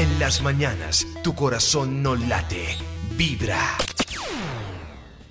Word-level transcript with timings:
En 0.00 0.18
las 0.18 0.40
mañanas, 0.40 1.06
tu 1.22 1.34
corazón 1.34 2.02
no 2.02 2.16
late, 2.16 2.64
vibra. 3.18 3.76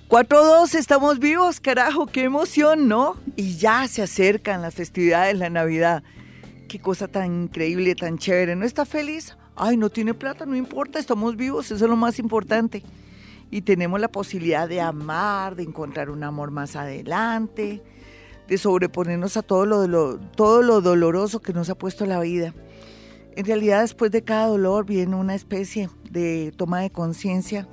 4-2, 0.08 0.76
estamos 0.76 1.18
vivos, 1.18 1.58
carajo, 1.58 2.06
qué 2.06 2.22
emoción, 2.22 2.86
¿no? 2.86 3.16
Y 3.34 3.56
ya 3.56 3.88
se 3.88 4.00
acercan 4.00 4.62
las 4.62 4.76
festividades, 4.76 5.36
la 5.36 5.50
Navidad. 5.50 6.04
Qué 6.68 6.78
cosa 6.78 7.08
tan 7.08 7.42
increíble, 7.42 7.96
tan 7.96 8.16
chévere. 8.16 8.54
¿No 8.54 8.64
está 8.64 8.86
feliz? 8.86 9.36
Ay, 9.56 9.76
no 9.76 9.90
tiene 9.90 10.14
plata, 10.14 10.46
no 10.46 10.54
importa, 10.54 11.00
estamos 11.00 11.34
vivos, 11.34 11.72
eso 11.72 11.84
es 11.84 11.90
lo 11.90 11.96
más 11.96 12.20
importante. 12.20 12.84
Y 13.50 13.62
tenemos 13.62 13.98
la 13.98 14.06
posibilidad 14.06 14.68
de 14.68 14.80
amar, 14.80 15.56
de 15.56 15.64
encontrar 15.64 16.10
un 16.10 16.22
amor 16.22 16.52
más 16.52 16.76
adelante, 16.76 17.82
de 18.46 18.56
sobreponernos 18.56 19.36
a 19.36 19.42
todo 19.42 19.66
lo, 19.66 20.16
todo 20.36 20.62
lo 20.62 20.80
doloroso 20.80 21.40
que 21.40 21.52
nos 21.52 21.68
ha 21.70 21.74
puesto 21.74 22.06
la 22.06 22.20
vida. 22.20 22.54
En 23.36 23.44
realidad, 23.44 23.82
después 23.82 24.10
de 24.10 24.22
cada 24.22 24.46
dolor 24.46 24.86
viene 24.86 25.16
una 25.16 25.34
especie 25.34 25.88
de 26.10 26.52
toma 26.56 26.80
de 26.80 26.90
conciencia 26.90 27.68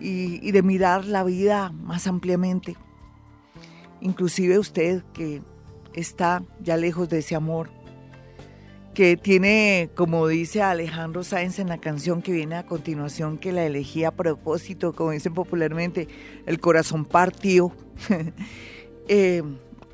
y, 0.00 0.50
de 0.50 0.62
mirar 0.62 1.04
la 1.04 1.24
vida 1.24 1.72
más 1.72 2.06
ampliamente. 2.06 2.76
Inclusive 4.00 4.58
usted 4.58 5.02
que 5.12 5.42
está 5.94 6.42
ya 6.60 6.76
lejos 6.76 7.08
de 7.08 7.18
ese 7.18 7.34
amor, 7.34 7.70
que 8.92 9.16
tiene, 9.16 9.90
como 9.94 10.28
dice 10.28 10.62
Alejandro 10.62 11.24
Sáenz 11.24 11.58
en 11.58 11.68
la 11.68 11.78
canción 11.78 12.22
que 12.22 12.32
viene 12.32 12.56
a 12.56 12.66
continuación, 12.66 13.38
que 13.38 13.52
la 13.52 13.64
elegí 13.64 14.04
a 14.04 14.12
propósito, 14.12 14.92
como 14.92 15.10
dicen 15.10 15.34
popularmente, 15.34 16.08
el 16.46 16.60
corazón 16.60 17.04
partido. 17.04 17.72
eh, 19.08 19.42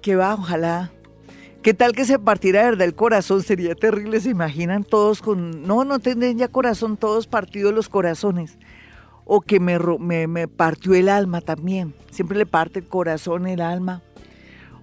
que 0.03 0.17
va, 0.17 0.35
ojalá. 0.35 0.93
¿Qué 1.63 1.75
tal 1.75 1.93
que 1.93 2.07
se 2.07 2.19
partiera 2.19 2.65
verdad 2.65 2.87
el 2.87 2.95
corazón? 2.95 3.43
Sería 3.43 3.75
terrible, 3.75 4.19
se 4.21 4.31
imaginan 4.31 4.83
todos 4.83 5.21
con... 5.21 5.67
No, 5.67 5.85
no 5.85 5.99
tendrían 5.99 6.39
ya 6.39 6.49
corazón, 6.49 6.97
todos 6.97 7.27
partidos 7.27 7.75
los 7.75 7.91
corazones. 7.91 8.59
O 9.27 9.43
que 9.43 9.61
me, 9.61 9.79
me, 9.79 10.27
me 10.27 10.49
partió 10.49 10.95
el 10.95 11.11
alma 11.11 11.43
también. 11.43 11.95
Siempre 12.11 12.39
le 12.39 12.47
parte 12.47 12.79
el 12.79 12.87
corazón, 12.87 13.47
el 13.47 13.61
alma. 13.61 14.03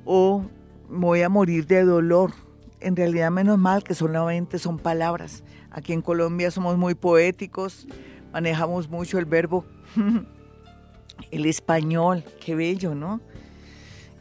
O 0.05 0.45
voy 0.87 1.23
a 1.23 1.29
morir 1.29 1.65
de 1.65 1.83
dolor 1.83 2.31
en 2.80 2.95
realidad 2.95 3.31
menos 3.31 3.57
mal 3.57 3.83
que 3.83 3.95
solamente 3.95 4.59
son 4.59 4.77
palabras. 4.77 5.43
Aquí 5.71 5.93
en 5.93 6.02
Colombia 6.02 6.52
somos 6.52 6.77
muy 6.77 6.95
poéticos, 6.95 7.87
manejamos 8.31 8.89
mucho 8.89 9.17
el 9.17 9.25
verbo, 9.25 9.65
el 11.31 11.45
español, 11.45 12.23
qué 12.43 12.55
bello, 12.55 12.93
¿no? 12.93 13.19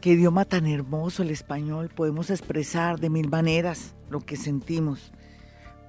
Qué 0.07 0.13
idioma 0.13 0.45
tan 0.45 0.67
hermoso 0.67 1.21
el 1.21 1.31
español, 1.31 1.89
podemos 1.93 2.29
expresar 2.29 2.97
de 2.97 3.09
mil 3.09 3.27
maneras 3.27 3.93
lo 4.09 4.21
que 4.21 4.37
sentimos, 4.37 5.11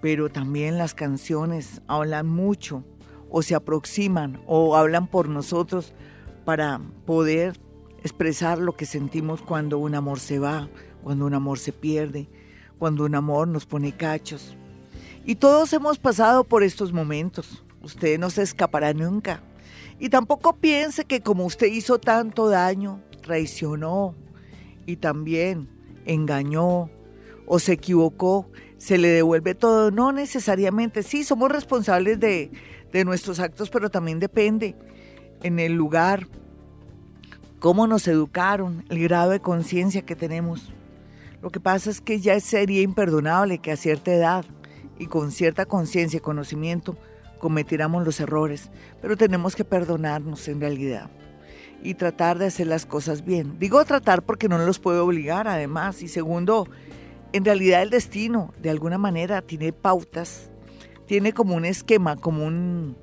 pero 0.02 0.28
también 0.28 0.76
las 0.76 0.92
canciones 0.92 1.82
hablan 1.86 2.26
mucho 2.26 2.82
o 3.30 3.42
se 3.42 3.54
aproximan 3.54 4.42
o 4.48 4.74
hablan 4.74 5.06
por 5.06 5.28
nosotros 5.28 5.92
para 6.44 6.80
poder 7.06 7.60
expresar 8.02 8.58
lo 8.58 8.74
que 8.74 8.86
sentimos 8.86 9.40
cuando 9.40 9.78
un 9.78 9.94
amor 9.94 10.18
se 10.18 10.40
va, 10.40 10.68
cuando 11.04 11.24
un 11.24 11.34
amor 11.34 11.60
se 11.60 11.72
pierde, 11.72 12.28
cuando 12.76 13.04
un 13.04 13.14
amor 13.14 13.46
nos 13.46 13.66
pone 13.66 13.92
cachos. 13.92 14.56
Y 15.26 15.36
todos 15.36 15.72
hemos 15.72 16.00
pasado 16.00 16.42
por 16.42 16.64
estos 16.64 16.92
momentos. 16.92 17.62
Usted 17.82 18.18
no 18.18 18.30
se 18.30 18.42
escapará 18.42 18.92
nunca. 18.94 19.44
Y 20.00 20.08
tampoco 20.08 20.56
piense 20.56 21.04
que 21.04 21.20
como 21.20 21.44
usted 21.44 21.68
hizo 21.68 22.00
tanto 22.00 22.48
daño, 22.48 23.00
traicionó 23.28 24.14
y 24.86 24.96
también 24.96 25.68
engañó 26.06 26.88
o 27.46 27.58
se 27.58 27.74
equivocó, 27.74 28.50
se 28.78 28.96
le 28.96 29.08
devuelve 29.08 29.54
todo. 29.54 29.90
No 29.90 30.12
necesariamente. 30.12 31.02
Sí, 31.02 31.24
somos 31.24 31.52
responsables 31.52 32.18
de, 32.18 32.50
de 32.90 33.04
nuestros 33.04 33.38
actos, 33.38 33.68
pero 33.68 33.90
también 33.90 34.18
depende 34.18 34.74
en 35.42 35.58
el 35.58 35.74
lugar, 35.74 36.26
cómo 37.60 37.86
nos 37.86 38.08
educaron, 38.08 38.86
el 38.88 39.00
grado 39.00 39.32
de 39.32 39.40
conciencia 39.40 40.02
que 40.02 40.16
tenemos. 40.16 40.72
Lo 41.42 41.50
que 41.50 41.60
pasa 41.60 41.90
es 41.90 42.00
que 42.00 42.20
ya 42.20 42.40
sería 42.40 42.80
imperdonable 42.80 43.58
que 43.58 43.72
a 43.72 43.76
cierta 43.76 44.12
edad 44.12 44.44
y 44.98 45.06
con 45.06 45.32
cierta 45.32 45.66
conciencia 45.66 46.16
y 46.16 46.20
conocimiento 46.20 46.96
cometiéramos 47.38 48.06
los 48.06 48.20
errores, 48.20 48.70
pero 49.02 49.18
tenemos 49.18 49.54
que 49.54 49.64
perdonarnos 49.64 50.48
en 50.48 50.60
realidad 50.60 51.10
y 51.82 51.94
tratar 51.94 52.38
de 52.38 52.46
hacer 52.46 52.66
las 52.66 52.86
cosas 52.86 53.24
bien. 53.24 53.58
Digo 53.58 53.84
tratar 53.84 54.22
porque 54.22 54.48
no 54.48 54.58
los 54.58 54.78
puedo 54.78 55.04
obligar 55.04 55.48
además 55.48 56.02
y 56.02 56.08
segundo, 56.08 56.68
en 57.32 57.44
realidad 57.44 57.82
el 57.82 57.90
destino 57.90 58.52
de 58.60 58.70
alguna 58.70 58.98
manera 58.98 59.42
tiene 59.42 59.72
pautas, 59.72 60.50
tiene 61.06 61.32
como 61.32 61.54
un 61.54 61.64
esquema, 61.64 62.16
como 62.16 62.44
un, 62.44 62.96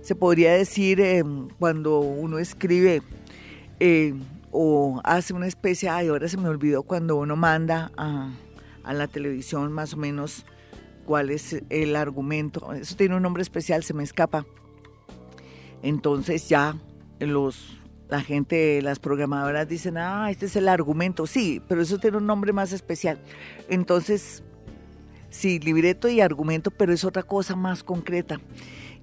se 0.00 0.14
podría 0.14 0.52
decir 0.52 1.00
eh, 1.00 1.24
cuando 1.58 2.00
uno 2.00 2.38
escribe 2.38 3.02
eh, 3.80 4.14
o 4.50 5.00
hace 5.02 5.34
una 5.34 5.46
especie, 5.46 5.88
ay, 5.88 6.08
ahora 6.08 6.28
se 6.28 6.36
me 6.36 6.48
olvidó 6.48 6.84
cuando 6.84 7.16
uno 7.16 7.34
manda 7.36 7.90
a, 7.96 8.30
la 8.92 9.08
televisión 9.08 9.72
más 9.72 9.94
o 9.94 9.96
menos 9.96 10.44
cuál 11.06 11.30
es 11.30 11.62
el 11.70 11.96
argumento. 11.96 12.72
Eso 12.74 12.94
tiene 12.96 13.16
un 13.16 13.22
nombre 13.22 13.42
especial, 13.42 13.82
se 13.82 13.94
me 13.94 14.04
escapa. 14.04 14.46
Entonces 15.82 16.48
ya 16.48 16.76
los 17.18 17.80
la 18.08 18.20
gente, 18.20 18.82
las 18.82 18.98
programadoras 18.98 19.68
dicen, 19.68 19.96
ah, 19.98 20.30
este 20.30 20.46
es 20.46 20.56
el 20.56 20.68
argumento. 20.68 21.26
Sí, 21.26 21.62
pero 21.68 21.82
eso 21.82 21.98
tiene 21.98 22.18
un 22.18 22.26
nombre 22.26 22.52
más 22.52 22.72
especial. 22.72 23.18
Entonces, 23.68 24.42
sí, 25.30 25.58
libreto 25.58 26.08
y 26.08 26.20
argumento, 26.20 26.70
pero 26.70 26.92
es 26.92 27.04
otra 27.04 27.22
cosa 27.22 27.56
más 27.56 27.82
concreta 27.82 28.40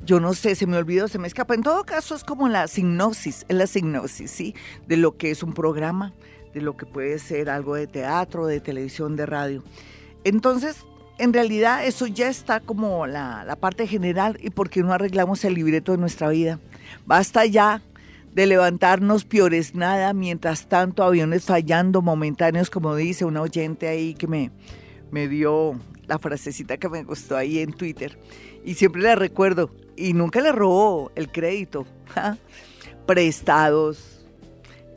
yo 0.05 0.19
no 0.19 0.33
sé, 0.33 0.55
se 0.55 0.65
me 0.65 0.77
olvidó, 0.77 1.07
se 1.07 1.19
me 1.19 1.27
escapa. 1.27 1.53
En 1.53 1.61
todo 1.61 1.83
caso 1.83 2.15
es 2.15 2.23
como 2.23 2.47
la 2.49 2.67
sinopsis, 2.67 3.45
es 3.47 3.55
la 3.55 3.67
sinopsis, 3.67 4.31
¿sí? 4.31 4.55
De 4.87 4.97
lo 4.97 5.17
que 5.17 5.31
es 5.31 5.43
un 5.43 5.53
programa, 5.53 6.13
de 6.53 6.61
lo 6.61 6.75
que 6.75 6.85
puede 6.85 7.19
ser 7.19 7.49
algo 7.49 7.75
de 7.75 7.87
teatro, 7.87 8.47
de 8.47 8.59
televisión, 8.59 9.15
de 9.15 9.25
radio. 9.25 9.63
Entonces, 10.23 10.85
en 11.17 11.33
realidad 11.33 11.85
eso 11.85 12.07
ya 12.07 12.29
está 12.29 12.59
como 12.59 13.05
la, 13.05 13.43
la 13.45 13.55
parte 13.55 13.85
general 13.85 14.37
y 14.41 14.49
por 14.49 14.69
qué 14.69 14.81
no 14.81 14.93
arreglamos 14.93 15.45
el 15.45 15.53
libreto 15.53 15.91
de 15.91 15.99
nuestra 15.99 16.29
vida. 16.29 16.59
Basta 17.05 17.45
ya 17.45 17.81
de 18.33 18.45
levantarnos 18.45 19.25
piores 19.25 19.75
nada, 19.75 20.13
mientras 20.13 20.67
tanto 20.67 21.03
aviones 21.03 21.45
fallando 21.45 22.01
momentáneos, 22.01 22.69
como 22.69 22.95
dice 22.95 23.25
una 23.25 23.41
oyente 23.41 23.87
ahí 23.87 24.13
que 24.13 24.27
me, 24.27 24.51
me 25.11 25.27
dio 25.27 25.77
la 26.07 26.19
frasecita 26.19 26.77
que 26.77 26.89
me 26.89 27.03
gustó 27.03 27.37
ahí 27.37 27.59
en 27.59 27.73
Twitter. 27.73 28.17
Y 28.63 28.75
siempre 28.75 29.01
la 29.01 29.15
recuerdo, 29.15 29.71
y 29.95 30.13
nunca 30.13 30.41
le 30.41 30.51
robó 30.51 31.11
el 31.15 31.31
crédito. 31.31 31.85
Prestados, 33.05 34.25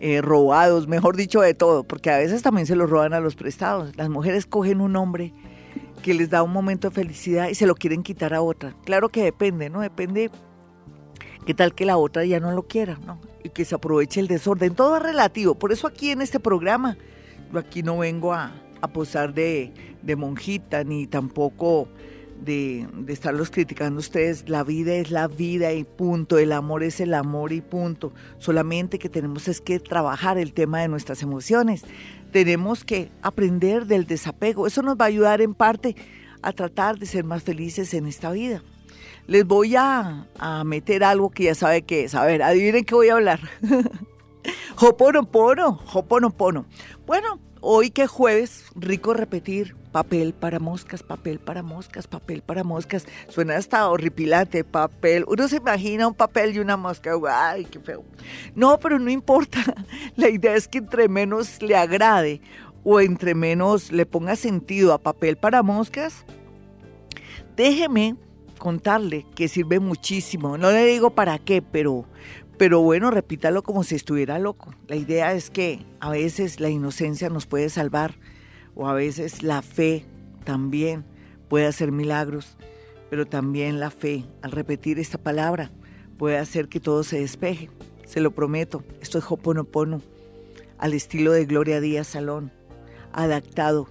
eh, 0.01 0.21
robados, 0.21 0.87
mejor 0.87 1.17
dicho, 1.17 1.41
de 1.41 1.55
todo, 1.55 1.85
porque 1.85 2.11
a 2.11 2.19
veces 2.19 2.43
también 2.43 2.67
se 2.67 2.77
lo 2.77 2.87
roban 2.87 3.15
a 3.15 3.21
los 3.21 3.35
prestados. 3.35 3.97
Las 3.97 4.09
mujeres 4.09 4.47
cogen 4.47 4.81
un 4.81 4.97
hombre 4.97 5.33
que 6.03 6.15
les 6.15 6.31
da 6.31 6.43
un 6.43 6.53
momento 6.53 6.91
de 6.91 6.95
felicidad 6.95 7.49
y 7.49 7.55
se 7.55 7.67
lo 7.67 7.75
quieren 7.75 8.03
quitar 8.03 8.35
a 8.35 8.43
otra. 8.43 8.75
Claro 8.85 9.09
que 9.09 9.25
depende, 9.25 9.71
¿no? 9.71 9.81
Depende 9.81 10.31
qué 11.45 11.55
tal 11.55 11.75
que 11.75 11.85
la 11.85 11.97
otra 11.97 12.25
ya 12.25 12.41
no 12.41 12.53
lo 12.53 12.65
quiera, 12.65 12.99
¿no? 13.07 13.21
Y 13.43 13.51
que 13.51 13.65
se 13.65 13.75
aproveche 13.75 14.21
el 14.21 14.29
desorden. 14.29 14.75
Todo 14.75 14.97
es 14.97 15.03
relativo. 15.03 15.55
Por 15.55 15.73
eso 15.73 15.87
aquí 15.87 16.11
en 16.11 16.23
este 16.23 16.41
programa, 16.41 16.97
yo 17.53 17.59
aquí 17.59 17.83
no 17.83 17.99
vengo 17.99 18.33
a, 18.33 18.53
posar 18.93 19.33
de, 19.33 19.73
de 20.03 20.15
monjita, 20.15 20.85
ni 20.85 21.07
tampoco 21.07 21.89
de, 22.45 22.87
estarlos 23.09 23.51
criticando 23.51 24.01
ustedes. 24.01 24.49
La 24.49 24.65
vida 24.65 24.95
es 24.95 25.11
la 25.11 25.29
vida 25.29 25.73
y 25.73 25.85
punto. 25.85 26.39
El 26.39 26.53
amor 26.53 26.83
es 26.83 27.01
el 27.01 27.15
amor 27.15 27.53
y 27.53 27.61
punto. 27.61 28.13
Solamente 28.39 28.99
que 28.99 29.09
tenemos 29.09 29.49
es 29.49 29.61
que 29.61 29.81
trabajar 29.81 30.39
el 30.39 30.53
tema 30.53 30.81
de 30.81 30.89
nuestras 30.89 31.23
emociones. 31.23 31.85
Tenemos 32.33 32.85
que 32.85 33.11
aprender 33.23 33.87
del 33.87 34.07
desapego. 34.07 34.67
Eso 34.67 34.83
nos 34.83 34.97
va 34.97 35.05
a 35.05 35.09
ayudar 35.09 35.41
en 35.41 35.55
parte 35.55 35.97
a 36.43 36.53
tratar 36.53 36.99
de 36.99 37.07
ser 37.07 37.25
más 37.25 37.43
felices 37.43 37.95
en 37.95 38.07
esta 38.07 38.31
vida. 38.31 38.63
Les 39.27 39.45
voy 39.45 39.77
a, 39.77 40.27
a 40.39 40.65
meter 40.65 41.05
algo 41.05 41.31
que 41.31 41.45
ya 41.45 41.55
sabe 41.55 41.83
qué 41.83 42.05
es. 42.05 42.15
A 42.15 42.25
ver, 42.25 42.43
adivinen 42.43 42.85
qué 42.85 42.95
voy 42.95 43.09
a 43.09 43.15
hablar. 43.15 43.41
Hoponopono, 44.79 45.81
hoponopono. 45.93 46.67
Bueno, 47.07 47.39
hoy 47.61 47.91
que 47.91 48.07
jueves, 48.07 48.67
rico 48.75 49.15
repetir, 49.15 49.77
papel 49.93 50.35
para 50.35 50.59
moscas, 50.59 51.03
papel 51.03 51.39
para 51.39 51.63
moscas, 51.63 52.07
papel 52.07 52.43
para 52.43 52.65
moscas. 52.65 53.07
Suena 53.29 53.57
hasta 53.57 53.89
horripilante, 53.89 54.65
papel. 54.65 55.25
Uno 55.29 55.49
se 55.49 55.57
imagina 55.57 56.09
un 56.09 56.15
papel 56.15 56.55
y 56.55 56.59
una 56.59 56.77
mosca, 56.77 57.13
ay, 57.31 57.65
qué 57.65 57.81
feo. 57.81 58.05
No, 58.55 58.79
pero 58.79 58.99
no 58.99 59.11
importa. 59.11 59.61
La 60.17 60.29
idea 60.29 60.55
es 60.55 60.69
que 60.69 60.79
entre 60.79 61.09
menos 61.09 61.63
le 61.63 61.77
agrade 61.77 62.41
o 62.83 63.01
entre 63.01 63.35
menos 63.35 63.93
le 63.93 64.05
ponga 64.05 64.37
sentido 64.37 64.93
a 64.93 64.99
papel 64.99 65.37
para 65.37 65.63
moscas, 65.63 66.27
déjeme 67.57 68.17
contarle 68.59 69.27
que 69.35 69.49
sirve 69.49 69.81
muchísimo. 69.81 70.59
No 70.59 70.71
le 70.71 70.85
digo 70.87 71.11
para 71.11 71.39
qué, 71.39 71.63
pero 71.63 72.07
pero 72.57 72.81
bueno, 72.81 73.11
repítalo 73.11 73.63
como 73.63 73.83
si 73.83 73.97
estuviera 73.97 74.39
loco. 74.39 74.75
La 74.87 74.97
idea 74.97 75.33
es 75.33 75.51
que 75.51 75.85
a 75.99 76.11
veces 76.11 76.61
la 76.61 76.71
inocencia 76.71 77.29
nos 77.29 77.47
puede 77.47 77.69
salvar 77.69 78.15
o 78.77 78.89
a 78.89 78.95
veces 78.95 79.43
la 79.43 79.61
fe 79.63 80.05
también 80.45 81.05
puede 81.49 81.67
hacer 81.67 81.91
milagros. 81.93 82.57
pero 83.11 83.27
también 83.27 83.79
la 83.79 83.91
fe. 83.91 84.25
Al 84.43 84.51
repetir 84.51 84.99
esta 84.99 85.19
palabra 85.19 85.71
puede 86.19 86.37
hacer 86.39 86.69
que 86.69 86.81
todo 86.81 87.05
se 87.05 87.21
despeje. 87.21 87.71
Se 88.07 88.21
lo 88.21 88.33
prometo. 88.33 88.83
Esto 89.01 89.19
es 89.19 89.25
Hoponopono, 89.29 90.01
al 90.79 90.95
estilo 90.95 91.31
de 91.33 91.45
Gloria 91.45 91.81
Díaz 91.81 92.09
Salón, 92.09 92.51
adaptado. 93.13 93.89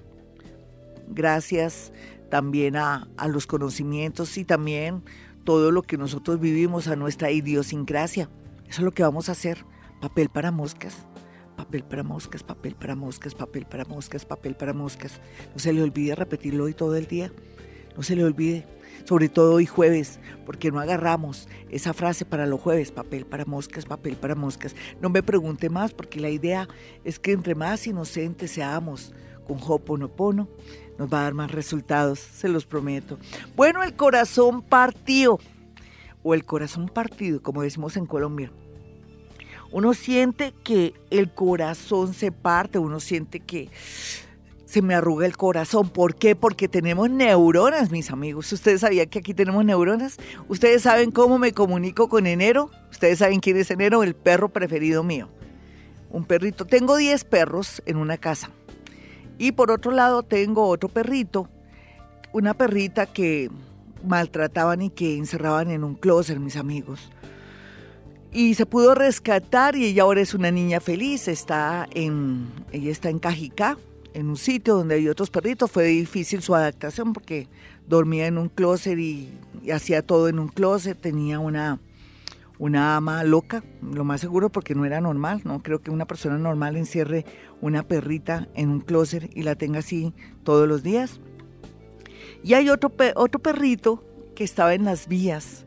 Gracias 1.07 1.93
también 2.33 2.75
a, 2.77 3.07
a 3.15 3.27
los 3.27 3.45
conocimientos 3.45 4.39
y 4.39 4.43
también 4.43 5.03
todo 5.43 5.69
lo 5.69 5.83
que 5.83 5.99
nosotros 5.99 6.39
vivimos, 6.39 6.87
a 6.87 6.95
nuestra 6.95 7.29
idiosincrasia. 7.29 8.27
Eso 8.67 8.81
es 8.81 8.85
lo 8.85 8.91
que 8.91 9.03
vamos 9.03 9.29
a 9.29 9.33
hacer. 9.33 9.63
Papel 10.01 10.29
para 10.29 10.49
moscas 10.49 11.05
papel 11.55 11.83
para 11.83 12.01
moscas, 12.01 12.41
papel 12.41 12.73
para 12.73 12.95
moscas, 12.95 13.35
papel 13.35 13.67
para 13.67 13.85
moscas, 13.85 14.25
papel 14.25 14.55
para 14.55 14.73
moscas. 14.73 15.21
No 15.53 15.59
se 15.59 15.73
le 15.73 15.83
olvide 15.83 16.15
repetirlo 16.15 16.63
hoy 16.63 16.73
todo 16.73 16.95
el 16.95 17.05
día. 17.05 17.31
No 17.95 18.01
se 18.01 18.15
le 18.15 18.23
olvide, 18.23 18.65
sobre 19.05 19.29
todo 19.29 19.53
hoy 19.53 19.67
jueves, 19.67 20.19
porque 20.43 20.71
no 20.71 20.79
agarramos 20.79 21.47
esa 21.69 21.93
frase 21.93 22.25
para 22.25 22.47
los 22.47 22.59
jueves, 22.59 22.91
papel 22.91 23.27
para 23.27 23.45
moscas, 23.45 23.85
papel 23.85 24.15
para 24.15 24.33
moscas. 24.33 24.75
No 24.99 25.11
me 25.11 25.21
pregunte 25.21 25.69
más, 25.69 25.93
porque 25.93 26.19
la 26.19 26.31
idea 26.31 26.67
es 27.03 27.19
que 27.19 27.31
entre 27.31 27.53
más 27.53 27.85
inocentes 27.85 28.49
seamos 28.49 29.13
con 29.45 29.59
Hoponopono, 29.61 30.49
nos 30.97 31.11
va 31.11 31.19
a 31.19 31.23
dar 31.23 31.33
más 31.33 31.51
resultados, 31.51 32.19
se 32.19 32.47
los 32.47 32.65
prometo. 32.65 33.17
Bueno, 33.55 33.83
el 33.83 33.95
corazón 33.95 34.61
partido, 34.61 35.39
o 36.23 36.33
el 36.33 36.45
corazón 36.45 36.87
partido, 36.87 37.41
como 37.41 37.63
decimos 37.63 37.97
en 37.97 38.05
Colombia 38.05 38.51
uno 39.73 39.95
siente 39.95 40.53
que 40.63 40.93
el 41.09 41.31
corazón 41.31 42.13
se 42.13 42.31
parte, 42.31 42.77
uno 42.77 42.99
siente 42.99 43.39
que 43.39 43.69
se 44.65 44.83
me 44.83 44.93
arruga 44.93 45.25
el 45.25 45.35
corazón. 45.35 45.89
¿Por 45.89 46.15
qué? 46.15 46.35
Porque 46.35 46.67
tenemos 46.67 47.09
neuronas, 47.09 47.89
mis 47.89 48.11
amigos. 48.11 48.53
¿Ustedes 48.53 48.81
sabían 48.81 49.09
que 49.09 49.19
aquí 49.19 49.33
tenemos 49.33 49.65
neuronas? 49.65 50.17
¿Ustedes 50.47 50.83
saben 50.83 51.09
cómo 51.11 51.39
me 51.39 51.53
comunico 51.53 52.07
con 52.07 52.27
enero? 52.27 52.69
¿Ustedes 52.91 53.19
saben 53.19 53.39
quién 53.39 53.57
es 53.57 53.71
enero? 53.71 54.03
El 54.03 54.13
perro 54.13 54.49
preferido 54.49 55.03
mío. 55.03 55.27
Un 56.11 56.25
perrito. 56.25 56.65
Tengo 56.65 56.95
10 56.95 57.23
perros 57.23 57.81
en 57.87 57.97
una 57.97 58.17
casa. 58.17 58.51
Y 59.43 59.51
por 59.51 59.71
otro 59.71 59.91
lado 59.91 60.23
tengo 60.23 60.65
otro 60.69 60.87
perrito, 60.87 61.49
una 62.31 62.53
perrita 62.53 63.07
que 63.07 63.51
maltrataban 64.01 64.81
y 64.83 64.89
que 64.89 65.17
encerraban 65.17 65.69
en 65.69 65.83
un 65.83 65.95
closet, 65.95 66.39
mis 66.39 66.55
amigos. 66.55 67.11
Y 68.31 68.53
se 68.53 68.65
pudo 68.65 68.95
rescatar 68.95 69.75
y 69.75 69.83
ella 69.87 70.03
ahora 70.03 70.21
es 70.21 70.33
una 70.33 70.49
niña 70.49 70.79
feliz, 70.79 71.27
está 71.27 71.89
en, 71.91 72.47
ella 72.71 72.89
está 72.89 73.09
en 73.09 73.19
Cajicá, 73.19 73.77
en 74.13 74.29
un 74.29 74.37
sitio 74.37 74.75
donde 74.75 74.95
hay 74.95 75.09
otros 75.09 75.29
perritos, 75.29 75.69
fue 75.69 75.87
difícil 75.87 76.41
su 76.41 76.55
adaptación 76.55 77.11
porque 77.11 77.49
dormía 77.85 78.27
en 78.27 78.37
un 78.37 78.47
closet 78.47 78.97
y, 78.97 79.29
hacía 79.73 80.03
todo 80.03 80.29
en 80.29 80.39
un 80.39 80.47
closet, 80.47 80.97
tenía 80.97 81.39
una, 81.39 81.81
una 82.59 82.95
ama 82.95 83.23
loca, 83.23 83.63
lo 83.81 84.03
más 84.03 84.21
seguro 84.21 84.49
porque 84.49 84.75
no 84.75 84.85
era 84.85 85.01
normal, 85.01 85.41
no 85.43 85.61
creo 85.61 85.81
que 85.81 85.91
una 85.91 86.05
persona 86.05 86.37
normal 86.37 86.77
encierre 86.77 87.25
una 87.61 87.83
perrita 87.83 88.47
en 88.53 88.69
un 88.69 88.81
closet 88.81 89.29
y 89.35 89.43
la 89.43 89.55
tenga 89.55 89.79
así 89.79 90.13
todos 90.43 90.67
los 90.67 90.83
días. 90.83 91.19
Y 92.43 92.53
hay 92.53 92.69
otro, 92.69 92.91
otro 93.15 93.41
perrito 93.41 94.03
que 94.35 94.43
estaba 94.43 94.73
en 94.73 94.85
las 94.85 95.07
vías 95.07 95.65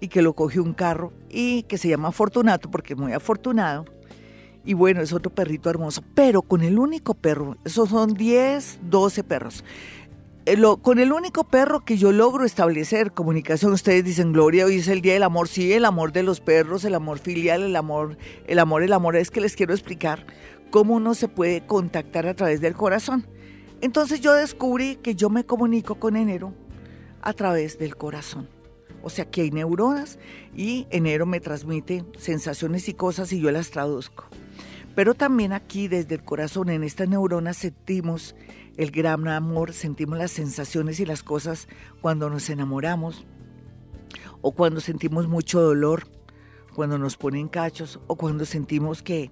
y 0.00 0.08
que 0.08 0.22
lo 0.22 0.34
cogió 0.34 0.62
un 0.62 0.74
carro 0.74 1.12
y 1.28 1.62
que 1.64 1.78
se 1.78 1.88
llama 1.88 2.12
Fortunato 2.12 2.70
porque 2.70 2.94
es 2.94 2.98
muy 2.98 3.12
afortunado. 3.12 3.84
Y 4.64 4.74
bueno, 4.74 5.00
es 5.00 5.12
otro 5.12 5.32
perrito 5.32 5.70
hermoso, 5.70 6.02
pero 6.14 6.42
con 6.42 6.62
el 6.62 6.78
único 6.78 7.14
perro, 7.14 7.56
esos 7.64 7.88
son 7.88 8.12
10, 8.12 8.80
12 8.82 9.24
perros. 9.24 9.64
Eh, 10.50 10.56
con 10.80 10.98
el 10.98 11.12
único 11.12 11.44
perro 11.44 11.84
que 11.84 11.98
yo 11.98 12.10
logro 12.10 12.46
establecer 12.46 13.12
comunicación, 13.12 13.70
ustedes 13.74 14.02
dicen, 14.02 14.32
Gloria, 14.32 14.64
hoy 14.64 14.76
es 14.76 14.88
el 14.88 15.02
Día 15.02 15.12
del 15.12 15.24
Amor, 15.24 15.46
sí, 15.46 15.74
el 15.74 15.84
amor 15.84 16.10
de 16.10 16.22
los 16.22 16.40
perros, 16.40 16.86
el 16.86 16.94
amor 16.94 17.18
filial, 17.18 17.62
el 17.62 17.76
amor, 17.76 18.16
el 18.46 18.58
amor, 18.58 18.82
el 18.82 18.94
amor, 18.94 19.16
es 19.16 19.30
que 19.30 19.42
les 19.42 19.56
quiero 19.56 19.74
explicar 19.74 20.24
cómo 20.70 20.94
uno 20.94 21.12
se 21.12 21.28
puede 21.28 21.66
contactar 21.66 22.26
a 22.26 22.32
través 22.32 22.62
del 22.62 22.72
corazón. 22.72 23.26
Entonces 23.82 24.22
yo 24.22 24.32
descubrí 24.32 24.96
que 24.96 25.14
yo 25.14 25.28
me 25.28 25.44
comunico 25.44 25.96
con 25.96 26.16
enero 26.16 26.54
a 27.20 27.34
través 27.34 27.78
del 27.78 27.94
corazón. 27.96 28.48
O 29.02 29.10
sea 29.10 29.30
que 29.30 29.42
hay 29.42 29.50
neuronas 29.50 30.18
y 30.56 30.86
enero 30.88 31.26
me 31.26 31.40
transmite 31.40 32.06
sensaciones 32.16 32.88
y 32.88 32.94
cosas 32.94 33.34
y 33.34 33.40
yo 33.42 33.50
las 33.50 33.70
traduzco. 33.70 34.24
Pero 34.98 35.14
también 35.14 35.52
aquí 35.52 35.86
desde 35.86 36.16
el 36.16 36.24
corazón, 36.24 36.70
en 36.70 36.82
estas 36.82 37.08
neuronas 37.08 37.56
sentimos 37.56 38.34
el 38.76 38.90
gran 38.90 39.28
amor, 39.28 39.72
sentimos 39.72 40.18
las 40.18 40.32
sensaciones 40.32 40.98
y 40.98 41.06
las 41.06 41.22
cosas 41.22 41.68
cuando 42.00 42.28
nos 42.28 42.50
enamoramos 42.50 43.24
o 44.40 44.50
cuando 44.50 44.80
sentimos 44.80 45.28
mucho 45.28 45.60
dolor, 45.60 46.08
cuando 46.74 46.98
nos 46.98 47.16
ponen 47.16 47.46
cachos 47.46 48.00
o 48.08 48.16
cuando 48.16 48.44
sentimos 48.44 49.04
que 49.04 49.30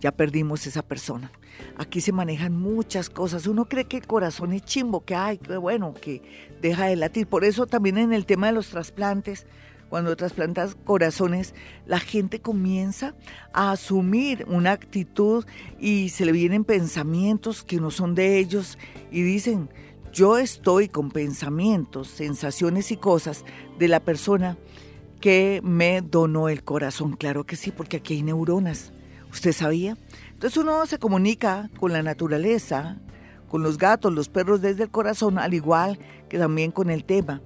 ya 0.00 0.12
perdimos 0.12 0.66
esa 0.66 0.82
persona. 0.82 1.32
Aquí 1.78 2.02
se 2.02 2.12
manejan 2.12 2.54
muchas 2.54 3.08
cosas. 3.08 3.46
Uno 3.46 3.70
cree 3.70 3.86
que 3.86 3.96
el 3.96 4.06
corazón 4.06 4.52
es 4.52 4.66
chimbo, 4.66 5.06
que 5.06 5.14
ay, 5.14 5.38
qué 5.38 5.56
bueno, 5.56 5.94
que 5.94 6.20
deja 6.60 6.88
de 6.88 6.96
latir. 6.96 7.26
Por 7.26 7.46
eso 7.46 7.66
también 7.66 7.96
en 7.96 8.12
el 8.12 8.26
tema 8.26 8.48
de 8.48 8.52
los 8.52 8.68
trasplantes, 8.68 9.46
cuando 9.88 10.16
trasplantas 10.16 10.74
corazones, 10.74 11.54
la 11.86 12.00
gente 12.00 12.40
comienza 12.40 13.14
a 13.52 13.72
asumir 13.72 14.44
una 14.48 14.72
actitud 14.72 15.44
y 15.78 16.08
se 16.08 16.24
le 16.24 16.32
vienen 16.32 16.64
pensamientos 16.64 17.62
que 17.62 17.80
no 17.80 17.90
son 17.90 18.14
de 18.14 18.38
ellos 18.38 18.78
y 19.10 19.22
dicen, 19.22 19.68
yo 20.12 20.38
estoy 20.38 20.88
con 20.88 21.10
pensamientos, 21.10 22.08
sensaciones 22.08 22.90
y 22.90 22.96
cosas 22.96 23.44
de 23.78 23.88
la 23.88 24.00
persona 24.00 24.56
que 25.20 25.60
me 25.62 26.00
donó 26.00 26.48
el 26.48 26.64
corazón. 26.64 27.16
Claro 27.16 27.44
que 27.44 27.56
sí, 27.56 27.70
porque 27.70 27.98
aquí 27.98 28.14
hay 28.14 28.22
neuronas. 28.22 28.92
¿Usted 29.30 29.52
sabía? 29.52 29.96
Entonces 30.32 30.56
uno 30.56 30.86
se 30.86 30.98
comunica 30.98 31.70
con 31.78 31.92
la 31.92 32.02
naturaleza, 32.02 32.96
con 33.48 33.62
los 33.62 33.78
gatos, 33.78 34.12
los 34.12 34.28
perros 34.28 34.60
desde 34.62 34.84
el 34.84 34.90
corazón, 34.90 35.38
al 35.38 35.54
igual 35.54 35.98
que 36.28 36.38
también 36.38 36.70
con 36.70 36.90
el 36.90 37.04
tema 37.04 37.42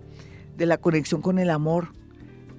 de 0.56 0.66
la 0.66 0.78
conexión 0.78 1.22
con 1.22 1.38
el 1.38 1.50
amor, 1.50 1.88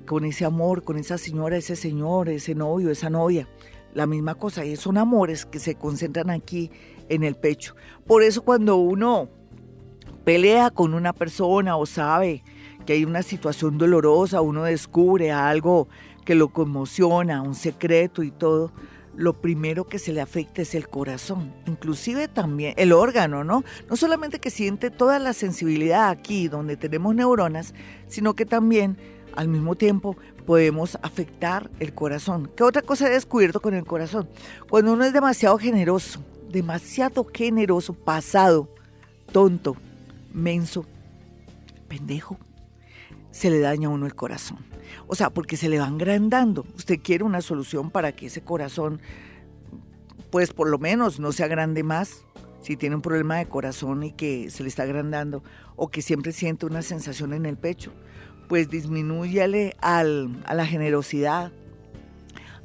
con 0.05 0.25
ese 0.25 0.45
amor, 0.45 0.83
con 0.83 0.97
esa 0.97 1.17
señora, 1.17 1.57
ese 1.57 1.75
señor, 1.75 2.29
ese 2.29 2.55
novio, 2.55 2.91
esa 2.91 3.09
novia. 3.09 3.47
La 3.93 4.07
misma 4.07 4.35
cosa, 4.35 4.65
y 4.65 4.75
son 4.77 4.97
amores 4.97 5.45
que 5.45 5.59
se 5.59 5.75
concentran 5.75 6.29
aquí 6.29 6.71
en 7.09 7.23
el 7.23 7.35
pecho. 7.35 7.75
Por 8.07 8.23
eso 8.23 8.41
cuando 8.43 8.77
uno 8.77 9.29
pelea 10.23 10.69
con 10.69 10.93
una 10.93 11.13
persona 11.13 11.75
o 11.75 11.85
sabe 11.85 12.43
que 12.85 12.93
hay 12.93 13.05
una 13.05 13.21
situación 13.21 13.77
dolorosa, 13.77 14.41
uno 14.41 14.63
descubre 14.63 15.31
algo 15.31 15.87
que 16.25 16.35
lo 16.35 16.49
conmociona, 16.49 17.41
un 17.41 17.55
secreto 17.55 18.23
y 18.23 18.31
todo, 18.31 18.71
lo 19.15 19.33
primero 19.33 19.87
que 19.87 19.99
se 19.99 20.13
le 20.13 20.21
afecta 20.21 20.61
es 20.61 20.73
el 20.73 20.87
corazón, 20.87 21.53
inclusive 21.67 22.27
también 22.27 22.73
el 22.77 22.93
órgano, 22.93 23.43
¿no? 23.43 23.63
No 23.89 23.95
solamente 23.97 24.39
que 24.39 24.49
siente 24.49 24.89
toda 24.89 25.19
la 25.19 25.33
sensibilidad 25.33 26.09
aquí 26.09 26.47
donde 26.47 26.77
tenemos 26.77 27.13
neuronas, 27.13 27.73
sino 28.07 28.35
que 28.35 28.45
también 28.45 28.97
al 29.35 29.47
mismo 29.47 29.75
tiempo 29.75 30.15
podemos 30.45 30.97
afectar 31.01 31.69
el 31.79 31.93
corazón. 31.93 32.51
¿Qué 32.55 32.63
otra 32.63 32.81
cosa 32.81 33.07
he 33.07 33.11
descubierto 33.11 33.61
con 33.61 33.73
el 33.73 33.85
corazón? 33.85 34.29
Cuando 34.69 34.93
uno 34.93 35.05
es 35.05 35.13
demasiado 35.13 35.57
generoso, 35.57 36.23
demasiado 36.51 37.25
generoso, 37.33 37.93
pasado, 37.93 38.69
tonto, 39.31 39.75
menso, 40.33 40.85
pendejo, 41.87 42.37
se 43.31 43.49
le 43.49 43.59
daña 43.59 43.87
a 43.87 43.91
uno 43.91 44.05
el 44.05 44.15
corazón. 44.15 44.59
O 45.07 45.15
sea, 45.15 45.29
porque 45.29 45.57
se 45.57 45.69
le 45.69 45.79
va 45.79 45.87
agrandando. 45.87 46.65
Usted 46.75 46.99
quiere 47.01 47.23
una 47.23 47.41
solución 47.41 47.89
para 47.89 48.11
que 48.11 48.27
ese 48.27 48.41
corazón, 48.41 49.01
pues 50.29 50.53
por 50.53 50.69
lo 50.69 50.77
menos 50.77 51.19
no 51.19 51.31
se 51.31 51.43
agrande 51.43 51.83
más. 51.83 52.25
Si 52.61 52.77
tiene 52.77 52.95
un 52.95 53.01
problema 53.01 53.37
de 53.37 53.47
corazón 53.47 54.03
y 54.03 54.11
que 54.11 54.51
se 54.51 54.61
le 54.63 54.69
está 54.69 54.83
agrandando 54.83 55.43
o 55.75 55.89
que 55.89 56.01
siempre 56.01 56.31
siente 56.31 56.65
una 56.65 56.83
sensación 56.83 57.33
en 57.33 57.45
el 57.45 57.57
pecho, 57.57 57.91
pues 58.51 58.69
disminúyale 58.69 59.77
al, 59.79 60.43
a 60.43 60.53
la 60.53 60.65
generosidad, 60.65 61.53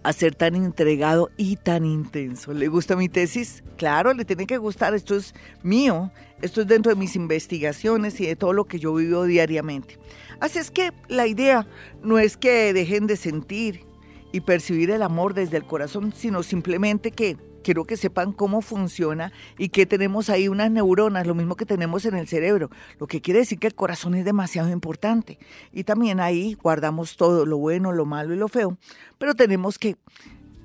a 0.03 0.13
ser 0.13 0.35
tan 0.35 0.57
entregado 0.57 1.31
y 1.37 1.55
tan 1.55 1.85
intenso. 1.85 2.53
¿Le 2.53 2.67
gusta 2.67 2.97
mi 2.97 3.09
tesis? 3.09 3.63
Claro, 3.77 4.13
le 4.13 4.25
tiene 4.25 4.49
que 4.49 4.59
gustar. 4.59 4.97
Esto 4.97 5.15
es 5.15 5.33
mío, 5.63 6.11
esto 6.43 6.63
es 6.63 6.67
dentro 6.67 6.91
de 6.91 6.99
mis 6.99 7.15
investigaciones 7.15 8.21
y 8.21 8.27
de 8.27 8.35
todo 8.35 8.53
lo 8.53 8.65
que 8.65 8.81
yo 8.81 8.95
vivo 8.95 9.27
diariamente. 9.27 9.97
Así 10.41 10.59
es 10.59 10.73
que 10.73 10.91
la 11.07 11.29
idea 11.29 11.69
no 12.03 12.19
es 12.19 12.37
que 12.37 12.73
dejen 12.73 13.07
de 13.07 13.17
sentir 13.17 13.85
y 14.33 14.41
percibir 14.41 14.91
el 14.91 15.03
amor 15.03 15.35
desde 15.35 15.57
el 15.57 15.67
corazón, 15.67 16.13
sino 16.13 16.43
simplemente 16.43 17.13
que 17.13 17.37
quiero 17.67 17.85
que 17.85 17.97
sepan 17.97 18.31
cómo 18.31 18.63
funciona 18.63 19.33
y 19.59 19.71
que 19.71 19.87
tenemos 19.87 20.31
ahí 20.31 20.47
unas 20.47 20.71
neuronas, 20.71 21.27
lo 21.27 21.35
mismo 21.35 21.57
que 21.57 21.67
tenemos 21.67 22.05
en 22.05 22.15
el 22.15 22.29
cerebro, 22.29 22.71
lo 23.01 23.09
que 23.09 23.21
quiere 23.21 23.41
decir 23.41 23.59
que 23.59 23.67
el 23.67 23.75
corazón 23.75 24.15
es 24.15 24.25
demasiado 24.25 24.71
importante. 24.71 25.41
Y 25.73 25.83
también 25.83 26.21
ahí 26.21 26.55
guardamos 26.55 27.17
todo, 27.17 27.45
lo 27.45 27.59
bueno, 27.59 27.91
lo 27.91 28.07
malo 28.07 28.33
y 28.33 28.37
lo 28.37 28.47
feo, 28.47 28.79
pero 29.19 29.35
tenemos 29.35 29.81
que 29.81 29.97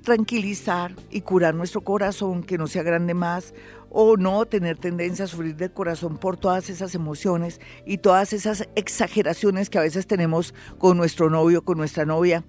tranquilizar 0.02 0.94
y 1.10 1.22
curar 1.22 1.56
nuestro 1.56 1.80
corazón, 1.80 2.44
que 2.44 2.56
no 2.56 2.68
sea 2.68 2.84
grande 2.84 3.14
más 3.14 3.52
o 3.90 4.16
no 4.16 4.46
tener 4.46 4.78
tendencia 4.78 5.24
a 5.24 5.28
sufrir 5.28 5.56
del 5.56 5.72
corazón 5.72 6.18
por 6.18 6.36
todas 6.36 6.70
esas 6.70 6.94
emociones 6.94 7.60
y 7.84 7.98
todas 7.98 8.32
esas 8.32 8.68
exageraciones 8.76 9.70
que 9.70 9.78
a 9.78 9.82
veces 9.82 10.06
tenemos 10.06 10.54
con 10.78 10.96
nuestro 10.96 11.30
novio, 11.30 11.64
con 11.64 11.78
nuestra 11.78 12.04
novia. 12.04 12.44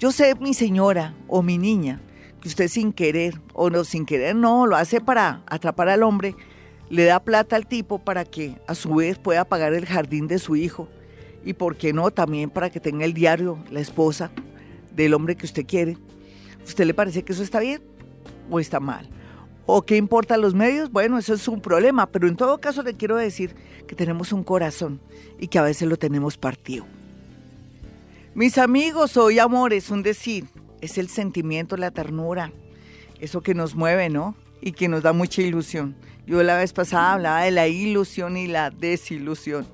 Yo 0.00 0.10
sé, 0.10 0.34
mi 0.34 0.52
señora 0.52 1.14
o 1.28 1.42
mi 1.42 1.58
niña, 1.58 2.00
que 2.44 2.48
usted 2.48 2.68
sin 2.68 2.92
querer 2.92 3.40
o 3.54 3.70
no 3.70 3.84
sin 3.84 4.04
querer, 4.04 4.36
no, 4.36 4.66
lo 4.66 4.76
hace 4.76 5.00
para 5.00 5.40
atrapar 5.46 5.88
al 5.88 6.02
hombre, 6.02 6.36
le 6.90 7.06
da 7.06 7.18
plata 7.18 7.56
al 7.56 7.66
tipo 7.66 7.98
para 7.98 8.26
que 8.26 8.58
a 8.66 8.74
su 8.74 8.96
vez 8.96 9.16
pueda 9.16 9.46
pagar 9.46 9.72
el 9.72 9.86
jardín 9.86 10.28
de 10.28 10.38
su 10.38 10.54
hijo 10.54 10.86
y, 11.42 11.54
¿por 11.54 11.76
qué 11.76 11.94
no?, 11.94 12.10
también 12.10 12.50
para 12.50 12.68
que 12.68 12.80
tenga 12.80 13.06
el 13.06 13.14
diario, 13.14 13.58
la 13.70 13.80
esposa 13.80 14.30
del 14.94 15.14
hombre 15.14 15.36
que 15.36 15.46
usted 15.46 15.64
quiere. 15.64 15.96
¿Usted 16.66 16.84
le 16.84 16.92
parece 16.92 17.22
que 17.22 17.32
eso 17.32 17.42
está 17.42 17.60
bien 17.60 17.80
o 18.50 18.60
está 18.60 18.78
mal? 18.78 19.08
¿O 19.64 19.80
qué 19.80 19.96
importa 19.96 20.36
los 20.36 20.52
medios? 20.52 20.92
Bueno, 20.92 21.16
eso 21.16 21.32
es 21.32 21.48
un 21.48 21.62
problema, 21.62 22.04
pero 22.04 22.28
en 22.28 22.36
todo 22.36 22.60
caso 22.60 22.82
le 22.82 22.92
quiero 22.92 23.16
decir 23.16 23.54
que 23.88 23.94
tenemos 23.94 24.32
un 24.32 24.44
corazón 24.44 25.00
y 25.38 25.48
que 25.48 25.58
a 25.58 25.62
veces 25.62 25.88
lo 25.88 25.96
tenemos 25.96 26.36
partido. 26.36 26.84
Mis 28.34 28.58
amigos, 28.58 29.16
hoy 29.16 29.38
amor 29.38 29.72
es 29.72 29.88
un 29.88 30.02
decir, 30.02 30.44
es 30.84 30.98
el 30.98 31.08
sentimiento, 31.08 31.76
la 31.76 31.90
ternura, 31.90 32.52
eso 33.20 33.42
que 33.42 33.54
nos 33.54 33.74
mueve, 33.74 34.08
¿no? 34.08 34.34
Y 34.60 34.72
que 34.72 34.88
nos 34.88 35.02
da 35.02 35.12
mucha 35.12 35.42
ilusión. 35.42 35.96
Yo 36.26 36.42
la 36.42 36.56
vez 36.56 36.72
pasada 36.72 37.14
hablaba 37.14 37.42
de 37.42 37.50
la 37.50 37.68
ilusión 37.68 38.36
y 38.36 38.46
la 38.46 38.70
desilusión. 38.70 39.66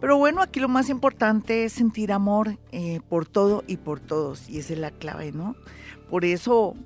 Pero 0.00 0.16
bueno, 0.16 0.42
aquí 0.42 0.60
lo 0.60 0.68
más 0.68 0.90
importante 0.90 1.64
es 1.64 1.72
sentir 1.72 2.12
amor 2.12 2.56
eh, 2.72 3.00
por 3.08 3.26
todo 3.26 3.64
y 3.66 3.78
por 3.78 3.98
todos, 3.98 4.48
y 4.48 4.58
esa 4.58 4.74
es 4.74 4.78
la 4.78 4.90
clave, 4.90 5.32
¿no? 5.32 5.56
Por 6.08 6.24
eso 6.24 6.76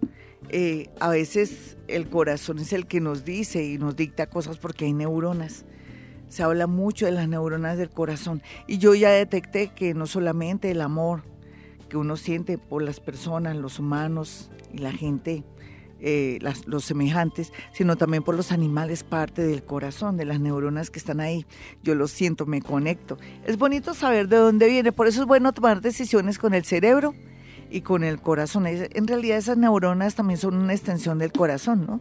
eh, 0.48 0.88
a 0.98 1.08
veces 1.08 1.76
el 1.88 2.08
corazón 2.08 2.58
es 2.58 2.72
el 2.72 2.86
que 2.86 3.00
nos 3.00 3.24
dice 3.24 3.64
y 3.64 3.78
nos 3.78 3.96
dicta 3.96 4.28
cosas 4.28 4.58
porque 4.58 4.86
hay 4.86 4.92
neuronas. 4.92 5.64
Se 6.28 6.42
habla 6.42 6.66
mucho 6.66 7.04
de 7.04 7.12
las 7.12 7.28
neuronas 7.28 7.76
del 7.76 7.90
corazón 7.90 8.42
y 8.66 8.78
yo 8.78 8.94
ya 8.94 9.10
detecté 9.10 9.68
que 9.68 9.92
no 9.92 10.06
solamente 10.06 10.70
el 10.70 10.80
amor 10.80 11.24
que 11.92 11.98
uno 11.98 12.16
siente 12.16 12.56
por 12.56 12.82
las 12.82 13.00
personas, 13.00 13.54
los 13.54 13.78
humanos 13.78 14.50
y 14.72 14.78
la 14.78 14.92
gente, 14.92 15.44
eh, 16.00 16.38
los 16.64 16.86
semejantes, 16.86 17.52
sino 17.74 17.96
también 17.96 18.22
por 18.22 18.34
los 18.34 18.50
animales, 18.50 19.04
parte 19.04 19.42
del 19.42 19.62
corazón, 19.62 20.16
de 20.16 20.24
las 20.24 20.40
neuronas 20.40 20.88
que 20.88 20.98
están 20.98 21.20
ahí. 21.20 21.44
Yo 21.82 21.94
lo 21.94 22.08
siento, 22.08 22.46
me 22.46 22.62
conecto. 22.62 23.18
Es 23.44 23.58
bonito 23.58 23.92
saber 23.92 24.28
de 24.28 24.38
dónde 24.38 24.68
viene, 24.68 24.90
por 24.90 25.06
eso 25.06 25.20
es 25.20 25.26
bueno 25.26 25.52
tomar 25.52 25.82
decisiones 25.82 26.38
con 26.38 26.54
el 26.54 26.64
cerebro 26.64 27.12
y 27.70 27.82
con 27.82 28.04
el 28.04 28.22
corazón. 28.22 28.66
En 28.66 29.06
realidad 29.06 29.36
esas 29.36 29.58
neuronas 29.58 30.14
también 30.14 30.38
son 30.38 30.56
una 30.56 30.72
extensión 30.72 31.18
del 31.18 31.30
corazón, 31.30 31.84
¿no? 31.86 32.00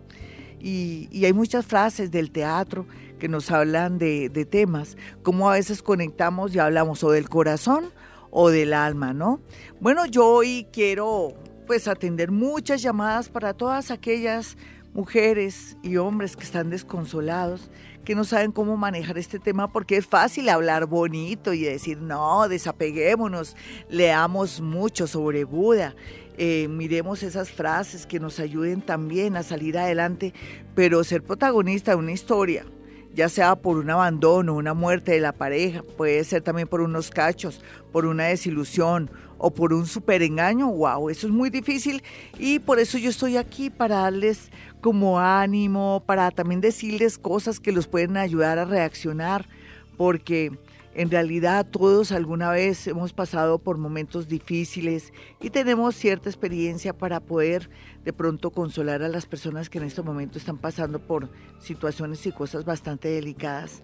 Y, 0.61 1.25
hay 1.25 1.33
muchas 1.33 1.65
frases 1.65 2.11
del 2.11 2.31
teatro 2.31 2.85
que 3.19 3.27
nos 3.27 3.51
hablan 3.51 3.97
de, 3.97 4.29
de, 4.29 4.45
temas, 4.45 4.95
como 5.21 5.49
a 5.49 5.55
veces 5.55 5.83
conectamos 5.83 6.55
y 6.55 6.59
hablamos 6.59 7.03
o 7.03 7.11
del 7.11 7.27
corazón 7.27 7.91
o 8.31 8.49
del 8.49 8.73
alma, 8.73 9.13
¿no? 9.13 9.39
Bueno, 9.79 10.05
yo 10.05 10.27
hoy 10.27 10.67
quiero 10.71 11.33
pues 11.67 11.87
atender 11.87 12.31
muchas 12.31 12.81
llamadas 12.81 13.29
para 13.29 13.53
todas 13.53 13.91
aquellas 13.91 14.57
mujeres 14.93 15.77
y 15.83 15.97
hombres 15.97 16.35
que 16.35 16.43
están 16.43 16.69
desconsolados, 16.69 17.69
que 18.03 18.15
no 18.15 18.23
saben 18.23 18.51
cómo 18.51 18.77
manejar 18.77 19.17
este 19.17 19.39
tema 19.39 19.71
porque 19.71 19.97
es 19.97 20.05
fácil 20.05 20.49
hablar 20.49 20.85
bonito 20.85 21.53
y 21.53 21.61
decir, 21.61 22.01
no, 22.01 22.47
desapeguémonos, 22.47 23.55
leamos 23.89 24.59
mucho 24.59 25.07
sobre 25.07 25.43
Buda, 25.43 25.95
eh, 26.37 26.67
miremos 26.67 27.23
esas 27.23 27.51
frases 27.51 28.05
que 28.05 28.19
nos 28.19 28.39
ayuden 28.39 28.81
también 28.81 29.35
a 29.35 29.43
salir 29.43 29.77
adelante, 29.77 30.33
pero 30.75 31.03
ser 31.03 31.23
protagonista 31.23 31.91
de 31.91 31.97
una 31.97 32.11
historia, 32.11 32.65
ya 33.13 33.29
sea 33.29 33.55
por 33.55 33.77
un 33.77 33.89
abandono, 33.89 34.55
una 34.55 34.73
muerte 34.73 35.11
de 35.11 35.19
la 35.19 35.33
pareja, 35.33 35.83
puede 35.97 36.23
ser 36.23 36.41
también 36.41 36.67
por 36.67 36.81
unos 36.81 37.09
cachos, 37.09 37.61
por 37.91 38.05
una 38.05 38.25
desilusión 38.25 39.09
o 39.37 39.51
por 39.51 39.73
un 39.73 39.87
super 39.87 40.21
engaño, 40.21 40.71
wow, 40.71 41.09
eso 41.09 41.27
es 41.27 41.33
muy 41.33 41.49
difícil. 41.49 42.03
Y 42.37 42.59
por 42.59 42.79
eso 42.79 42.97
yo 42.97 43.09
estoy 43.09 43.37
aquí 43.37 43.69
para 43.69 43.95
darles 44.01 44.51
como 44.81 45.19
ánimo, 45.19 46.03
para 46.05 46.29
también 46.31 46.61
decirles 46.61 47.17
cosas 47.17 47.59
que 47.59 47.71
los 47.71 47.87
pueden 47.87 48.17
ayudar 48.17 48.59
a 48.59 48.65
reaccionar, 48.65 49.47
porque 49.97 50.51
en 50.93 51.09
realidad 51.09 51.65
todos 51.65 52.11
alguna 52.11 52.51
vez 52.51 52.87
hemos 52.87 53.13
pasado 53.13 53.59
por 53.59 53.77
momentos 53.77 54.27
difíciles 54.27 55.13
y 55.39 55.49
tenemos 55.49 55.95
cierta 55.95 56.29
experiencia 56.29 56.93
para 56.93 57.19
poder 57.19 57.69
de 58.03 58.13
pronto 58.13 58.51
consolar 58.51 59.01
a 59.01 59.07
las 59.07 59.25
personas 59.25 59.69
que 59.69 59.77
en 59.77 59.85
este 59.85 60.01
momento 60.01 60.37
están 60.37 60.57
pasando 60.57 60.99
por 60.99 61.29
situaciones 61.59 62.25
y 62.25 62.31
cosas 62.31 62.65
bastante 62.65 63.07
delicadas. 63.07 63.83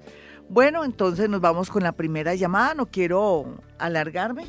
Bueno, 0.49 0.83
entonces 0.83 1.29
nos 1.29 1.41
vamos 1.41 1.69
con 1.69 1.83
la 1.83 1.91
primera 1.91 2.35
llamada, 2.35 2.73
no 2.73 2.85
quiero 2.85 3.57
alargarme 3.77 4.45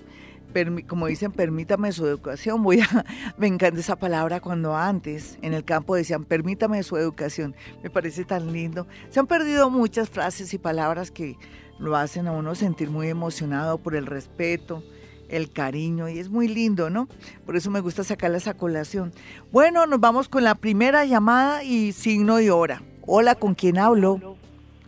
como 0.86 1.06
dicen, 1.06 1.32
permítame 1.32 1.92
su 1.92 2.06
educación. 2.06 2.62
Voy 2.62 2.80
a, 2.80 3.04
me 3.36 3.46
encanta 3.46 3.80
esa 3.80 3.96
palabra 3.96 4.40
cuando 4.40 4.74
antes 4.74 5.38
en 5.42 5.54
el 5.54 5.64
campo 5.64 5.94
decían, 5.94 6.24
permítame 6.24 6.82
su 6.82 6.96
educación. 6.96 7.54
Me 7.82 7.90
parece 7.90 8.24
tan 8.24 8.52
lindo. 8.52 8.86
Se 9.10 9.20
han 9.20 9.26
perdido 9.26 9.70
muchas 9.70 10.08
frases 10.08 10.52
y 10.54 10.58
palabras 10.58 11.10
que 11.10 11.36
lo 11.78 11.96
hacen 11.96 12.26
a 12.26 12.32
uno 12.32 12.54
sentir 12.54 12.90
muy 12.90 13.08
emocionado 13.08 13.78
por 13.78 13.94
el 13.94 14.06
respeto, 14.06 14.82
el 15.28 15.50
cariño, 15.50 16.08
y 16.08 16.18
es 16.18 16.28
muy 16.28 16.48
lindo, 16.48 16.90
¿no? 16.90 17.08
Por 17.44 17.56
eso 17.56 17.70
me 17.70 17.80
gusta 17.80 18.04
sacarla 18.04 18.38
esa 18.38 18.54
colación. 18.54 19.12
Bueno, 19.52 19.86
nos 19.86 20.00
vamos 20.00 20.28
con 20.28 20.44
la 20.44 20.54
primera 20.54 21.04
llamada 21.04 21.62
y 21.62 21.92
signo 21.92 22.40
y 22.40 22.48
hora. 22.48 22.82
Hola, 23.06 23.34
¿con 23.34 23.54
quién 23.54 23.78
hablo? 23.78 24.36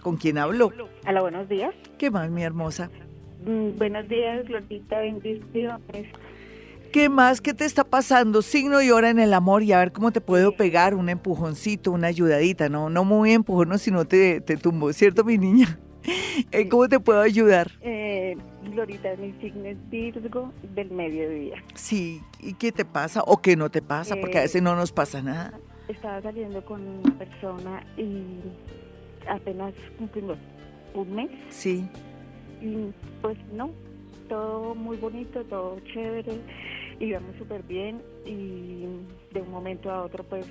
¿Con 0.01 0.17
quién 0.17 0.39
hablo? 0.39 0.73
Hola, 1.07 1.21
buenos 1.21 1.49
días. 1.49 1.75
¿Qué 1.99 2.11
más, 2.11 2.31
mi 2.31 2.43
hermosa? 2.43 2.91
Mm, 3.45 3.77
buenos 3.79 4.09
días, 4.09 4.49
Lolita, 4.49 4.99
bendiciones. 5.01 6.09
¿Qué 6.93 7.09
más? 7.09 7.41
¿Qué 7.41 7.55
te 7.55 7.65
está 7.65 7.85
pasando? 7.85 8.43
Signo 8.43 8.83
y 8.83 8.91
hora 8.91 9.11
en 9.11 9.21
el 9.21 9.33
amor 9.33 9.63
y 9.63 9.73
a 9.73 9.79
ver 9.79 9.93
cómo 9.93 10.11
te 10.11 10.21
puedo 10.21 10.57
pegar 10.57 10.95
un 10.95 11.09
empujoncito, 11.09 11.93
una 11.93 12.09
ayudadita, 12.09 12.69
no, 12.69 12.91
no 12.91 13.05
muy 13.05 13.33
empujón, 13.33 13.79
sino 13.79 14.07
te, 14.07 14.41
te 14.41 14.57
tumbo, 14.57 14.93
¿cierto, 14.93 15.23
mi 15.23 15.39
niña? 15.39 15.79
Eh, 16.53 16.69
¿Cómo 16.69 16.89
te 16.89 16.99
puedo 16.99 17.21
ayudar? 17.21 17.71
Eh, 17.83 18.37
Glorita, 18.73 19.15
mi 19.17 19.33
signo 19.41 19.67
es 19.67 19.77
Virgo 19.91 20.53
del 20.75 20.91
mediodía. 20.91 21.63
Sí, 21.75 22.21
¿y 22.41 22.55
qué 22.55 22.73
te 22.73 22.85
pasa 22.85 23.23
o 23.27 23.41
qué 23.41 23.57
no 23.57 23.71
te 23.71 23.83
pasa? 23.83 24.17
Porque 24.17 24.39
a 24.39 24.43
veces 24.43 24.63
no 24.63 24.75
nos 24.75 24.93
pasa 24.93 25.23
nada. 25.23 25.59
Estaba 25.89 26.21
saliendo 26.23 26.65
con 26.65 26.81
una 26.81 27.19
persona 27.19 27.85
y 27.97 28.41
apenas 29.29 29.75
cumplimos 29.99 30.39
un 30.95 31.15
mes. 31.15 31.31
Sí. 31.51 31.87
Y 32.61 32.93
pues 33.21 33.37
no, 33.53 33.71
todo 34.29 34.75
muy 34.75 34.97
bonito, 34.97 35.45
todo 35.45 35.79
chévere, 35.93 36.41
íbamos 36.99 37.37
súper 37.37 37.63
bien 37.65 38.01
y 38.25 38.87
de 39.33 39.41
un 39.41 39.51
momento 39.51 39.91
a 39.91 40.03
otro 40.03 40.25
pues 40.25 40.47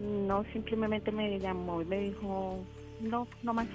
no, 0.00 0.44
simplemente 0.52 1.12
me 1.12 1.38
llamó 1.38 1.82
y 1.82 1.84
me 1.84 1.98
dijo, 1.98 2.58
no, 3.00 3.26
no 3.42 3.54
más. 3.54 3.66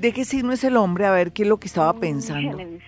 ¿De 0.00 0.12
qué 0.12 0.24
signo 0.24 0.52
es 0.52 0.64
el 0.64 0.76
hombre? 0.78 1.04
A 1.04 1.10
ver 1.10 1.32
qué 1.32 1.42
es 1.42 1.48
lo 1.48 1.60
que 1.60 1.68
estaba 1.68 1.92
mm, 1.92 2.00
pensando. 2.00 2.56
Géminis. 2.56 2.82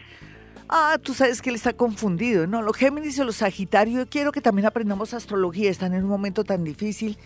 Ah, 0.69 0.99
tú 1.02 1.12
sabes 1.12 1.42
que 1.42 1.50
él 1.50 1.57
está 1.57 1.75
confundido, 1.75 2.47
¿no? 2.47 2.62
Los 2.62 2.76
Géminis 2.76 3.19
y 3.19 3.25
los 3.25 3.37
Sagitarios, 3.37 3.99
yo 3.99 4.09
quiero 4.09 4.33
que 4.33 4.40
también 4.40 4.64
aprendamos 4.64 5.12
astrología, 5.12 5.71
están 5.71 5.92
en 5.92 6.04
un 6.04 6.09
momento 6.09 6.45
tan 6.45 6.64
difícil 6.64 7.19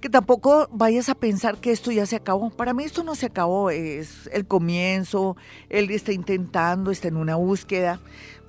que 0.00 0.08
tampoco 0.08 0.68
vayas 0.72 1.08
a 1.08 1.14
pensar 1.14 1.58
que 1.58 1.70
esto 1.70 1.92
ya 1.92 2.06
se 2.06 2.16
acabó. 2.16 2.50
Para 2.50 2.74
mí 2.74 2.82
esto 2.82 3.04
no 3.04 3.14
se 3.14 3.26
acabó, 3.26 3.70
es 3.70 4.28
el 4.32 4.46
comienzo, 4.46 5.36
él 5.68 5.90
está 5.90 6.12
intentando, 6.12 6.90
está 6.90 7.06
en 7.06 7.16
una 7.16 7.36
búsqueda. 7.36 8.00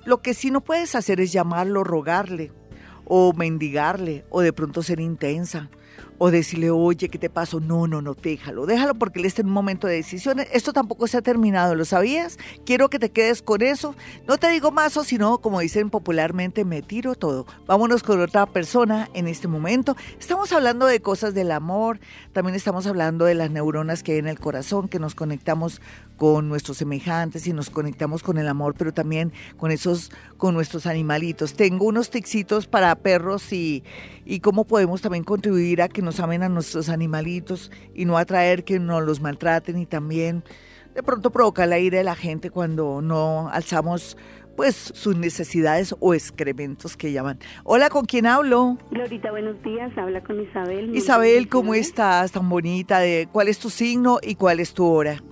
Lo 0.04 0.22
que 0.22 0.34
sí 0.34 0.50
no 0.50 0.60
puedes 0.60 0.96
hacer 0.96 1.20
es 1.20 1.32
llamarlo, 1.32 1.84
rogarle 1.84 2.50
o 3.04 3.32
mendigarle 3.32 4.24
o 4.30 4.40
de 4.40 4.52
pronto 4.52 4.82
ser 4.82 4.98
intensa 4.98 5.70
o 6.22 6.30
decirle, 6.30 6.70
oye, 6.70 7.08
¿qué 7.08 7.16
te 7.16 7.30
pasó? 7.30 7.60
No, 7.60 7.88
no, 7.88 8.02
no, 8.02 8.12
déjalo, 8.12 8.66
déjalo 8.66 8.94
porque 8.94 9.20
él 9.20 9.24
está 9.24 9.40
en 9.40 9.46
un 9.48 9.54
momento 9.54 9.86
de 9.86 9.94
decisiones. 9.94 10.48
Esto 10.52 10.74
tampoco 10.74 11.06
se 11.06 11.16
ha 11.16 11.22
terminado, 11.22 11.74
¿lo 11.74 11.86
sabías? 11.86 12.38
Quiero 12.66 12.90
que 12.90 12.98
te 12.98 13.10
quedes 13.10 13.40
con 13.40 13.62
eso. 13.62 13.96
No 14.28 14.36
te 14.36 14.50
digo 14.50 14.70
más 14.70 14.98
o 14.98 15.02
sino, 15.02 15.38
como 15.38 15.60
dicen 15.60 15.88
popularmente, 15.88 16.66
me 16.66 16.82
tiro 16.82 17.14
todo. 17.14 17.46
Vámonos 17.66 18.02
con 18.02 18.20
otra 18.20 18.44
persona 18.44 19.08
en 19.14 19.28
este 19.28 19.48
momento. 19.48 19.96
Estamos 20.18 20.52
hablando 20.52 20.84
de 20.84 21.00
cosas 21.00 21.32
del 21.32 21.52
amor, 21.52 22.00
también 22.34 22.54
estamos 22.54 22.86
hablando 22.86 23.24
de 23.24 23.34
las 23.34 23.50
neuronas 23.50 24.02
que 24.02 24.12
hay 24.12 24.18
en 24.18 24.28
el 24.28 24.38
corazón, 24.38 24.88
que 24.88 24.98
nos 24.98 25.14
conectamos 25.14 25.80
con 26.18 26.50
nuestros 26.50 26.76
semejantes 26.76 27.46
y 27.46 27.54
nos 27.54 27.70
conectamos 27.70 28.22
con 28.22 28.36
el 28.36 28.46
amor, 28.46 28.74
pero 28.76 28.92
también 28.92 29.32
con 29.56 29.70
esos, 29.70 30.12
con 30.40 30.54
nuestros 30.54 30.86
animalitos. 30.86 31.54
Tengo 31.54 31.84
unos 31.84 32.10
tixitos 32.10 32.66
para 32.66 32.92
perros 32.96 33.52
y, 33.52 33.84
y 34.24 34.40
cómo 34.40 34.64
podemos 34.64 35.02
también 35.02 35.22
contribuir 35.22 35.82
a 35.82 35.88
que 35.88 36.02
nos 36.02 36.18
amen 36.18 36.42
a 36.42 36.48
nuestros 36.48 36.88
animalitos 36.88 37.70
y 37.94 38.06
no 38.06 38.18
atraer 38.18 38.64
que 38.64 38.80
nos 38.80 39.04
los 39.04 39.20
maltraten 39.20 39.78
y 39.78 39.86
también 39.86 40.42
de 40.94 41.02
pronto 41.04 41.30
provocar 41.30 41.68
la 41.68 41.78
ira 41.78 41.98
de 41.98 42.04
la 42.04 42.16
gente 42.16 42.50
cuando 42.50 43.00
no 43.00 43.48
alzamos 43.50 44.16
pues 44.56 44.74
sus 44.74 45.16
necesidades 45.16 45.94
o 46.00 46.14
excrementos 46.14 46.96
que 46.96 47.12
llaman. 47.12 47.38
Hola, 47.64 47.88
¿con 47.88 48.04
quién 48.04 48.26
hablo? 48.26 48.78
Glorita, 48.90 49.30
buenos 49.30 49.62
días. 49.62 49.96
Habla 49.96 50.22
con 50.22 50.40
Isabel. 50.40 50.96
Isabel, 50.96 51.48
¿cómo 51.48 51.74
estás? 51.74 52.32
Tan 52.32 52.48
bonita. 52.48 52.98
De, 52.98 53.28
¿Cuál 53.30 53.48
es 53.48 53.58
tu 53.58 53.70
signo 53.70 54.18
y 54.22 54.34
cuál 54.34 54.58
es 54.58 54.74
tu 54.74 54.86
hora? 54.86 55.22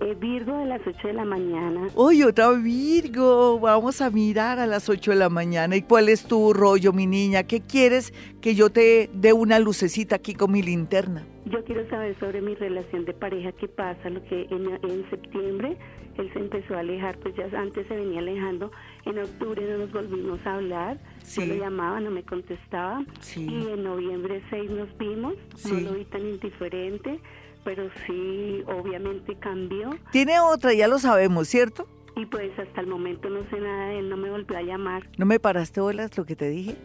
Eh, 0.00 0.14
Virgo 0.18 0.58
de 0.58 0.66
las 0.66 0.80
8 0.86 1.08
de 1.08 1.14
la 1.14 1.24
mañana. 1.24 1.88
Uy, 1.94 2.22
otra 2.22 2.50
Virgo. 2.52 3.60
Vamos 3.60 4.00
a 4.00 4.10
mirar 4.10 4.58
a 4.58 4.66
las 4.66 4.88
8 4.88 5.12
de 5.12 5.16
la 5.16 5.28
mañana. 5.28 5.76
¿Y 5.76 5.82
cuál 5.82 6.08
es 6.08 6.24
tu 6.24 6.52
rollo, 6.52 6.92
mi 6.92 7.06
niña? 7.06 7.44
¿Qué 7.44 7.60
quieres 7.60 8.12
que 8.40 8.54
yo 8.54 8.70
te 8.70 9.08
dé 9.12 9.32
una 9.32 9.58
lucecita 9.58 10.16
aquí 10.16 10.34
con 10.34 10.52
mi 10.52 10.62
linterna? 10.62 11.26
Yo 11.46 11.62
quiero 11.64 11.88
saber 11.88 12.18
sobre 12.18 12.40
mi 12.40 12.54
relación 12.54 13.04
de 13.04 13.12
pareja, 13.12 13.52
qué 13.52 13.68
pasa, 13.68 14.08
lo 14.08 14.22
que 14.24 14.46
en, 14.50 14.78
en 14.82 15.10
septiembre 15.10 15.76
él 16.16 16.32
se 16.32 16.38
empezó 16.38 16.74
a 16.74 16.80
alejar, 16.80 17.18
pues 17.18 17.34
ya 17.34 17.46
antes 17.58 17.86
se 17.86 17.96
venía 17.96 18.20
alejando, 18.20 18.70
en 19.04 19.18
octubre 19.18 19.62
no 19.68 19.78
nos 19.78 19.92
volvimos 19.92 20.46
a 20.46 20.54
hablar, 20.54 20.98
sí. 21.22 21.40
yo 21.40 21.54
le 21.54 21.58
llamaba, 21.58 22.00
no 22.00 22.10
me 22.10 22.22
contestaba, 22.22 23.04
y 23.36 23.46
en 23.46 23.82
noviembre 23.82 24.42
6 24.50 24.70
nos 24.70 24.96
vimos, 24.96 25.34
no 25.68 25.80
lo 25.80 25.92
vi 25.94 26.04
tan 26.04 26.22
indiferente, 26.26 27.20
pero 27.64 27.88
sí, 28.06 28.62
obviamente 28.66 29.36
cambió. 29.36 29.90
Tiene 30.12 30.38
otra, 30.40 30.72
ya 30.74 30.88
lo 30.88 30.98
sabemos, 30.98 31.48
¿cierto? 31.48 31.88
Y 32.16 32.26
pues 32.26 32.56
hasta 32.58 32.80
el 32.80 32.86
momento 32.86 33.28
no 33.28 33.40
sé 33.50 33.60
nada 33.60 33.88
de 33.88 33.98
él, 33.98 34.08
no 34.08 34.16
me 34.16 34.30
volvió 34.30 34.56
a 34.56 34.62
llamar. 34.62 35.08
¿No 35.18 35.26
me 35.26 35.40
paraste 35.40 35.80
bolas 35.80 36.16
lo 36.16 36.24
que 36.24 36.36
te 36.36 36.48
dije? 36.48 36.76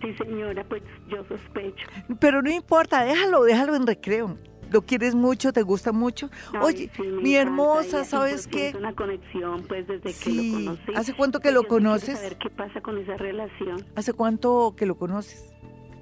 Sí, 0.00 0.14
señora, 0.14 0.64
pues 0.68 0.82
yo 1.08 1.24
sospecho. 1.24 1.86
Pero 2.20 2.42
no 2.42 2.50
importa, 2.50 3.04
déjalo, 3.04 3.42
déjalo 3.44 3.74
en 3.74 3.86
recreo 3.86 4.36
lo 4.70 4.82
quieres 4.82 5.14
mucho, 5.14 5.52
te 5.52 5.62
gusta 5.62 5.92
mucho. 5.92 6.30
Oye, 6.60 6.90
mi 7.22 7.34
hermosa, 7.34 8.04
¿sabes 8.04 8.46
qué? 8.46 8.74
una 8.76 8.94
conexión, 8.94 9.64
pues, 9.66 9.86
desde 9.86 10.12
que 10.12 10.30
lo 10.30 10.52
conocí. 10.52 10.92
¿Hace 10.94 11.14
cuánto 11.14 11.40
que 11.40 11.52
lo 11.52 11.64
conoces? 11.64 12.20
ver 12.20 12.36
qué 12.38 12.50
pasa 12.50 12.80
con 12.80 12.98
esa 12.98 13.16
relación. 13.16 13.84
¿Hace 13.94 14.12
cuánto 14.12 14.74
que 14.76 14.86
lo 14.86 14.96
conoces? 14.96 15.52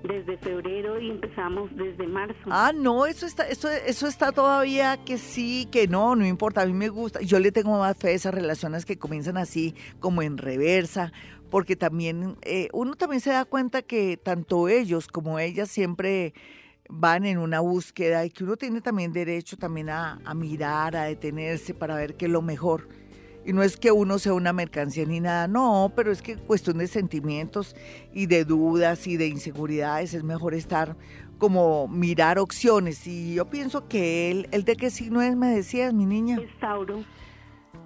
Desde 0.07 0.37
febrero 0.37 1.01
y 1.01 1.11
empezamos 1.11 1.75
desde 1.75 2.07
marzo. 2.07 2.37
Ah, 2.51 2.73
no, 2.75 3.07
eso 3.07 3.25
está, 3.25 3.49
eso, 3.49 3.71
eso 3.71 4.07
está 4.07 4.33
todavía 4.33 4.99
que 5.03 5.17
sí, 5.17 5.67
que 5.73 5.89
no, 5.89 6.15
no 6.15 6.27
importa, 6.27 6.61
a 6.63 6.67
mí 6.67 6.75
me 6.75 6.91
gusta. 6.91 7.23
Yo 7.23 7.39
le 7.39 7.51
tengo 7.53 7.79
más 7.79 7.97
fe 7.97 8.09
a 8.09 8.13
esas 8.13 8.35
relaciones 8.35 8.85
que 8.85 8.99
comienzan 8.99 9.39
así, 9.39 9.75
como 10.01 10.21
en 10.21 10.37
reversa, 10.37 11.11
porque 11.51 11.75
también, 11.75 12.37
eh, 12.43 12.69
uno 12.73 12.97
también 12.97 13.21
se 13.21 13.31
da 13.31 13.45
cuenta 13.47 13.81
que 13.83 14.17
tanto 14.17 14.69
ellos 14.69 15.09
como 15.09 15.39
ellas 15.39 15.71
siempre 15.71 16.35
van 16.89 17.25
en 17.25 17.39
una 17.39 17.61
búsqueda 17.61 18.25
y 18.25 18.31
que 18.31 18.45
uno 18.45 18.57
tiene 18.57 18.81
también 18.81 19.13
derecho 19.13 19.57
también 19.57 19.89
a, 19.91 20.21
mirar, 20.35 20.97
a 20.97 21.05
detenerse 21.05 21.75
para 21.75 21.97
ver 21.97 22.17
qué 22.17 22.27
es 22.27 22.31
lo 22.31 22.43
mejor. 22.43 22.89
Y 23.47 23.53
no 23.53 23.63
es 23.63 23.77
que 23.77 23.93
uno 23.93 24.19
sea 24.19 24.33
una 24.35 24.53
mercancía 24.53 25.05
ni 25.05 25.21
nada, 25.21 25.49
no, 25.49 25.93
pero 25.95 26.11
es 26.11 26.23
que 26.23 26.37
cuestión 26.37 26.79
de 26.79 26.87
sentimientos 26.87 27.77
y 28.13 28.27
de 28.27 28.45
dudas 28.45 29.07
y 29.07 29.17
de 29.17 29.27
inseguridades 29.27 30.15
es 30.15 30.25
mejor 30.25 30.55
estar 30.55 30.97
como 31.39 31.89
mirar 31.89 32.39
opciones. 32.39 33.07
Y 33.07 33.35
yo 33.35 33.51
pienso 33.51 33.87
que 33.87 34.31
él, 34.31 34.49
¿el 34.51 34.65
de 34.65 34.77
qué 34.77 34.91
signo 34.91 35.21
es? 35.21 35.37
Me 35.37 35.55
decías, 35.55 35.93
mi 35.93 36.07
niña. 36.07 36.39
Es 36.41 36.59
Tauro. 36.59 37.05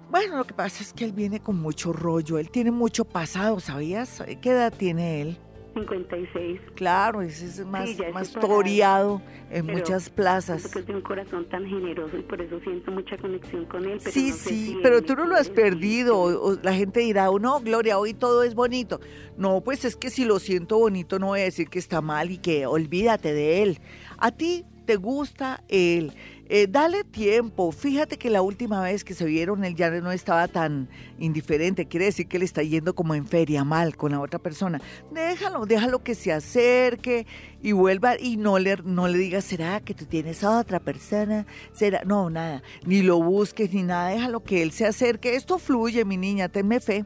Bueno, 0.09 0.37
lo 0.37 0.45
que 0.45 0.53
pasa 0.53 0.81
es 0.81 0.93
que 0.93 1.05
él 1.05 1.11
viene 1.11 1.39
con 1.39 1.59
mucho 1.59 1.93
rollo, 1.93 2.39
él 2.39 2.49
tiene 2.49 2.71
mucho 2.71 3.05
pasado, 3.05 3.59
¿sabías? 3.59 4.23
¿Qué 4.41 4.49
edad 4.49 4.73
tiene 4.75 5.21
él? 5.21 5.37
56. 5.73 6.59
Claro, 6.75 7.21
ese 7.21 7.45
es 7.45 7.65
más, 7.65 7.89
más 8.13 8.31
toreado 8.33 9.21
en 9.49 9.65
muchas 9.65 10.09
plazas. 10.09 10.63
Porque 10.63 10.83
tiene 10.83 10.99
un 10.99 11.03
corazón 11.03 11.47
tan 11.49 11.65
generoso 11.65 12.17
y 12.17 12.21
por 12.21 12.41
eso 12.41 12.59
siento 12.61 12.91
mucha 12.91 13.17
conexión 13.17 13.65
con 13.65 13.85
él. 13.85 13.99
Pero 13.99 14.11
sí, 14.11 14.31
sí, 14.31 14.77
pero 14.81 15.01
tú 15.01 15.15
no 15.15 15.25
lo 15.25 15.35
has 15.35 15.49
perdido. 15.49 16.59
la 16.61 16.73
gente 16.73 17.01
dirá, 17.01 17.29
oh, 17.29 17.39
no, 17.39 17.59
Gloria, 17.61 17.97
hoy 17.97 18.13
todo 18.13 18.43
es 18.43 18.55
bonito. 18.55 18.99
No, 19.37 19.61
pues 19.61 19.85
es 19.85 19.95
que 19.95 20.09
si 20.09 20.25
lo 20.25 20.39
siento 20.39 20.77
bonito 20.77 21.19
no 21.19 21.27
voy 21.27 21.41
a 21.41 21.43
decir 21.43 21.69
que 21.69 21.79
está 21.79 22.01
mal 22.01 22.31
y 22.31 22.37
que 22.37 22.65
olvídate 22.65 23.33
de 23.33 23.63
él. 23.63 23.79
A 24.17 24.31
ti 24.31 24.65
te 24.85 24.95
gusta 24.95 25.63
él 25.67 26.13
eh, 26.51 26.65
dale 26.67 27.03
tiempo. 27.03 27.71
Fíjate 27.71 28.17
que 28.17 28.31
la 28.31 28.41
última 28.41 28.81
vez 28.81 29.03
que 29.03 29.13
se 29.13 29.23
vieron 29.23 29.63
él 29.63 29.75
ya 29.75 29.91
no 29.91 30.11
estaba 30.11 30.47
tan 30.47 30.89
indiferente. 31.19 31.85
Quiere 31.85 32.05
decir 32.05 32.27
que 32.27 32.39
le 32.39 32.45
está 32.45 32.63
yendo 32.63 32.95
como 32.95 33.13
en 33.13 33.27
feria 33.27 33.63
mal 33.63 33.95
con 33.95 34.13
la 34.13 34.19
otra 34.19 34.39
persona. 34.39 34.81
Déjalo, 35.11 35.67
déjalo 35.67 36.03
que 36.03 36.15
se 36.15 36.33
acerque 36.33 37.27
y 37.61 37.71
vuelva 37.71 38.19
y 38.19 38.37
no 38.37 38.57
le, 38.57 38.77
no 38.83 39.07
le 39.07 39.19
digas, 39.19 39.45
¿será 39.45 39.79
que 39.79 39.93
tú 39.93 40.05
tienes 40.05 40.43
a 40.43 40.59
otra 40.59 40.79
persona? 40.79 41.45
¿Será? 41.71 42.01
No, 42.03 42.31
nada. 42.31 42.63
Ni 42.83 43.03
lo 43.03 43.21
busques 43.21 43.71
ni 43.71 43.83
nada. 43.83 44.09
Déjalo 44.09 44.43
que 44.43 44.63
él 44.63 44.71
se 44.71 44.87
acerque. 44.87 45.35
Esto 45.35 45.59
fluye, 45.59 46.03
mi 46.03 46.17
niña, 46.17 46.49
tenme 46.49 46.79
fe. 46.79 47.05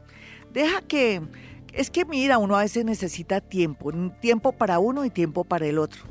Deja 0.52 0.80
que... 0.80 1.20
Es 1.74 1.90
que 1.90 2.04
mira, 2.04 2.38
uno 2.38 2.56
a 2.56 2.62
veces 2.62 2.84
necesita 2.84 3.40
tiempo, 3.40 3.90
tiempo 4.20 4.52
para 4.52 4.78
uno 4.78 5.04
y 5.04 5.10
tiempo 5.10 5.42
para 5.42 5.66
el 5.66 5.78
otro. 5.78 6.04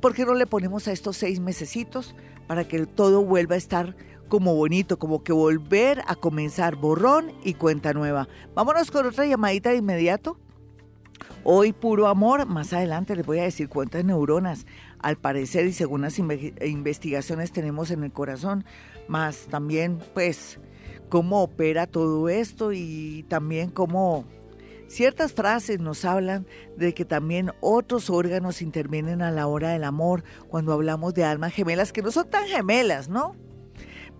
¿Por 0.00 0.14
qué 0.14 0.24
no 0.24 0.34
le 0.34 0.46
ponemos 0.46 0.88
a 0.88 0.92
estos 0.92 1.18
seis 1.18 1.40
mesecitos? 1.40 2.14
Para 2.46 2.66
que 2.66 2.86
todo 2.86 3.24
vuelva 3.24 3.54
a 3.54 3.58
estar 3.58 3.96
como 4.28 4.54
bonito, 4.54 4.98
como 4.98 5.22
que 5.22 5.32
volver 5.32 6.02
a 6.06 6.16
comenzar 6.16 6.76
borrón 6.76 7.32
y 7.44 7.54
cuenta 7.54 7.92
nueva. 7.92 8.28
Vámonos 8.54 8.90
con 8.90 9.06
otra 9.06 9.26
llamadita 9.26 9.70
de 9.70 9.76
inmediato. 9.76 10.38
Hoy 11.44 11.72
puro 11.72 12.08
amor, 12.08 12.46
más 12.46 12.72
adelante 12.72 13.14
les 13.14 13.26
voy 13.26 13.38
a 13.38 13.44
decir 13.44 13.68
cuántas 13.68 14.04
neuronas, 14.04 14.66
al 14.98 15.16
parecer 15.16 15.66
y 15.66 15.72
según 15.72 16.00
las 16.00 16.18
investigaciones 16.18 17.52
tenemos 17.52 17.90
en 17.90 18.02
el 18.02 18.12
corazón, 18.12 18.64
más 19.08 19.46
también 19.50 19.98
pues 20.14 20.58
cómo 21.10 21.42
opera 21.42 21.86
todo 21.86 22.28
esto 22.30 22.72
y 22.72 23.24
también 23.28 23.70
cómo 23.70 24.24
Ciertas 24.94 25.32
frases 25.32 25.80
nos 25.80 26.04
hablan 26.04 26.46
de 26.76 26.94
que 26.94 27.04
también 27.04 27.50
otros 27.60 28.10
órganos 28.10 28.62
intervienen 28.62 29.22
a 29.22 29.32
la 29.32 29.48
hora 29.48 29.70
del 29.70 29.82
amor 29.82 30.22
cuando 30.46 30.72
hablamos 30.72 31.14
de 31.14 31.24
almas 31.24 31.52
gemelas 31.52 31.92
que 31.92 32.00
no 32.00 32.12
son 32.12 32.30
tan 32.30 32.46
gemelas, 32.46 33.08
¿no? 33.08 33.34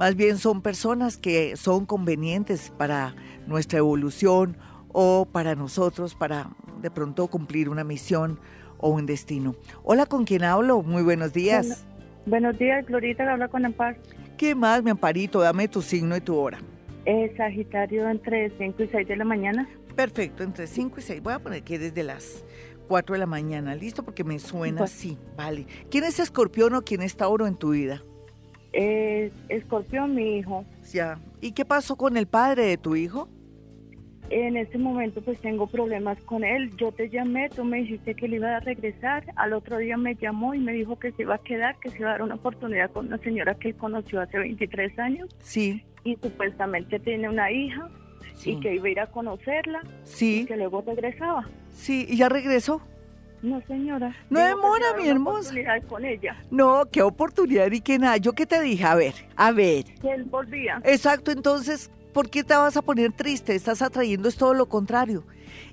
Más 0.00 0.16
bien 0.16 0.36
son 0.36 0.62
personas 0.62 1.16
que 1.16 1.56
son 1.56 1.86
convenientes 1.86 2.72
para 2.76 3.14
nuestra 3.46 3.78
evolución 3.78 4.56
o 4.88 5.28
para 5.30 5.54
nosotros, 5.54 6.16
para 6.16 6.50
de 6.82 6.90
pronto 6.90 7.28
cumplir 7.28 7.68
una 7.68 7.84
misión 7.84 8.40
o 8.78 8.88
un 8.88 9.06
destino. 9.06 9.54
Hola, 9.84 10.06
¿con 10.06 10.24
quién 10.24 10.42
hablo? 10.42 10.82
Muy 10.82 11.04
buenos 11.04 11.32
días. 11.32 11.86
buenos 12.26 12.58
días, 12.58 12.84
Glorita, 12.84 13.32
habla 13.32 13.46
con 13.46 13.64
Amparo. 13.64 13.96
¿Qué 14.36 14.56
más, 14.56 14.82
mi 14.82 14.90
Amparito? 14.90 15.38
Dame 15.38 15.68
tu 15.68 15.82
signo 15.82 16.16
y 16.16 16.20
tu 16.20 16.34
hora. 16.34 16.58
Sagitario 17.36 18.08
entre 18.08 18.50
5 18.58 18.82
y 18.82 18.88
6 18.88 19.06
de 19.06 19.16
la 19.16 19.24
mañana. 19.24 19.68
Perfecto, 19.96 20.42
entre 20.42 20.66
5 20.66 20.98
y 20.98 21.02
6. 21.02 21.22
Voy 21.22 21.32
a 21.34 21.38
poner 21.38 21.62
que 21.62 21.78
desde 21.78 22.02
las 22.02 22.44
4 22.88 23.14
de 23.14 23.18
la 23.18 23.26
mañana, 23.26 23.74
¿listo? 23.74 24.02
Porque 24.02 24.24
me 24.24 24.38
suena 24.38 24.84
así, 24.84 25.18
vale. 25.36 25.66
¿Quién 25.90 26.04
es 26.04 26.18
escorpión 26.18 26.74
o 26.74 26.82
quién 26.82 27.02
es 27.02 27.16
Tauro 27.16 27.46
en 27.46 27.56
tu 27.56 27.70
vida? 27.70 28.02
Eh, 28.72 29.30
escorpión, 29.48 30.14
mi 30.14 30.38
hijo. 30.38 30.64
Ya. 30.92 31.20
¿Y 31.40 31.52
qué 31.52 31.64
pasó 31.64 31.96
con 31.96 32.16
el 32.16 32.26
padre 32.26 32.64
de 32.66 32.76
tu 32.76 32.96
hijo? 32.96 33.28
En 34.30 34.56
este 34.56 34.78
momento 34.78 35.20
pues 35.22 35.38
tengo 35.38 35.66
problemas 35.66 36.18
con 36.22 36.44
él. 36.44 36.74
Yo 36.76 36.90
te 36.90 37.08
llamé, 37.08 37.50
tú 37.50 37.62
me 37.62 37.78
dijiste 37.78 38.14
que 38.14 38.26
él 38.26 38.34
iba 38.34 38.56
a 38.56 38.60
regresar. 38.60 39.24
Al 39.36 39.52
otro 39.52 39.78
día 39.78 39.96
me 39.96 40.16
llamó 40.16 40.54
y 40.54 40.58
me 40.58 40.72
dijo 40.72 40.98
que 40.98 41.12
se 41.12 41.22
iba 41.22 41.36
a 41.36 41.42
quedar, 41.42 41.78
que 41.78 41.90
se 41.90 41.98
iba 41.98 42.08
a 42.08 42.12
dar 42.12 42.22
una 42.22 42.34
oportunidad 42.36 42.90
con 42.90 43.06
una 43.06 43.18
señora 43.18 43.54
que 43.54 43.68
él 43.68 43.76
conoció 43.76 44.20
hace 44.20 44.38
23 44.38 44.98
años. 44.98 45.28
Sí. 45.40 45.84
Y 46.02 46.16
supuestamente 46.16 46.98
tiene 46.98 47.28
una 47.28 47.52
hija 47.52 47.88
y 48.44 48.60
que 48.60 48.74
iba 48.74 48.86
a 48.86 48.90
ir 48.90 49.00
a 49.00 49.06
conocerla 49.06 49.82
sí. 50.04 50.40
y 50.40 50.46
que 50.46 50.56
luego 50.56 50.82
regresaba. 50.86 51.48
Sí, 51.72 52.06
¿y 52.08 52.16
ya 52.16 52.28
regresó? 52.28 52.80
No, 53.42 53.60
señora. 53.66 54.16
No 54.30 54.40
demora, 54.40 54.94
mi 54.96 55.06
hermosa. 55.06 55.52
con 55.86 56.04
ella. 56.04 56.42
No, 56.50 56.86
qué 56.90 57.02
oportunidad 57.02 57.70
y 57.70 57.82
qué 57.82 57.98
nada. 57.98 58.16
¿Yo 58.16 58.32
qué 58.32 58.46
te 58.46 58.60
dije? 58.62 58.84
A 58.84 58.94
ver, 58.94 59.14
a 59.36 59.52
ver. 59.52 59.84
Que 60.00 60.12
él 60.12 60.24
volvía. 60.24 60.80
Exacto, 60.84 61.30
entonces, 61.30 61.90
¿por 62.14 62.30
qué 62.30 62.42
te 62.42 62.54
vas 62.54 62.76
a 62.78 62.82
poner 62.82 63.12
triste? 63.12 63.54
Estás 63.54 63.82
atrayendo 63.82 64.30
es 64.30 64.36
todo 64.36 64.54
lo 64.54 64.66
contrario. 64.66 65.24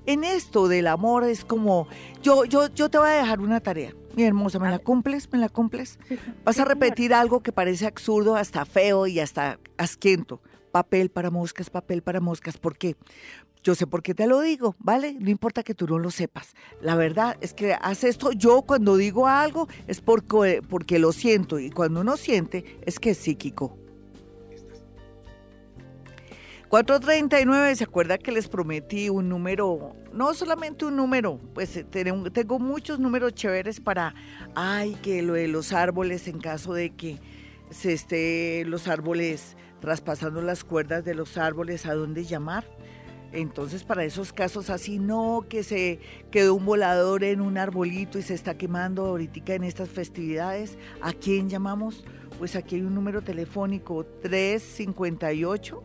En 0.04 0.22
esto 0.22 0.68
del 0.68 0.86
amor 0.86 1.24
es 1.24 1.46
como, 1.46 1.88
yo, 2.22 2.44
yo, 2.44 2.68
yo 2.74 2.90
te 2.90 2.98
voy 2.98 3.08
a 3.08 3.12
dejar 3.12 3.40
una 3.40 3.60
tarea. 3.60 3.92
Mi 4.16 4.24
hermosa, 4.24 4.58
¿me 4.58 4.68
la 4.68 4.78
cumples? 4.78 5.32
¿Me 5.32 5.38
la 5.38 5.48
cumples? 5.48 5.98
Vas 6.44 6.60
a 6.60 6.66
repetir 6.66 7.14
algo 7.14 7.40
que 7.40 7.52
parece 7.52 7.86
absurdo, 7.86 8.36
hasta 8.36 8.66
feo 8.66 9.06
y 9.06 9.18
hasta 9.18 9.58
asquiento 9.78 10.42
papel 10.72 11.10
para 11.10 11.30
moscas, 11.30 11.70
papel 11.70 12.02
para 12.02 12.20
moscas. 12.20 12.58
¿Por 12.58 12.76
qué? 12.76 12.96
Yo 13.62 13.76
sé 13.76 13.86
por 13.86 14.02
qué 14.02 14.12
te 14.12 14.26
lo 14.26 14.40
digo, 14.40 14.74
¿vale? 14.80 15.14
No 15.20 15.30
importa 15.30 15.62
que 15.62 15.74
tú 15.74 15.86
no 15.86 16.00
lo 16.00 16.10
sepas. 16.10 16.54
La 16.80 16.96
verdad 16.96 17.36
es 17.40 17.54
que 17.54 17.74
hace 17.74 18.08
esto, 18.08 18.32
yo 18.32 18.62
cuando 18.62 18.96
digo 18.96 19.28
algo 19.28 19.68
es 19.86 20.00
porque, 20.00 20.62
porque 20.68 20.98
lo 20.98 21.12
siento 21.12 21.60
y 21.60 21.70
cuando 21.70 22.00
uno 22.00 22.16
siente 22.16 22.80
es 22.84 22.98
que 22.98 23.10
es 23.10 23.18
psíquico. 23.18 23.78
439, 26.72 27.76
¿se 27.76 27.84
acuerda 27.84 28.16
que 28.16 28.32
les 28.32 28.48
prometí 28.48 29.10
un 29.10 29.28
número? 29.28 29.94
No 30.14 30.32
solamente 30.32 30.86
un 30.86 30.96
número, 30.96 31.38
pues 31.52 31.76
eh, 31.76 31.84
tengo 31.84 32.58
muchos 32.58 32.98
números 32.98 33.34
chéveres 33.34 33.78
para, 33.78 34.14
ay, 34.54 34.96
que 35.02 35.20
lo 35.20 35.34
de 35.34 35.48
los 35.48 35.74
árboles 35.74 36.26
en 36.28 36.40
caso 36.40 36.72
de 36.72 36.88
que 36.96 37.20
se 37.68 37.92
esté 37.92 38.64
los 38.64 38.88
árboles 38.88 39.54
traspasando 39.82 40.40
las 40.40 40.62
cuerdas 40.62 41.04
de 41.04 41.12
los 41.14 41.36
árboles 41.36 41.86
a 41.86 41.94
dónde 41.94 42.24
llamar. 42.24 42.64
Entonces, 43.32 43.82
para 43.82 44.04
esos 44.04 44.32
casos 44.32 44.70
así, 44.70 45.00
no 45.00 45.44
que 45.48 45.64
se 45.64 45.98
quedó 46.30 46.54
un 46.54 46.64
volador 46.64 47.24
en 47.24 47.40
un 47.40 47.58
arbolito 47.58 48.18
y 48.18 48.22
se 48.22 48.34
está 48.34 48.56
quemando 48.56 49.06
ahorita 49.06 49.54
en 49.54 49.64
estas 49.64 49.88
festividades, 49.88 50.78
¿a 51.00 51.12
quién 51.12 51.48
llamamos? 51.48 52.04
Pues 52.38 52.54
aquí 52.54 52.76
hay 52.76 52.82
un 52.82 52.94
número 52.94 53.22
telefónico 53.22 54.06
358 54.22 55.82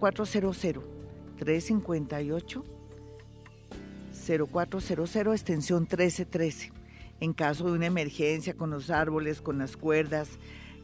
0400 0.00 0.84
358 1.38 2.64
0400 4.50 5.34
extensión 5.34 5.82
1313 5.82 6.72
en 7.20 7.32
caso 7.34 7.66
de 7.66 7.72
una 7.72 7.86
emergencia 7.86 8.54
con 8.54 8.70
los 8.70 8.90
árboles, 8.90 9.40
con 9.40 9.58
las 9.58 9.76
cuerdas, 9.76 10.28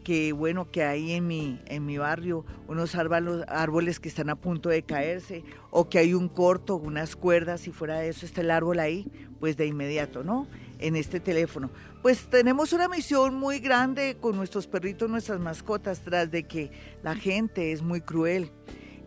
que 0.03 0.33
bueno, 0.33 0.71
que 0.71 0.83
hay 0.83 1.13
en 1.13 1.27
mi, 1.27 1.61
en 1.67 1.87
mi 1.87 1.99
barrio 1.99 2.45
unos 2.69 2.95
árboles 2.95 4.01
que 4.01 4.09
están 4.09 4.31
a 4.31 4.37
punto 4.37 4.69
de 4.69 4.83
caerse, 4.83 5.45
o 5.71 5.89
que 5.89 5.99
hay 5.99 6.15
un 6.15 6.29
corto, 6.29 6.77
unas 6.77 7.17
cuerdas, 7.17 7.67
y 7.67 7.73
fuera 7.73 7.99
de 7.99 8.09
eso 8.09 8.27
está 8.27 8.41
el 8.41 8.51
árbol 8.51 8.79
ahí, 8.81 9.11
pues 9.39 9.57
de 9.57 9.67
inmediato, 9.67 10.23
¿no? 10.25 10.47
En 10.79 10.97
este 10.97 11.21
teléfono. 11.21 11.71
Pues 12.03 12.27
tenemos 12.31 12.73
una 12.73 12.89
misión 12.89 13.35
muy 13.35 13.59
grande 13.59 14.17
con 14.21 14.37
nuestros 14.37 14.67
perritos, 14.67 15.11
nuestras 15.11 15.41
mascotas, 15.41 16.01
tras 16.01 16.31
de 16.31 16.45
que 16.45 16.71
la 17.03 17.15
gente 17.15 17.73
es 17.73 17.83
muy 17.83 18.01
cruel 18.01 18.51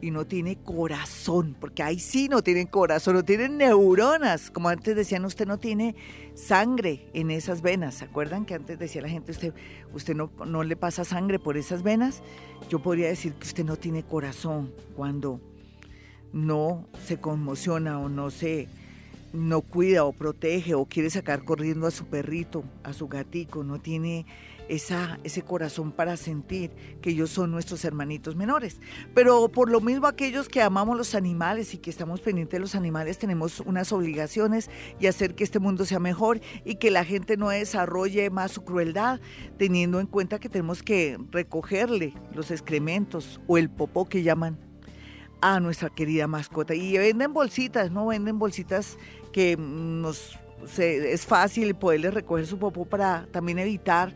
y 0.03 0.11
no 0.11 0.25
tiene 0.25 0.57
corazón, 0.57 1.55
porque 1.57 1.81
ahí 1.81 1.97
sí 1.97 2.27
no 2.27 2.41
tienen 2.41 2.67
corazón, 2.67 3.15
no 3.15 3.23
tienen 3.23 3.57
neuronas. 3.57 4.51
Como 4.51 4.67
antes 4.67 4.97
decían, 4.97 5.23
usted 5.23 5.47
no 5.47 5.59
tiene 5.59 5.95
sangre 6.35 7.07
en 7.13 7.31
esas 7.31 7.61
venas. 7.61 7.95
¿Se 7.95 8.05
acuerdan 8.05 8.45
que 8.45 8.53
antes 8.53 8.77
decía 8.77 9.01
la 9.01 9.07
gente, 9.07 9.31
usted, 9.31 9.53
usted 9.93 10.13
no, 10.13 10.29
no 10.45 10.63
le 10.63 10.75
pasa 10.75 11.05
sangre 11.05 11.39
por 11.39 11.55
esas 11.55 11.83
venas? 11.83 12.21
Yo 12.69 12.79
podría 12.79 13.07
decir 13.07 13.33
que 13.35 13.47
usted 13.47 13.63
no 13.63 13.77
tiene 13.77 14.03
corazón 14.03 14.73
cuando 14.93 15.39
no 16.33 16.85
se 17.05 17.21
conmociona 17.21 17.97
o 17.97 18.09
no 18.09 18.29
se 18.29 18.67
no 19.31 19.61
cuida 19.61 20.03
o 20.03 20.11
protege 20.11 20.75
o 20.75 20.83
quiere 20.83 21.09
sacar 21.11 21.45
corriendo 21.45 21.87
a 21.87 21.91
su 21.91 22.07
perrito, 22.07 22.65
a 22.83 22.91
su 22.91 23.07
gatico, 23.07 23.63
no 23.63 23.79
tiene 23.79 24.25
esa, 24.69 25.19
ese 25.23 25.41
corazón 25.41 25.91
para 25.91 26.17
sentir 26.17 26.71
que 27.01 27.11
ellos 27.11 27.29
son 27.29 27.51
nuestros 27.51 27.83
hermanitos 27.85 28.35
menores. 28.35 28.79
Pero 29.13 29.49
por 29.49 29.69
lo 29.69 29.81
mismo 29.81 30.07
aquellos 30.07 30.49
que 30.49 30.61
amamos 30.61 30.97
los 30.97 31.15
animales 31.15 31.73
y 31.73 31.77
que 31.77 31.89
estamos 31.89 32.21
pendientes 32.21 32.53
de 32.53 32.61
los 32.61 32.75
animales 32.75 33.17
tenemos 33.17 33.59
unas 33.59 33.91
obligaciones 33.91 34.69
y 34.99 35.07
hacer 35.07 35.35
que 35.35 35.43
este 35.43 35.59
mundo 35.59 35.85
sea 35.85 35.99
mejor 35.99 36.41
y 36.65 36.75
que 36.75 36.91
la 36.91 37.05
gente 37.05 37.37
no 37.37 37.49
desarrolle 37.49 38.29
más 38.29 38.51
su 38.51 38.63
crueldad, 38.63 39.19
teniendo 39.57 39.99
en 39.99 40.07
cuenta 40.07 40.39
que 40.39 40.49
tenemos 40.49 40.83
que 40.83 41.17
recogerle 41.31 42.13
los 42.33 42.51
excrementos 42.51 43.41
o 43.47 43.57
el 43.57 43.69
popó 43.69 44.05
que 44.05 44.23
llaman 44.23 44.59
a 45.41 45.59
nuestra 45.59 45.89
querida 45.89 46.27
mascota. 46.27 46.73
Y 46.73 46.97
venden 46.97 47.33
bolsitas, 47.33 47.91
¿no? 47.91 48.07
Venden 48.07 48.39
bolsitas 48.39 48.97
que 49.33 49.57
nos 49.57 50.39
es 50.77 51.25
fácil 51.25 51.75
poderles 51.75 52.13
recoger 52.13 52.47
su 52.47 52.57
popó 52.57 52.85
para 52.85 53.27
también 53.31 53.59
evitar 53.59 54.13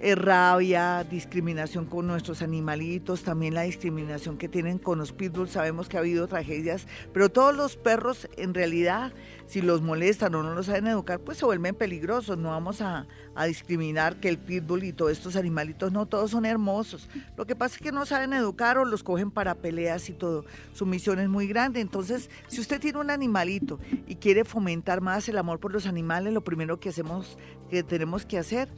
eh, 0.00 0.14
rabia, 0.14 1.04
discriminación 1.04 1.84
con 1.86 2.06
nuestros 2.06 2.42
animalitos, 2.42 3.24
también 3.24 3.54
la 3.54 3.62
discriminación 3.62 4.38
que 4.38 4.48
tienen 4.48 4.78
con 4.78 4.98
los 4.98 5.12
pitbulls. 5.12 5.50
Sabemos 5.50 5.88
que 5.88 5.96
ha 5.96 6.00
habido 6.00 6.28
tragedias, 6.28 6.86
pero 7.12 7.28
todos 7.28 7.54
los 7.54 7.76
perros 7.76 8.28
en 8.36 8.54
realidad, 8.54 9.12
si 9.46 9.60
los 9.60 9.82
molestan 9.82 10.34
o 10.36 10.42
no 10.42 10.54
los 10.54 10.66
saben 10.66 10.86
educar, 10.86 11.18
pues 11.18 11.38
se 11.38 11.44
vuelven 11.44 11.74
peligrosos. 11.74 12.38
No 12.38 12.50
vamos 12.50 12.80
a, 12.80 13.06
a 13.34 13.44
discriminar 13.46 14.20
que 14.20 14.28
el 14.28 14.38
pitbull 14.38 14.84
y 14.84 14.92
todos 14.92 15.10
estos 15.10 15.34
animalitos, 15.34 15.90
no 15.90 16.06
todos 16.06 16.30
son 16.30 16.46
hermosos. 16.46 17.08
Lo 17.36 17.44
que 17.44 17.56
pasa 17.56 17.74
es 17.74 17.82
que 17.82 17.90
no 17.90 18.06
saben 18.06 18.32
educar 18.32 18.78
o 18.78 18.84
los 18.84 19.02
cogen 19.02 19.32
para 19.32 19.56
peleas 19.56 20.08
y 20.08 20.12
todo. 20.12 20.44
Su 20.74 20.86
misión 20.86 21.18
es 21.18 21.28
muy 21.28 21.48
grande. 21.48 21.80
Entonces, 21.80 22.30
si 22.46 22.60
usted 22.60 22.80
tiene 22.80 23.00
un 23.00 23.10
animalito 23.10 23.80
y 24.06 24.14
quiere 24.16 24.44
fomentar 24.44 25.00
más 25.00 25.28
el 25.28 25.38
amor 25.38 25.58
por 25.58 25.72
los 25.72 25.86
animales, 25.86 26.32
lo 26.32 26.44
primero 26.44 26.78
que 26.78 26.90
hacemos, 26.90 27.36
que 27.68 27.82
tenemos 27.82 28.24
que 28.24 28.38
hacer 28.38 28.68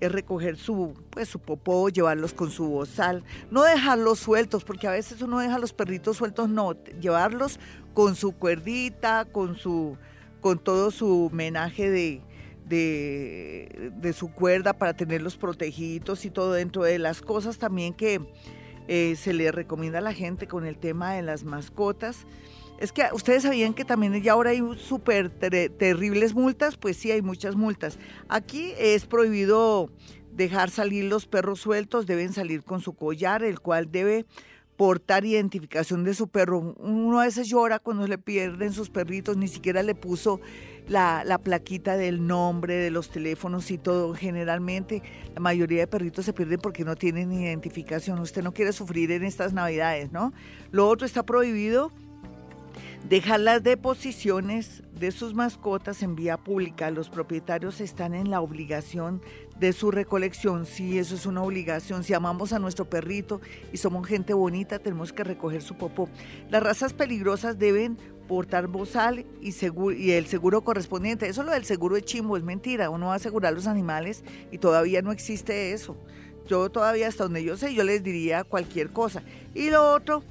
es 0.00 0.10
recoger 0.10 0.56
su, 0.56 0.94
pues, 1.10 1.28
su 1.28 1.38
popó, 1.38 1.88
llevarlos 1.88 2.32
con 2.32 2.50
su 2.50 2.68
bozal, 2.68 3.22
no 3.50 3.62
dejarlos 3.62 4.18
sueltos, 4.18 4.64
porque 4.64 4.88
a 4.88 4.92
veces 4.92 5.20
uno 5.22 5.38
deja 5.38 5.58
los 5.58 5.72
perritos 5.72 6.16
sueltos, 6.16 6.48
no, 6.48 6.72
llevarlos 7.00 7.60
con 7.94 8.16
su 8.16 8.32
cuerdita, 8.32 9.26
con 9.26 9.56
su, 9.56 9.96
con 10.40 10.58
todo 10.58 10.90
su 10.90 11.30
menaje 11.32 11.90
de, 11.90 12.22
de, 12.70 14.12
su 14.12 14.32
cuerda 14.32 14.72
para 14.72 14.94
tenerlos 14.94 15.36
protegidos 15.36 16.24
y 16.24 16.30
todo 16.30 16.52
dentro 16.52 16.84
de 16.84 16.98
las 16.98 17.20
cosas 17.20 17.58
también 17.58 17.94
que 17.94 18.20
eh, 18.88 19.16
se 19.16 19.32
le 19.32 19.50
recomienda 19.52 19.98
a 19.98 20.02
la 20.02 20.14
gente 20.14 20.46
con 20.46 20.64
el 20.64 20.78
tema 20.78 21.14
de 21.14 21.22
las 21.22 21.44
mascotas. 21.44 22.26
Es 22.80 22.92
que 22.92 23.04
ustedes 23.12 23.42
sabían 23.42 23.74
que 23.74 23.84
también 23.84 24.20
ya 24.22 24.32
ahora 24.32 24.50
hay 24.50 24.62
súper 24.78 25.28
terribles 25.28 26.34
multas, 26.34 26.78
pues 26.78 26.96
sí, 26.96 27.10
hay 27.10 27.20
muchas 27.20 27.54
multas. 27.54 27.98
Aquí 28.28 28.72
es 28.78 29.04
prohibido 29.04 29.90
dejar 30.32 30.70
salir 30.70 31.04
los 31.04 31.26
perros 31.26 31.60
sueltos, 31.60 32.06
deben 32.06 32.32
salir 32.32 32.64
con 32.64 32.80
su 32.80 32.94
collar, 32.94 33.44
el 33.44 33.60
cual 33.60 33.92
debe 33.92 34.24
portar 34.78 35.26
identificación 35.26 36.04
de 36.04 36.14
su 36.14 36.28
perro. 36.28 36.74
Uno 36.78 37.20
a 37.20 37.26
veces 37.26 37.48
llora 37.48 37.80
cuando 37.80 38.06
le 38.06 38.16
pierden 38.16 38.72
sus 38.72 38.88
perritos, 38.88 39.36
ni 39.36 39.46
siquiera 39.46 39.82
le 39.82 39.94
puso 39.94 40.40
la, 40.88 41.22
la, 41.26 41.36
plaquita 41.36 41.98
del 41.98 42.26
nombre, 42.26 42.76
de 42.76 42.90
los 42.90 43.10
teléfonos 43.10 43.70
y 43.70 43.76
todo. 43.76 44.14
Generalmente 44.14 45.02
la 45.34 45.40
mayoría 45.40 45.80
de 45.80 45.86
perritos 45.86 46.24
se 46.24 46.32
pierden 46.32 46.60
porque 46.60 46.86
no 46.86 46.96
tienen 46.96 47.30
identificación. 47.30 48.20
Usted 48.20 48.42
no 48.42 48.54
quiere 48.54 48.72
sufrir 48.72 49.12
en 49.12 49.24
estas 49.24 49.52
navidades, 49.52 50.12
¿no? 50.12 50.32
Lo 50.70 50.88
otro 50.88 51.04
está 51.04 51.26
prohibido 51.26 51.92
Dejar 53.08 53.40
las 53.40 53.62
deposiciones 53.62 54.82
de 54.92 55.10
sus 55.10 55.34
mascotas 55.34 56.02
en 56.02 56.14
vía 56.14 56.36
pública. 56.36 56.90
Los 56.90 57.08
propietarios 57.08 57.80
están 57.80 58.14
en 58.14 58.30
la 58.30 58.40
obligación 58.40 59.22
de 59.58 59.72
su 59.72 59.90
recolección. 59.90 60.66
Sí, 60.66 60.98
eso 60.98 61.14
es 61.14 61.26
una 61.26 61.42
obligación. 61.42 62.04
Si 62.04 62.14
amamos 62.14 62.52
a 62.52 62.58
nuestro 62.58 62.88
perrito 62.88 63.40
y 63.72 63.78
somos 63.78 64.06
gente 64.06 64.34
bonita, 64.34 64.78
tenemos 64.78 65.12
que 65.12 65.24
recoger 65.24 65.62
su 65.62 65.76
popó. 65.76 66.08
Las 66.50 66.62
razas 66.62 66.92
peligrosas 66.92 67.58
deben 67.58 67.96
portar 68.28 68.68
bozal 68.68 69.26
y, 69.40 69.52
y 69.96 70.10
el 70.12 70.26
seguro 70.26 70.62
correspondiente. 70.62 71.26
Eso 71.26 71.42
lo 71.42 71.50
del 71.50 71.64
seguro 71.64 71.96
de 71.96 72.02
chimbo 72.02 72.36
es 72.36 72.44
mentira. 72.44 72.90
Uno 72.90 73.06
va 73.06 73.14
a 73.14 73.16
asegurar 73.16 73.54
los 73.54 73.66
animales 73.66 74.22
y 74.52 74.58
todavía 74.58 75.02
no 75.02 75.10
existe 75.10 75.72
eso. 75.72 75.96
Yo 76.46 76.68
todavía, 76.70 77.08
hasta 77.08 77.24
donde 77.24 77.42
yo 77.42 77.56
sé, 77.56 77.74
yo 77.74 77.82
les 77.82 78.02
diría 78.02 78.44
cualquier 78.44 78.90
cosa. 78.90 79.22
Y 79.54 79.70
lo 79.70 79.92
otro 79.94 80.22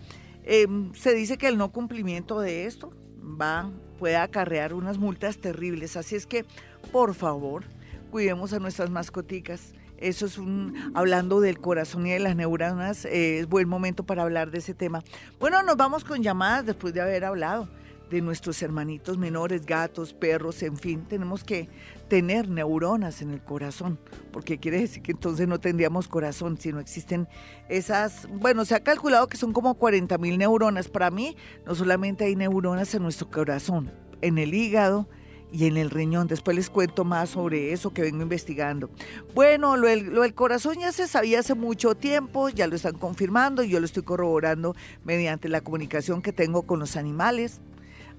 Em, 0.51 0.91
se 0.95 1.13
dice 1.13 1.38
que 1.38 1.47
el 1.47 1.59
no 1.59 1.71
cumplimiento 1.71 2.39
de 2.39 2.65
esto 2.65 2.91
va, 3.39 3.69
puede 3.99 4.15
acarrear 4.15 4.73
unas 4.73 4.97
multas 4.97 5.38
terribles. 5.38 5.95
Así 5.95 6.15
es 6.15 6.25
que, 6.25 6.43
por 6.91 7.13
favor, 7.13 7.65
cuidemos 8.09 8.51
a 8.53 8.57
nuestras 8.57 8.89
mascoticas. 8.89 9.75
Eso 9.99 10.25
es 10.25 10.39
un, 10.39 10.73
hablando 10.95 11.39
del 11.39 11.59
corazón 11.59 12.07
y 12.07 12.13
de 12.13 12.19
las 12.19 12.35
neuronas, 12.35 13.05
eh, 13.05 13.38
es 13.38 13.47
buen 13.47 13.69
momento 13.69 14.07
para 14.07 14.23
hablar 14.23 14.49
de 14.49 14.57
ese 14.57 14.73
tema. 14.73 15.03
Bueno, 15.39 15.62
nos 15.62 15.77
vamos 15.77 16.03
con 16.03 16.23
llamadas 16.23 16.65
después 16.65 16.95
de 16.95 17.01
haber 17.01 17.25
hablado 17.25 17.69
de 18.10 18.22
nuestros 18.22 18.62
hermanitos 18.62 19.17
menores, 19.17 19.65
gatos, 19.65 20.13
perros, 20.13 20.62
en 20.63 20.78
fin, 20.78 21.06
tenemos 21.08 21.43
que 21.43 21.69
tener 22.08 22.50
neuronas 22.50 23.22
en 23.22 23.32
el 23.32 23.41
corazón, 23.41 24.00
porque 24.32 24.58
quiere 24.58 24.82
decir 24.82 25.04
que 25.04 25.12
entonces 25.12 25.48
no 25.48 25.60
tendríamos 25.60 26.08
corazón 26.08 26.58
si 26.58 26.72
no 26.72 26.80
existen 26.80 27.28
esas, 27.69 28.28
bueno, 28.30 28.65
se 28.65 28.76
ha 28.76 28.80
calculado 28.80 29.28
que 29.28 29.38
son 29.38 29.54
como 29.54 29.76
40 29.76 30.17
mil 30.17 30.38
neuronas. 30.38 30.88
Para 30.88 31.12
mí, 31.12 31.36
no 31.65 31.76
solamente 31.76 32.26
hay 32.26 32.36
neuronas 32.36 32.93
en 32.95 33.04
nuestro 33.04 33.30
corazón, 33.30 33.91
en 34.22 34.38
el 34.38 34.54
hígado, 34.54 35.08
y 35.52 35.65
en 35.65 35.78
el 35.78 35.89
riñón. 35.89 36.28
Después 36.28 36.56
les 36.56 36.69
cuento 36.69 37.04
más 37.04 37.32
sobre 37.32 37.74
eso 37.74 37.91
que 37.91 38.02
vengo 38.02 38.22
investigando. 38.22 38.89
Bueno, 39.34 39.78
lo 39.78 39.88
del, 39.88 40.13
lo 40.13 40.22
del, 40.22 40.34
corazón 40.34 40.80
ya 40.80 40.91
se 40.91 41.08
sabía 41.08 41.39
hace 41.39 41.56
mucho 41.56 41.95
tiempo, 41.95 42.50
ya 42.50 42.67
lo 42.67 42.76
están 42.76 42.98
confirmando 42.98 43.63
yo 43.63 43.80
lo 43.80 43.86
estoy 43.86 44.04
corroborando 44.04 44.76
mediante 45.04 45.50
la 45.50 45.62
comunicación 45.62 46.22
que 46.22 46.34
tengo 46.34 46.63
con 46.63 46.80
los 46.80 46.95
animales 46.95 47.62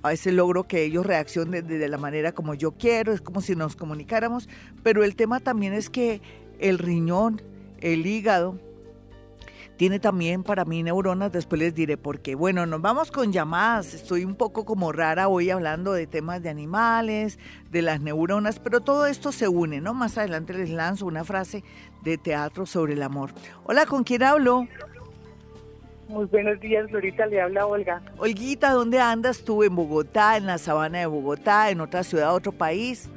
a 0.02 0.08
veces 0.08 0.32
logro 0.32 0.64
que 0.64 0.82
ellos 0.84 1.04
reaccionen 1.04 1.66
de, 1.66 1.88
la 1.88 1.98
manera 1.98 2.32
como 2.32 2.54
yo 2.54 2.72
quiero, 2.72 3.12
es 3.12 3.20
como 3.20 3.40
si 3.40 3.54
nos 3.54 3.76
comunicáramos, 3.76 4.48
pero 4.82 5.04
el 5.04 5.16
tema 5.16 5.40
también 5.40 5.72
es 5.72 5.90
que 5.90 6.20
el 6.58 6.78
riñón, 6.78 7.42
el 7.80 8.06
hígado, 8.06 8.58
tiene 9.76 9.98
también 9.98 10.42
para 10.42 10.66
mí 10.66 10.82
neuronas, 10.82 11.32
después 11.32 11.58
les 11.58 11.74
diré 11.74 11.96
por 11.96 12.20
qué. 12.20 12.34
Bueno, 12.34 12.66
nos 12.66 12.82
vamos 12.82 13.10
con 13.10 13.32
llamadas, 13.32 13.94
estoy 13.94 14.26
un 14.26 14.34
poco 14.34 14.66
como 14.66 14.92
rara 14.92 15.28
hoy 15.28 15.48
hablando 15.48 15.94
de 15.94 16.06
temas 16.06 16.42
de 16.42 16.50
animales, 16.50 17.38
de 17.70 17.80
las 17.80 18.02
neuronas, 18.02 18.58
pero 18.58 18.82
todo 18.82 19.06
esto 19.06 19.32
se 19.32 19.48
une, 19.48 19.80
¿no? 19.80 19.94
Más 19.94 20.18
adelante 20.18 20.52
les 20.52 20.68
lanzo 20.68 21.06
una 21.06 21.24
frase 21.24 21.64
de 22.02 22.18
teatro 22.18 22.66
sobre 22.66 22.92
el 22.92 23.02
amor. 23.02 23.32
Hola, 23.64 23.86
¿con 23.86 24.04
quién 24.04 24.22
hablo? 24.22 24.66
Muy 26.10 26.24
buenos 26.26 26.58
días, 26.58 26.90
Florita, 26.90 27.24
le 27.26 27.40
habla 27.40 27.66
Olga. 27.66 28.02
Olguita, 28.18 28.72
¿dónde 28.72 28.98
andas 28.98 29.44
tú? 29.44 29.62
¿En 29.62 29.76
Bogotá, 29.76 30.36
en 30.36 30.44
la 30.44 30.58
sabana 30.58 30.98
de 30.98 31.06
Bogotá, 31.06 31.70
en 31.70 31.80
otra 31.80 32.02
ciudad, 32.02 32.34
otro 32.34 32.50
país? 32.50 33.08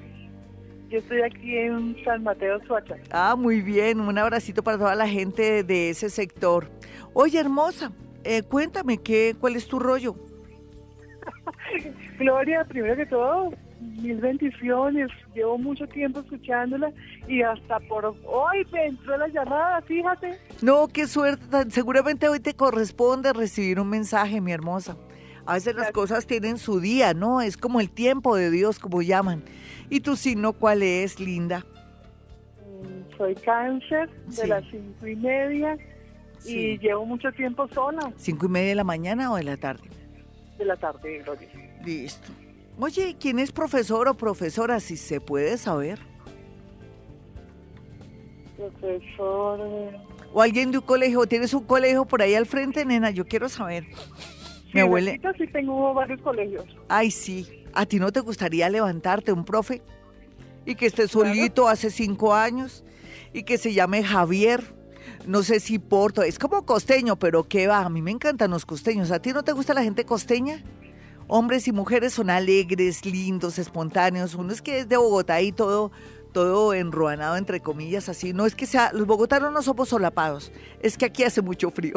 Yo 0.90 1.00
estoy 1.00 1.24
aquí 1.24 1.58
en 1.58 1.98
San 2.06 2.22
Mateo, 2.22 2.64
Suacha. 2.68 2.96
Ah, 3.10 3.36
muy 3.36 3.62
bien, 3.62 4.00
un 4.00 4.16
abracito 4.16 4.62
para 4.62 4.78
toda 4.78 4.94
la 4.94 5.08
gente 5.08 5.64
de 5.64 5.90
ese 5.90 6.12
sector. 6.12 6.70
Oye, 7.14 7.40
hermosa, 7.40 7.92
eh, 8.24 8.44
cuéntame, 8.44 9.00
¿qué, 9.00 9.36
¿cuál 9.40 9.56
es 9.56 9.68
tu 9.68 9.80
rollo? 9.80 10.16
Gloria, 12.20 12.64
primero 12.64 12.96
que 12.96 13.08
todo, 13.08 13.54
mil 13.84 14.18
bendiciones. 14.18 15.10
Llevo 15.34 15.58
mucho 15.58 15.88
tiempo 15.88 16.20
escuchándola 16.22 16.92
y 17.28 17.42
hasta 17.42 17.80
por 17.82 18.06
hoy 18.06 18.68
me 18.72 18.88
entró 18.88 19.18
la 19.18 19.28
llamada, 19.28 19.82
fíjate. 19.82 20.40
No, 20.62 20.88
qué 20.88 21.08
suerte. 21.08 21.70
Seguramente 21.70 22.28
hoy 22.28 22.40
te 22.40 22.54
corresponde 22.54 23.34
recibir 23.34 23.80
un 23.80 23.90
mensaje, 23.90 24.42
mi 24.42 24.52
hermosa. 24.52 24.98
A 25.46 25.56
veces 25.56 25.76
las 25.76 25.92
cosas 25.92 26.26
tienen 26.26 26.58
su 26.58 26.80
día, 26.80 27.14
¿no? 27.14 27.42
Es 27.42 27.58
como 27.58 27.82
el 27.82 27.90
tiempo 27.90 28.36
de 28.36 28.50
Dios, 28.50 28.80
como 28.80 29.02
llaman. 29.02 29.44
¿Y 29.90 30.00
tu 30.00 30.16
signo 30.16 30.54
cuál 30.54 30.84
es, 30.84 31.20
linda? 31.20 31.66
Mm, 32.66 33.18
soy 33.18 33.36
cáncer 33.36 34.10
de 34.10 34.48
las 34.48 34.64
cinco 34.72 35.06
y 35.06 35.16
media 35.16 35.78
y 36.46 36.78
llevo 36.80 37.06
mucho 37.06 37.32
tiempo 37.34 37.68
sola. 37.68 38.12
¿Cinco 38.16 38.46
y 38.46 38.50
media 38.50 38.70
de 38.70 38.76
la 38.76 38.84
mañana 38.84 39.32
o 39.32 39.36
de 39.36 39.44
la 39.44 39.58
tarde? 39.58 39.84
De 40.58 40.66
la 40.66 40.78
tarde, 40.78 41.22
Gloria. 41.24 41.50
Listo. 41.84 42.32
Oye, 42.80 43.16
¿quién 43.20 43.40
es 43.40 43.52
profesor 43.52 44.08
o 44.08 44.16
profesora? 44.16 44.80
Si 44.80 44.98
se 44.98 45.22
puede 45.22 45.58
saber. 45.58 46.00
Profesor. 48.58 49.60
Eh. 49.62 49.98
O 50.34 50.42
alguien 50.42 50.72
de 50.72 50.80
un 50.80 50.84
colegio. 50.84 51.26
¿Tienes 51.28 51.54
un 51.54 51.64
colegio 51.64 52.06
por 52.06 52.22
ahí 52.22 52.34
al 52.34 52.46
frente, 52.46 52.84
nena? 52.86 53.12
Yo 53.12 53.26
quiero 53.26 53.48
saber. 53.48 53.86
Mi 54.74 54.82
abuela. 54.82 55.14
Sí, 55.38 55.48
tengo 55.48 55.94
varios 55.94 56.20
colegios. 56.22 56.66
Ay, 56.90 57.12
sí. 57.12 57.66
¿A 57.74 57.86
ti 57.86 58.00
no 58.00 58.12
te 58.12 58.20
gustaría 58.22 58.70
levantarte 58.70 59.32
un 59.32 59.46
profe? 59.46 59.82
Y 60.66 60.76
que 60.76 60.88
esté 60.88 61.08
solito 61.08 61.68
hace 61.68 61.92
cinco 61.92 62.34
años. 62.34 62.84
Y 63.34 63.44
que 63.44 63.58
se 63.60 63.74
llame 63.74 64.04
Javier. 64.04 64.64
No 65.28 65.44
sé 65.44 65.60
si 65.60 65.78
Porto. 65.78 66.24
Es 66.24 66.40
como 66.40 66.66
costeño, 66.66 67.18
pero 67.18 67.44
¿qué 67.44 67.68
va? 67.68 67.80
A 67.80 67.90
mí 67.90 68.02
me 68.02 68.12
encantan 68.12 68.50
los 68.50 68.66
costeños. 68.66 69.12
¿A 69.12 69.22
ti 69.22 69.32
no 69.32 69.44
te 69.44 69.52
gusta 69.52 69.76
la 69.76 69.84
gente 69.84 70.06
costeña? 70.06 70.64
Hombres 71.34 71.68
y 71.68 71.72
mujeres 71.72 72.14
son 72.14 72.30
alegres, 72.30 73.08
lindos, 73.08 73.58
espontáneos. 73.58 74.36
Uno 74.36 74.54
es 74.54 74.62
que 74.62 74.78
es 74.78 74.88
de 74.88 74.98
Bogotá 74.98 75.42
y 75.42 75.52
todo, 75.52 75.92
todo 76.32 76.76
enruanado, 76.76 77.38
entre 77.38 77.60
comillas, 77.60 78.08
así. 78.08 78.34
No 78.34 78.46
es 78.46 78.54
que 78.54 78.68
sea, 78.68 78.92
los 78.94 79.08
bogotanos 79.08 79.52
no 79.52 79.64
somos 79.64 79.90
solapados, 79.90 80.52
es 80.80 80.96
que 80.96 81.06
aquí 81.06 81.24
hace 81.24 81.42
mucho 81.42 81.72
frío. 81.72 81.96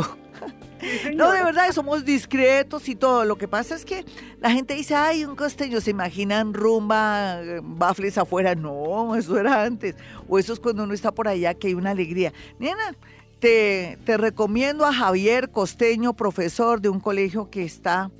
no, 1.15 1.33
de 1.33 1.45
verdad, 1.45 1.71
somos 1.73 2.07
discretos 2.07 2.89
y 2.89 2.95
todo. 2.95 3.27
Lo 3.27 3.37
que 3.37 3.47
pasa 3.47 3.75
es 3.75 3.85
que 3.85 4.07
la 4.41 4.51
gente 4.53 4.73
dice, 4.73 4.95
ay, 4.95 5.27
un 5.27 5.37
costeño, 5.37 5.83
se 5.83 5.91
imaginan 5.91 6.55
rumba, 6.55 7.39
bafles 7.63 8.17
afuera. 8.17 8.55
No, 8.55 9.17
eso 9.17 9.39
era 9.39 9.65
antes. 9.65 9.97
O 10.29 10.39
eso 10.39 10.55
es 10.55 10.61
cuando 10.61 10.85
uno 10.85 10.95
está 10.95 11.13
por 11.13 11.29
allá, 11.29 11.53
que 11.53 11.67
hay 11.67 11.75
una 11.75 11.91
alegría. 11.91 12.33
Nena, 12.59 12.95
te, 13.39 13.99
te 14.07 14.17
recomiendo 14.17 14.87
a 14.87 14.95
Javier 14.95 15.51
Costeño, 15.51 16.15
profesor 16.15 16.81
de 16.81 16.89
un 16.89 17.01
colegio 17.01 17.51
que 17.51 17.65
está 17.65 18.11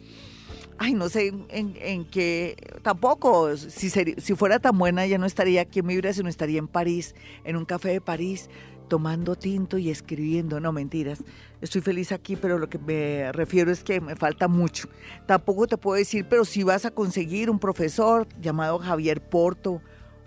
ay, 0.79 0.95
no 0.95 1.09
sé 1.09 1.33
en, 1.49 2.05
qué, 2.07 2.57
tampoco, 2.83 3.57
si, 3.57 3.91
si 3.91 4.35
fuera 4.35 4.59
tan 4.59 4.77
buena 4.79 5.07
ya 5.07 5.19
no 5.19 5.27
estaría 5.27 5.63
aquí 5.63 5.81
en 5.81 5.87
mi 5.87 5.97
vida, 5.97 6.13
sino 6.13 6.29
estaría 6.29 6.59
en 6.59 6.69
París, 6.69 7.15
en 7.45 7.57
un 7.57 7.65
café 7.65 7.91
de 7.91 8.01
París, 8.01 8.49
tomando 8.89 9.37
tinto 9.37 9.79
y 9.79 9.91
escribiendo, 9.91 10.61
no 10.61 10.73
mentiras. 10.73 11.23
Estoy 11.61 11.81
feliz 11.81 12.13
aquí, 12.13 12.37
pero 12.37 12.59
lo 12.59 12.69
que 12.69 12.79
me 12.79 13.33
refiero 13.33 13.71
es 13.71 13.83
que 13.83 14.01
me 14.01 14.15
falta 14.17 14.49
mucho. 14.49 14.89
Tampoco 15.27 15.67
te 15.67 15.77
puedo 15.77 15.97
decir, 15.97 16.27
pero 16.29 16.45
si 16.45 16.63
vas 16.63 16.85
a 16.85 16.91
conseguir 16.91 17.51
un 17.51 17.59
profesor 17.59 18.29
llamado 18.41 18.79
Javier 18.79 19.21
Porto 19.21 19.81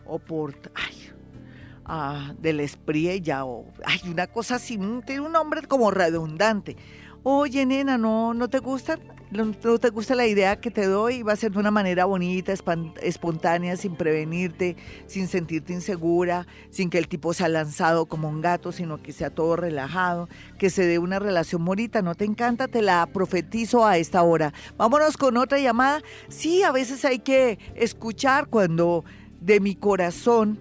o 0.06 0.20
Porto, 0.20 0.70
ay, 0.76 0.96
ah, 1.86 2.34
del 2.40 2.60
Espriella 2.60 3.46
o, 3.46 3.66
ay, 3.86 4.02
una 4.10 4.28
cosa 4.28 4.56
así, 4.56 4.80
tiene 5.06 5.22
un 5.22 5.32
nombre 5.32 5.62
como 5.62 5.92
redundante. 5.92 6.76
Oye, 7.24 7.66
nena, 7.66 7.98
¿no, 7.98 8.34
no 8.34 8.50
te 8.50 8.60
gustan? 8.60 9.00
No, 9.32 9.54
te 9.54 9.90
gusta 9.90 10.16
la 10.16 10.26
idea 10.26 10.60
que 10.60 10.72
te 10.72 10.88
doy, 10.88 11.22
va 11.22 11.34
a 11.34 11.36
ser 11.36 11.52
de 11.52 11.60
una 11.60 11.70
manera 11.70 12.06
bonita, 12.06 12.52
espontánea, 13.02 13.78
sin 13.78 13.96
prevenirte, 13.96 14.76
sin 15.06 15.28
sentirte 15.28 15.72
insegura, 15.72 16.48
sin 16.72 16.90
que 16.90 16.98
el 16.98 17.08
tipo 17.08 17.34
sea 17.34 17.48
lanzado 17.48 18.08
como 18.08 18.28
un 18.28 18.42
gato, 18.42 18.72
sino 18.72 19.02
que 19.02 19.14
sea 19.14 19.30
todo 19.30 19.56
relajado, 19.56 20.30
que 20.58 20.72
se 20.72 20.86
dé 20.88 20.98
una 20.98 21.20
relación 21.20 21.64
bonita. 21.64 22.02
¿No 22.02 22.16
te 22.16 22.26
encanta? 22.26 22.68
Te 22.68 22.82
la 22.82 23.06
profetizo 23.06 23.86
a 23.86 23.98
esta 23.98 24.24
hora. 24.24 24.52
Vámonos 24.78 25.16
con 25.16 25.38
otra 25.38 25.60
llamada. 25.60 26.02
Sí, 26.28 26.64
a 26.64 26.72
veces 26.72 27.06
hay 27.06 27.20
que 27.20 27.60
escuchar 27.76 28.48
cuando 28.48 29.06
de 29.42 29.60
mi 29.60 29.76
corazón 29.76 30.60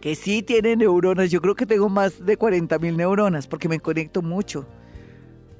que 0.00 0.14
sí 0.14 0.42
tiene 0.42 0.76
neuronas, 0.76 1.30
yo 1.30 1.40
creo 1.40 1.54
que 1.54 1.64
tengo 1.64 1.88
más 1.88 2.24
de 2.24 2.36
40 2.36 2.78
mil 2.78 2.96
neuronas 2.96 3.46
porque 3.46 3.68
me 3.68 3.80
conecto 3.80 4.20
mucho 4.20 4.66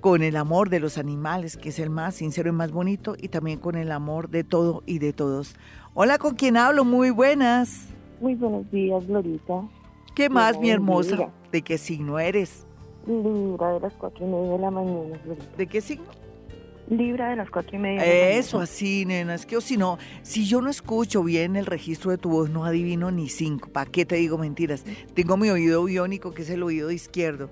con 0.05 0.23
el 0.23 0.37
amor 0.37 0.69
de 0.69 0.81
los 0.81 0.99
animales, 0.99 1.57
que 1.57 1.71
es 1.71 1.79
el 1.79 1.89
más 1.89 2.17
sincero 2.17 2.51
y 2.51 2.53
más 2.53 2.73
bonito, 2.73 3.17
y 3.19 3.29
también 3.29 3.59
con 3.59 3.75
el 3.75 3.91
amor 3.91 4.29
de 4.29 4.45
todo 4.45 4.83
y 4.85 4.99
de 4.99 5.15
todos. 5.15 5.57
Hola, 5.95 6.19
¿con 6.19 6.35
quién 6.35 6.59
hablo? 6.59 6.85
Muy 6.85 7.09
buenas. 7.09 7.87
Muy 8.21 8.35
buenos 8.35 8.71
días, 8.71 9.07
Glorita. 9.07 9.67
¿Qué 10.15 10.29
más, 10.29 10.61
mi 10.61 10.69
hermosa? 10.69 11.31
¿De 11.51 11.63
qué 11.63 11.79
signo 11.79 12.19
eres? 12.19 12.67
Libra 13.07 13.73
de 13.73 13.81
las 13.81 13.95
cuatro 13.95 14.27
y 14.27 14.29
media 14.29 14.53
de 14.53 14.59
la 14.59 14.71
mañana, 14.71 15.19
Glorita. 15.25 15.57
¿De 15.57 15.67
qué 15.67 15.81
signo? 15.81 16.05
Libra 16.91 17.31
de 17.31 17.37
las 17.37 17.49
cuatro 17.49 17.75
y 17.75 17.79
media. 17.79 18.05
Eso, 18.05 18.61
así, 18.61 19.07
nena. 19.07 19.35
Es 19.35 19.47
que 19.47 19.57
o 19.57 19.63
si 19.63 19.79
no, 19.79 19.97
si 20.21 20.45
yo 20.45 20.61
no 20.61 20.69
escucho 20.69 21.25
bien 21.25 21.57
el 21.57 21.65
registro 21.65 22.11
de 22.11 22.19
tu 22.19 22.29
voz, 22.29 22.51
no 22.51 22.67
adivino 22.67 23.11
ni 23.11 23.31
cinco. 23.31 23.71
¿Para 23.71 23.91
qué 23.91 24.05
te 24.05 24.17
digo 24.17 24.37
mentiras? 24.37 24.85
Tengo 25.15 25.39
mi 25.39 25.49
oído 25.49 25.83
biónico, 25.83 26.35
que 26.35 26.43
es 26.43 26.51
el 26.51 26.63
oído 26.63 26.91
izquierdo. 26.91 27.49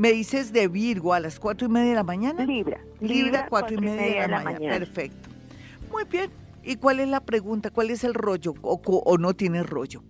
Me 0.00 0.12
dices 0.12 0.50
de 0.54 0.66
Virgo 0.66 1.12
a 1.12 1.20
las 1.20 1.38
cuatro 1.38 1.66
y 1.66 1.70
media 1.70 1.90
de 1.90 1.96
la 1.96 2.02
mañana. 2.02 2.46
Libra. 2.46 2.80
Libra, 3.00 3.46
cuatro, 3.50 3.76
y 3.76 3.80
media, 3.82 4.22
de 4.22 4.28
la, 4.28 4.40
mañana. 4.40 4.78
Perfecto. 4.78 5.28
Muy 5.92 6.04
bien. 6.04 6.30
¿Y 6.62 6.76
cuál 6.76 7.00
es 7.00 7.08
la 7.08 7.20
pregunta? 7.20 7.68
¿Cuál 7.68 7.90
es 7.90 8.02
el 8.02 8.14
rollo? 8.14 8.54
¿O, 8.62 8.80
o 8.82 9.18
no 9.18 9.34
tiene 9.34 9.62
rollo? 9.62 10.02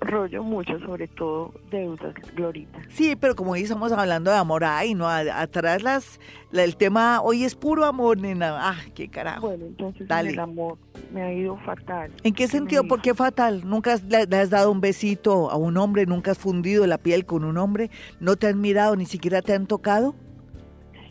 Rollo 0.00 0.42
mucho, 0.42 0.78
sobre 0.80 1.06
todo 1.08 1.52
deudas, 1.70 2.14
Glorita. 2.34 2.78
Sí, 2.88 3.16
pero 3.16 3.36
como 3.36 3.52
hoy 3.52 3.62
estamos 3.62 3.92
hablando 3.92 4.30
de 4.30 4.36
amor, 4.38 4.64
ay, 4.64 4.94
no, 4.94 5.06
atrás 5.08 5.82
las, 5.82 6.20
el 6.52 6.76
tema 6.76 7.20
hoy 7.20 7.44
es 7.44 7.54
puro 7.54 7.84
amor, 7.84 8.18
nena. 8.18 8.70
Ah, 8.70 8.76
qué 8.94 9.08
carajo. 9.08 9.48
Bueno, 9.48 9.66
entonces 9.66 10.08
el 10.10 10.38
amor 10.38 10.78
me 11.12 11.22
ha 11.22 11.32
ido 11.32 11.56
fatal. 11.58 12.10
¿En 12.22 12.34
qué 12.34 12.48
sentido? 12.48 12.84
¿Por 12.84 13.02
qué 13.02 13.14
fatal? 13.14 13.62
¿Nunca 13.64 13.96
le, 14.08 14.36
has 14.36 14.50
dado 14.50 14.72
un 14.72 14.80
besito 14.80 15.50
a 15.50 15.56
un 15.56 15.76
hombre? 15.76 16.06
¿Nunca 16.06 16.32
has 16.32 16.38
fundido 16.38 16.86
la 16.86 16.98
piel 16.98 17.26
con 17.26 17.44
un 17.44 17.58
hombre? 17.58 17.90
¿No 18.18 18.36
te 18.36 18.48
han 18.48 18.60
mirado, 18.60 18.96
ni 18.96 19.06
siquiera 19.06 19.42
te 19.42 19.52
han 19.54 19.66
tocado? 19.66 20.14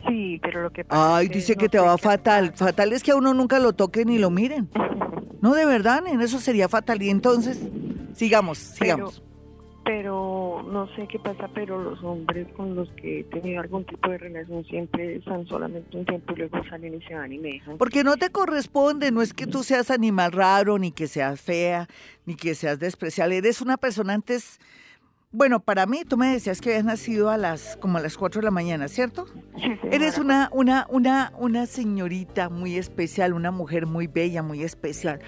Sí, 0.08 0.40
pero 0.42 0.64
lo 0.64 0.72
que 0.72 0.86
pasa 0.86 1.18
Ay, 1.18 1.28
dice 1.28 1.56
que, 1.56 1.70
te 1.70 1.78
va 1.78 1.98
fatal. 1.98 2.54
Fatal 2.56 2.94
es 2.94 3.04
que 3.04 3.12
a 3.12 3.16
uno 3.16 3.34
nunca 3.34 3.60
lo 3.60 3.74
toque 3.74 4.06
ni 4.06 4.18
lo 4.18 4.30
miren. 4.30 4.70
no, 5.42 5.54
de 5.54 5.66
verdad, 5.66 6.04
en 6.08 6.22
eso 6.22 6.40
sería 6.40 6.68
fatal. 6.68 7.02
Y 7.02 7.10
entonces... 7.10 7.62
Sigamos, 8.14 8.58
sigamos. 8.58 9.24
Pero, 9.86 10.64
no 10.70 10.88
sé 10.96 11.08
qué 11.08 11.18
pasa, 11.18 11.50
pero 11.54 11.82
los 11.82 12.04
hombres 12.04 12.48
con 12.56 12.76
los 12.76 12.90
que 12.92 13.22
he 13.22 13.24
tenido 13.24 13.60
algún 13.60 13.86
tipo 13.86 14.10
de 14.10 14.20
relación 14.20 14.64
siempre 14.66 15.16
están 15.16 15.48
solamente 15.48 15.98
un 15.98 16.06
tiempo 16.06 16.34
y 16.34 16.36
luego 16.36 16.64
salen 16.70 16.94
y 16.94 17.02
se 17.02 17.16
van 17.16 17.34
y 17.34 17.40
me 17.40 17.54
dejan. 17.54 17.78
Porque 17.80 18.04
no 18.04 18.16
te 18.18 18.30
corresponde, 18.30 19.12
no 19.12 19.24
es 19.24 19.34
que 19.34 19.48
tú 19.48 19.64
seas 19.64 19.90
animal 19.90 20.32
raro, 20.32 20.78
ni 20.78 20.92
que 20.92 21.08
seas 21.08 21.42
fea, 21.42 21.88
ni 22.26 22.36
que 22.36 22.54
seas 22.54 22.78
despreciable. 22.78 23.38
Eres 23.38 23.62
una 23.62 23.78
persona 23.78 24.14
antes 24.14 24.60
bueno, 25.32 25.60
para 25.60 25.86
mí, 25.86 26.06
tú 26.08 26.18
me 26.18 26.30
decías 26.30 26.60
que 26.60 26.70
habías 26.70 26.86
nacido 26.86 27.30
a 27.30 27.38
las 27.38 27.78
como 27.78 28.00
a 28.00 28.02
las 28.02 28.18
4 28.18 28.42
de 28.42 28.46
la 28.46 28.52
mañana, 28.52 28.88
¿cierto? 28.88 29.28
Sí, 29.58 29.78
Eres 29.92 30.18
una, 30.18 30.50
una, 30.52 30.88
una, 30.90 31.34
una 31.38 31.68
señorita 31.68 32.50
muy 32.50 32.78
especial, 32.78 33.34
una 33.34 33.52
mujer 33.52 33.86
muy 33.86 34.08
bella, 34.08 34.42
muy 34.42 34.64
especial. 34.64 35.20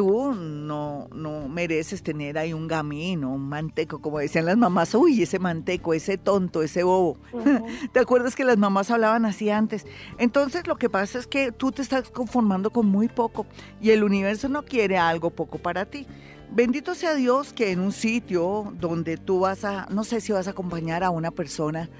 Tú 0.00 0.32
no, 0.32 1.08
no 1.14 1.46
mereces 1.46 2.02
tener 2.02 2.38
ahí 2.38 2.54
un 2.54 2.66
gamino, 2.66 3.34
un 3.34 3.46
manteco, 3.50 4.00
como 4.00 4.18
decían 4.18 4.46
las 4.46 4.56
mamás, 4.56 4.94
uy, 4.94 5.20
ese 5.20 5.38
manteco, 5.38 5.92
ese 5.92 6.16
tonto, 6.16 6.62
ese 6.62 6.84
bobo. 6.84 7.18
¿Te 7.92 8.00
acuerdas 8.00 8.34
que 8.34 8.46
las 8.46 8.56
mamás 8.56 8.90
hablaban 8.90 9.26
así 9.26 9.50
antes? 9.50 9.84
Entonces 10.16 10.66
lo 10.66 10.76
que 10.76 10.88
pasa 10.88 11.18
es 11.18 11.26
que 11.26 11.52
tú 11.52 11.70
te 11.70 11.82
estás 11.82 12.08
conformando 12.08 12.70
con 12.70 12.86
muy 12.86 13.08
poco 13.08 13.44
y 13.78 13.90
el 13.90 14.02
universo 14.02 14.48
no 14.48 14.64
quiere 14.64 14.96
algo 14.96 15.28
poco 15.28 15.58
para 15.58 15.84
ti. 15.84 16.06
Bendito 16.50 16.94
sea 16.94 17.14
Dios 17.14 17.52
que 17.52 17.70
en 17.70 17.80
un 17.80 17.92
sitio 17.92 18.72
donde 18.80 19.18
tú 19.18 19.40
vas 19.40 19.66
a, 19.66 19.86
no 19.90 20.02
sé 20.04 20.22
si 20.22 20.32
vas 20.32 20.46
a 20.46 20.52
acompañar 20.52 21.04
a 21.04 21.10
una 21.10 21.30
persona 21.30 21.90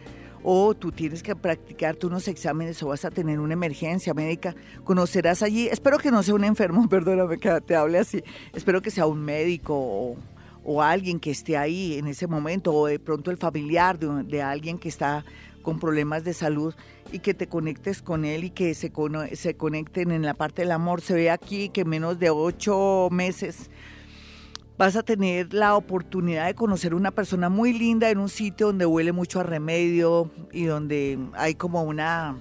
o 0.43 0.75
tú 0.75 0.93
tienes 0.93 1.23
que 1.23 1.37
practicarte 1.37 2.07
unos 2.07 2.29
exámenes 2.29 2.83
o 2.83 2.89
vas 2.89 3.05
a 3.05 3.11
tener 3.11 3.41
una 3.41 3.55
emergencia 3.55 4.15
médica, 4.15 4.55
conocerás 4.85 5.43
allí, 5.43 5.69
espero 5.69 5.99
que 5.99 6.11
no 6.11 6.23
sea 6.23 6.35
un 6.35 6.45
enfermo, 6.45 6.89
perdóname 6.91 7.39
que 7.39 7.61
te 7.61 7.75
hable 7.77 7.99
así, 7.99 8.23
espero 8.53 8.81
que 8.83 8.91
sea 8.91 9.07
un 9.07 9.21
médico 9.21 9.75
o, 9.77 10.17
o 10.65 10.83
alguien 10.83 11.21
que 11.21 11.31
esté 11.31 11.57
ahí 11.57 11.99
en 11.99 12.07
ese 12.07 12.27
momento 12.27 12.73
o 12.75 12.87
de 12.87 12.99
pronto 12.99 13.31
el 13.31 13.37
familiar 13.37 13.99
de, 13.99 14.25
de 14.25 14.43
alguien 14.43 14.79
que 14.79 14.89
está 14.89 15.25
con 15.63 15.79
problemas 15.79 16.25
de 16.25 16.33
salud 16.33 16.75
y 17.13 17.19
que 17.19 17.35
te 17.35 17.47
conectes 17.47 18.03
con 18.03 18.25
él 18.25 18.45
y 18.45 18.51
que 18.51 18.75
se, 18.75 18.93
se 19.35 19.55
conecten 19.55 20.11
en 20.11 20.23
la 20.23 20.35
parte 20.35 20.63
del 20.63 20.73
amor. 20.73 21.01
Se 21.01 21.15
ve 21.15 21.31
aquí 21.31 21.69
que 21.69 21.85
menos 21.85 22.19
de 22.19 22.31
ocho 22.31 23.09
meses 23.11 23.71
vas 24.81 24.97
a 24.97 25.03
tener 25.03 25.53
la 25.53 25.77
oportunidad 25.77 26.47
de 26.47 26.55
conocer 26.55 26.95
una 26.95 27.11
persona 27.11 27.51
muy 27.51 27.75
linda 27.75 28.09
en 28.09 28.17
un 28.17 28.31
sitio 28.31 28.69
donde 28.69 28.87
huele 28.87 29.13
mucho 29.13 29.39
a 29.39 29.43
remedio 29.43 30.31
y 30.53 30.65
donde 30.65 31.19
hay 31.35 31.55
como 31.55 31.83
una 31.83 32.39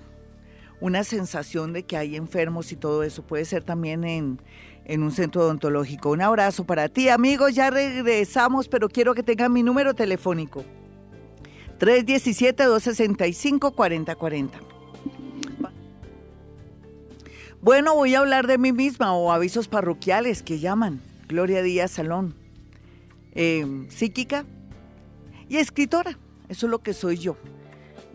una 0.79 1.03
sensación 1.03 1.73
de 1.73 1.83
que 1.83 1.97
hay 1.97 2.15
enfermos 2.15 2.71
y 2.71 2.77
todo 2.77 3.03
eso. 3.03 3.23
Puede 3.23 3.43
ser 3.43 3.65
también 3.65 4.05
en, 4.05 4.39
en 4.85 5.03
un 5.03 5.11
centro 5.11 5.41
odontológico. 5.41 6.11
Un 6.11 6.21
abrazo 6.21 6.63
para 6.63 6.87
ti, 6.87 7.09
amigos. 7.09 7.55
Ya 7.55 7.71
regresamos, 7.71 8.69
pero 8.69 8.87
quiero 8.87 9.13
que 9.13 9.23
tengan 9.23 9.51
mi 9.51 9.61
número 9.61 9.93
telefónico. 9.93 10.63
317-265-4040. 11.77 14.51
Bueno, 17.59 17.95
voy 17.95 18.15
a 18.15 18.19
hablar 18.19 18.47
de 18.47 18.57
mí 18.57 18.71
misma 18.71 19.13
o 19.13 19.33
avisos 19.33 19.67
parroquiales 19.67 20.41
que 20.41 20.59
llaman. 20.59 21.08
Gloria 21.29 21.61
Díaz 21.61 21.91
Salón. 21.91 22.33
Eh, 23.33 23.85
psíquica 23.89 24.45
y 25.47 25.57
escritora. 25.57 26.17
Eso 26.49 26.65
es 26.65 26.71
lo 26.71 26.79
que 26.79 26.95
soy 26.95 27.17
yo. 27.17 27.37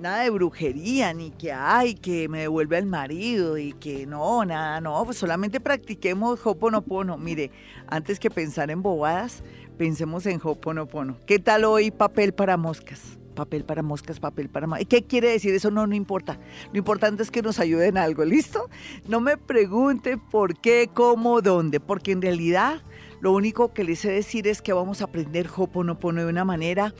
Nada 0.00 0.24
de 0.24 0.30
brujería, 0.30 1.14
ni 1.14 1.30
que 1.30 1.52
hay, 1.52 1.94
que 1.94 2.28
me 2.28 2.40
devuelve 2.40 2.76
el 2.76 2.86
marido 2.86 3.56
y 3.56 3.72
que 3.72 4.04
no, 4.04 4.44
nada, 4.44 4.80
no. 4.80 5.04
Pues 5.04 5.16
solamente 5.16 5.60
practiquemos 5.60 6.44
Hoponopono. 6.44 7.16
Mire, 7.16 7.52
antes 7.86 8.18
que 8.18 8.30
pensar 8.30 8.72
en 8.72 8.82
bobadas, 8.82 9.44
pensemos 9.78 10.26
en 10.26 10.40
Hoponopono. 10.42 11.16
¿Qué 11.24 11.38
tal 11.38 11.64
hoy 11.64 11.92
papel 11.92 12.34
para 12.34 12.56
moscas? 12.56 13.16
papel 13.34 13.64
para 13.64 13.82
moscas, 13.82 14.20
papel 14.20 14.48
para 14.48 14.66
moscas. 14.66 14.86
¿Qué 14.88 15.02
quiere 15.04 15.30
decir 15.30 15.54
eso? 15.54 15.70
No, 15.70 15.86
no 15.86 15.94
importa. 15.94 16.38
Lo 16.72 16.78
importante 16.78 17.22
es 17.22 17.30
que 17.30 17.42
nos 17.42 17.58
ayuden 17.58 17.98
algo, 17.98 18.24
¿listo? 18.24 18.70
No 19.08 19.20
me 19.20 19.36
pregunte 19.36 20.16
por 20.16 20.56
qué, 20.56 20.88
cómo, 20.92 21.42
dónde, 21.42 21.80
porque 21.80 22.12
en 22.12 22.22
realidad 22.22 22.80
lo 23.24 23.32
único 23.32 23.72
que 23.72 23.84
les 23.84 24.00
sé 24.00 24.10
decir 24.10 24.46
es 24.46 24.60
que 24.60 24.74
vamos 24.74 25.00
a 25.00 25.04
aprender 25.04 25.48
Hoponopono 25.56 26.20
de 26.20 26.26
una 26.28 26.44
manera 26.44 26.92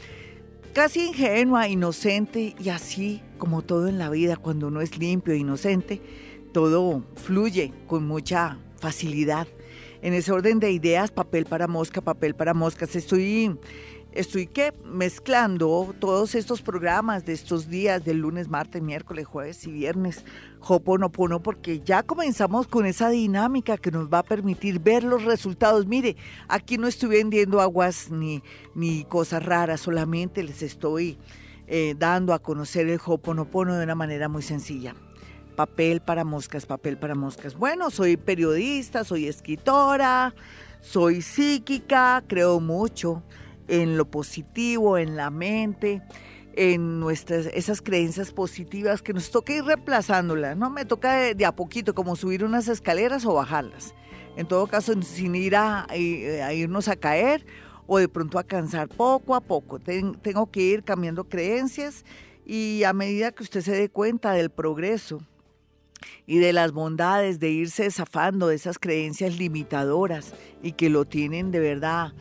casi 0.72 1.08
ingenua, 1.08 1.68
inocente 1.68 2.54
y 2.58 2.70
así 2.70 3.20
como 3.37 3.60
todo 3.60 3.88
en 3.88 3.98
la 3.98 4.08
vida, 4.08 4.38
cuando 4.38 4.68
uno 4.68 4.80
es 4.80 4.96
limpio 4.96 5.34
e 5.34 5.37
inocente, 5.37 6.00
todo 6.54 7.04
fluye 7.14 7.74
con 7.87 8.06
mucha 8.06 8.58
facilidad. 8.78 9.46
En 10.00 10.14
ese 10.14 10.32
orden 10.32 10.60
de 10.60 10.70
ideas, 10.70 11.10
papel 11.10 11.44
para 11.44 11.66
mosca, 11.66 12.00
papel 12.00 12.34
para 12.34 12.54
moscas, 12.54 12.96
estoy 12.96 13.58
estoy 14.14 14.46
que 14.46 14.72
mezclando 14.85 15.92
todos 15.98 16.37
estos 16.37 16.62
programas 16.62 17.27
de 17.27 17.33
estos 17.33 17.68
días, 17.68 18.05
del 18.05 18.18
lunes, 18.18 18.48
martes, 18.48 18.81
miércoles, 18.81 19.27
jueves 19.27 19.66
y 19.66 19.72
viernes, 19.72 20.24
Hoponopono, 20.61 21.42
porque 21.42 21.81
ya 21.81 22.03
comenzamos 22.03 22.68
con 22.68 22.87
esa 22.87 23.11
dinámica 23.11 23.77
que 23.77 23.90
nos 23.90 24.09
va 24.09 24.20
a 24.20 24.22
permitir 24.22 24.79
ver 24.79 25.03
los 25.03 25.24
resultados. 25.24 25.87
Mire, 25.87 26.16
aquí 26.48 26.79
no 26.79 26.87
estoy 26.87 27.11
vendiendo 27.11 27.61
aguas 27.61 28.11
ni, 28.11 28.42
ni 28.74 29.05
cosas 29.05 29.44
raras, 29.44 29.81
solamente 29.81 30.42
les 30.42 30.62
estoy 30.62 31.18
eh, 31.66 31.94
dando 31.98 32.33
a 32.33 32.38
conocer 32.38 32.88
el 32.88 33.00
Hoponopono 33.05 33.74
de 33.74 33.85
una 33.85 33.94
manera 33.96 34.29
muy 34.29 34.42
sencilla. 34.42 34.94
Papel 35.57 36.00
para 36.00 36.24
moscas, 36.24 36.66
papel 36.66 36.96
para 36.98 37.14
moscas. 37.14 37.57
Bueno, 37.57 37.90
soy 37.90 38.16
periodista, 38.16 39.05
soy 39.05 39.27
escritora, 39.27 40.35
soy 40.81 41.20
psíquica, 41.20 42.22
creo 42.27 42.61
mucho 42.61 43.22
en 43.68 43.96
lo 43.96 44.11
positivo, 44.11 44.98
en 44.98 45.16
la 45.16 45.31
mente, 45.31 46.03
en 46.57 47.00
nuestras 47.00 47.46
esas 47.46 47.83
creencias 47.83 48.33
positivas 48.33 49.03
que 49.03 49.12
nos 49.12 49.31
toca 49.31 49.53
ir 49.53 49.64
reemplazándolas, 49.64 50.57
¿no? 50.57 50.70
Me 50.70 50.85
toca 50.85 51.35
de, 51.35 51.44
a 51.44 51.53
poquito 51.53 51.94
como 51.94 52.16
subir 52.16 52.44
unas 52.44 52.68
escaleras 52.68 53.24
o 53.24 53.35
bajarlas. 53.35 53.94
En 54.37 54.46
todo 54.46 54.66
caso, 54.66 55.00
sin 55.03 55.35
ir 55.35 55.57
a, 55.57 55.87
irnos 55.96 56.88
a 56.88 56.96
caer 56.96 57.46
o 57.87 57.98
de 57.98 58.09
pronto 58.09 58.38
a 58.38 58.44
cansar 58.44 58.88
poco 58.88 59.35
a 59.35 59.40
poco. 59.40 59.79
tengo 59.79 60.50
que 60.50 60.61
ir 60.61 60.83
cambiando 60.83 61.24
creencias 61.24 62.05
y 62.44 62.83
a 62.85 62.92
medida 62.92 63.33
que 63.33 63.42
usted 63.42 63.61
se 63.61 63.72
dé 63.72 63.88
cuenta 63.88 64.33
del 64.33 64.50
progreso 64.50 65.20
y 66.27 66.38
de 66.38 66.53
las 66.53 66.72
bondades 66.72 67.38
de 67.38 67.50
irse 67.50 67.90
zafando 67.90 68.48
de 68.48 68.57
esas 68.57 68.79
creencias 68.79 69.38
limitadoras 69.38 70.35
y 70.62 70.72
que 70.72 70.90
lo 70.90 71.05
tienen 71.05 71.50
de 71.50 71.61
verdad 71.61 72.12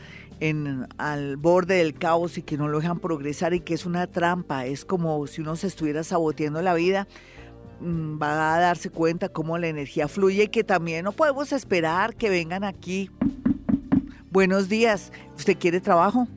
al 0.97 1.37
borde 1.37 1.75
del 1.75 1.93
caos 1.93 2.37
y 2.37 2.41
que 2.41 2.57
no 2.57 2.67
lo 2.67 2.79
dejan 2.79 2.99
progresar 2.99 3.53
y 3.53 3.61
que 3.61 3.73
es 3.73 3.85
una 3.85 4.07
trampa, 4.07 4.65
es 4.65 4.83
como 4.83 5.25
si 5.27 5.39
uno 5.39 5.55
se 5.55 5.67
estuviera 5.67 6.03
saboteando 6.03 6.61
la 6.61 6.73
vida, 6.73 7.07
mm, 7.79 8.21
va 8.21 8.55
a 8.55 8.59
darse 8.59 8.89
cuenta 8.89 9.29
cómo 9.29 9.57
la 9.57 9.67
energía 9.67 10.09
fluye 10.09 10.43
y 10.43 10.47
que 10.49 10.65
también 10.65 11.05
no 11.05 11.13
podemos 11.13 11.53
esperar 11.53 12.15
que 12.15 12.29
vengan 12.29 12.65
aquí. 12.65 13.09
Buenos 14.31 14.67
días, 14.67 15.13
¿usted 15.37 15.57
quiere 15.57 15.79
trabajo? 15.79 16.27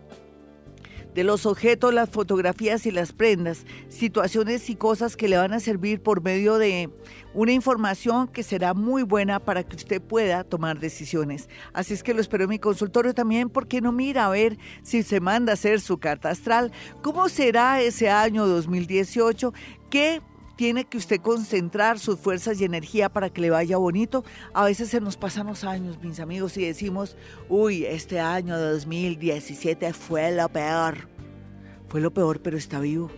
de 1.15 1.25
los 1.25 1.47
objetos, 1.47 1.93
las 1.93 2.09
fotografías 2.09 2.87
y 2.87 2.93
las 2.93 3.13
prendas, 3.13 3.65
situaciones 3.89 4.71
y 4.71 4.77
cosas 4.77 5.17
que 5.17 5.29
le 5.29 5.37
van 5.37 5.53
a 5.53 5.59
servir 5.59 6.01
por 6.01 6.23
medio 6.23 6.59
de 6.59 6.91
una 7.35 7.51
información 7.51 8.29
que 8.29 8.45
será 8.45 8.73
muy 8.73 9.03
buena 9.03 9.41
para 9.41 9.65
que 9.65 9.75
usted 9.75 10.01
pueda 10.01 10.45
tomar 10.45 10.79
decisiones. 10.79 11.49
Así 11.73 11.93
es 11.95 12.05
que 12.05 12.15
lo 12.15 12.21
espero 12.21 12.45
en 12.45 12.51
mi 12.51 12.61
consultorio 12.61 13.15
también, 13.15 13.51
porque 13.51 13.81
no 13.81 13.91
mira 13.91 14.27
a 14.27 14.31
ver 14.31 14.59
si 14.83 15.03
se 15.03 15.19
manda 15.19 15.53
a 15.53 15.55
hacer 15.55 15.81
su 15.81 15.99
carta 15.99 16.31
astral, 16.31 16.71
cómo 17.03 17.29
será 17.29 17.81
ese 17.81 18.11
año 18.11 18.47
2018, 18.47 19.53
qué 19.91 20.23
tiene 20.59 20.87
que 20.87 20.99
usted 20.99 21.21
concentrar 21.21 22.01
sus 22.01 22.19
fuerzas 22.19 22.61
y 22.61 22.65
energía 22.65 23.09
para 23.09 23.31
que 23.31 23.41
le 23.41 23.49
vaya 23.49 23.77
bonito. 23.77 24.25
A 24.53 24.65
veces 24.65 24.89
se 24.89 25.01
nos 25.01 25.17
pasan 25.17 25.47
los 25.47 25.63
años, 25.63 26.03
mis 26.03 26.19
amigos, 26.19 26.57
y 26.57 26.65
decimos, 26.65 27.17
uy, 27.49 27.85
este 27.85 28.19
año 28.19 28.59
2017 28.59 29.93
fue 29.93 30.35
lo 30.35 30.49
peor. 30.49 31.09
Fue 31.87 32.01
lo 32.01 32.13
peor, 32.13 32.43
pero 32.43 32.57
está 32.57 32.81
vivo. 32.81 33.09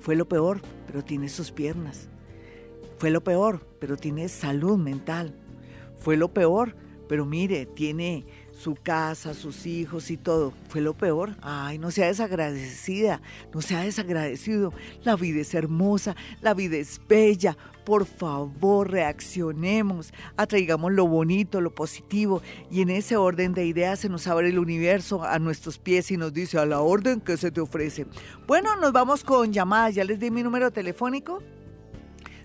Fue 0.00 0.16
lo 0.16 0.28
peor, 0.28 0.60
pero 0.86 1.02
tiene 1.02 1.30
sus 1.30 1.50
piernas. 1.50 2.10
Fue 2.98 3.08
lo 3.08 3.24
peor, 3.24 3.66
pero 3.80 3.96
tiene 3.96 4.28
salud 4.28 4.76
mental. 4.76 5.34
Fue 5.96 6.18
lo 6.18 6.34
peor, 6.34 6.76
pero 7.08 7.24
mire, 7.24 7.64
tiene 7.64 8.26
su 8.56 8.74
casa, 8.74 9.34
sus 9.34 9.66
hijos 9.66 10.10
y 10.10 10.16
todo. 10.16 10.52
Fue 10.68 10.80
lo 10.80 10.94
peor. 10.94 11.36
Ay, 11.42 11.78
no 11.78 11.90
sea 11.90 12.06
desagradecida, 12.06 13.20
no 13.52 13.60
sea 13.60 13.82
desagradecido. 13.82 14.72
La 15.04 15.16
vida 15.16 15.40
es 15.40 15.54
hermosa, 15.54 16.16
la 16.40 16.54
vida 16.54 16.76
es 16.76 17.00
bella. 17.06 17.56
Por 17.84 18.04
favor, 18.04 18.90
reaccionemos, 18.90 20.12
atraigamos 20.36 20.92
lo 20.92 21.06
bonito, 21.06 21.60
lo 21.60 21.72
positivo 21.72 22.42
y 22.68 22.80
en 22.80 22.90
ese 22.90 23.16
orden 23.16 23.54
de 23.54 23.64
ideas 23.64 24.00
se 24.00 24.08
nos 24.08 24.26
abre 24.26 24.48
el 24.48 24.58
universo 24.58 25.22
a 25.22 25.38
nuestros 25.38 25.78
pies 25.78 26.10
y 26.10 26.16
nos 26.16 26.32
dice 26.32 26.58
a 26.58 26.66
la 26.66 26.80
orden 26.80 27.20
que 27.20 27.36
se 27.36 27.52
te 27.52 27.60
ofrece. 27.60 28.06
Bueno, 28.48 28.74
nos 28.76 28.92
vamos 28.92 29.22
con 29.22 29.52
llamadas. 29.52 29.94
¿Ya 29.94 30.02
les 30.02 30.18
di 30.18 30.32
mi 30.32 30.42
número 30.42 30.72
telefónico? 30.72 31.42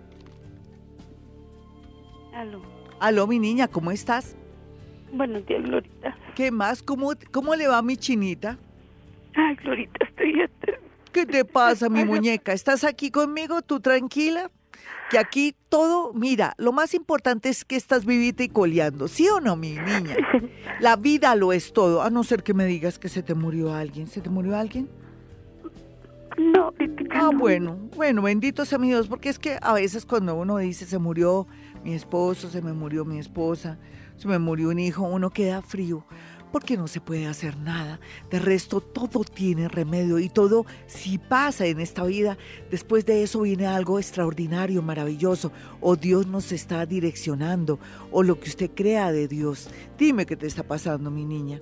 Aló. 2.35 2.63
Aló, 3.01 3.27
mi 3.27 3.39
niña, 3.39 3.69
¿cómo 3.69 3.91
estás? 3.91 4.37
Buenos 5.13 5.47
días, 5.47 5.63
Glorita. 5.65 6.17
¿Qué 6.35 6.51
más? 6.51 6.83
¿Cómo, 6.83 7.13
cómo 7.33 7.55
le 7.55 7.69
va 7.69 7.83
mi 7.83 7.97
chinita? 7.97 8.59
Ay, 9.35 9.57
Glorita, 9.57 10.07
estoy... 10.07 10.49
¿Qué 11.13 11.27
te 11.27 11.45
pasa, 11.45 11.89
mi 11.89 12.05
muñeca? 12.05 12.53
¿Estás 12.53 12.85
aquí 12.85 13.11
conmigo, 13.11 13.63
tú 13.63 13.81
tranquila? 13.81 14.49
Que 15.11 15.19
aquí 15.19 15.57
todo, 15.69 16.13
mira, 16.13 16.55
lo 16.57 16.73
más 16.73 16.95
importante 16.95 17.49
es 17.49 17.65
que 17.65 17.77
estás 17.77 18.05
vivita 18.05 18.45
y 18.45 18.49
coleando, 18.49 19.09
¿sí 19.09 19.29
o 19.29 19.41
no, 19.41 19.57
mi 19.57 19.73
niña? 19.73 20.17
La 20.81 20.97
vida 20.97 21.35
lo 21.35 21.53
es 21.53 21.73
todo, 21.73 22.03
a 22.03 22.11
no 22.11 22.23
ser 22.23 22.43
que 22.43 22.55
me 22.55 22.65
digas 22.65 22.99
que 22.99 23.09
se 23.09 23.23
te 23.23 23.35
murió 23.35 23.75
alguien. 23.75 24.07
¿Se 24.07 24.21
te 24.21 24.31
murió 24.31 24.57
alguien? 24.57 24.89
No, 26.39 26.73
Ah, 27.11 27.31
bueno, 27.37 27.77
bueno, 27.97 28.23
bendito 28.23 28.65
sea 28.65 28.79
mi 28.79 28.89
Dios, 28.89 29.09
porque 29.09 29.29
es 29.29 29.39
que 29.39 29.59
a 29.61 29.75
veces 29.75 30.07
cuando 30.07 30.35
uno 30.37 30.59
dice 30.59 30.87
se 30.87 30.99
murió 30.99 31.47
mi 31.85 31.93
esposo, 31.93 32.49
se 32.49 32.63
me 32.63 32.73
murió 32.73 33.05
mi 33.05 33.19
esposa, 33.19 33.79
se 34.17 34.29
me 34.29 34.39
murió 34.39 34.69
un 34.69 34.79
hijo, 34.79 35.03
uno 35.03 35.31
queda 35.31 35.61
frío 35.61 36.05
porque 36.51 36.77
no 36.77 36.89
se 36.89 37.01
puede 37.01 37.27
hacer 37.27 37.57
nada. 37.57 38.01
De 38.31 38.39
resto, 38.39 38.81
todo 38.81 39.25
tiene 39.25 39.69
remedio 39.69 40.19
y 40.19 40.29
todo, 40.29 40.67
si 40.87 41.19
pasa 41.19 41.67
en 41.67 41.81
esta 41.81 42.05
vida, 42.05 42.37
después 42.71 43.07
de 43.07 43.23
eso 43.23 43.43
viene 43.43 43.67
algo 43.67 43.99
extraordinario, 43.99 44.83
maravilloso, 44.83 45.53
o 45.81 45.97
Dios 45.97 46.27
nos 46.27 46.53
está 46.53 46.87
direccionando, 46.87 47.79
o 48.11 48.23
lo 48.23 48.39
que 48.39 48.49
usted 48.49 48.71
crea 48.75 49.13
de 49.13 49.29
Dios. 49.29 49.71
Dime 49.99 50.27
qué 50.27 50.37
te 50.37 50.47
está 50.47 50.63
pasando, 50.63 51.11
mi 51.11 51.25
niña. 51.25 51.61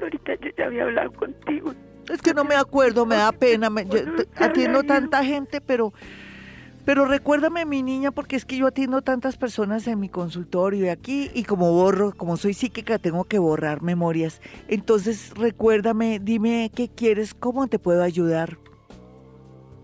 Ahorita 0.00 0.34
yo 0.40 0.50
ya 0.56 0.66
había 0.66 0.84
hablado 0.84 1.12
contigo. 1.12 1.74
Es 2.08 2.22
que 2.22 2.32
no 2.32 2.44
me 2.44 2.54
acuerdo, 2.54 3.04
me 3.04 3.16
da 3.16 3.32
pena. 3.32 3.68
Me, 3.68 3.84
yo, 3.84 3.98
atiendo 4.36 4.82
tanta 4.82 5.22
gente, 5.24 5.60
pero 5.60 5.92
pero 6.88 7.04
recuérdame, 7.04 7.66
mi 7.66 7.82
niña, 7.82 8.12
porque 8.12 8.34
es 8.34 8.46
que 8.46 8.56
yo 8.56 8.66
atiendo 8.66 9.02
tantas 9.02 9.36
personas 9.36 9.86
en 9.88 10.00
mi 10.00 10.08
consultorio 10.08 10.86
y 10.86 10.88
aquí, 10.88 11.30
y 11.34 11.44
como 11.44 11.70
borro, 11.70 12.12
como 12.12 12.38
soy 12.38 12.54
psíquica, 12.54 12.96
tengo 12.96 13.24
que 13.24 13.38
borrar 13.38 13.82
memorias. 13.82 14.40
Entonces, 14.68 15.34
recuérdame, 15.36 16.18
dime 16.18 16.70
qué 16.74 16.88
quieres, 16.88 17.34
cómo 17.34 17.66
te 17.66 17.78
puedo 17.78 18.02
ayudar. 18.02 18.56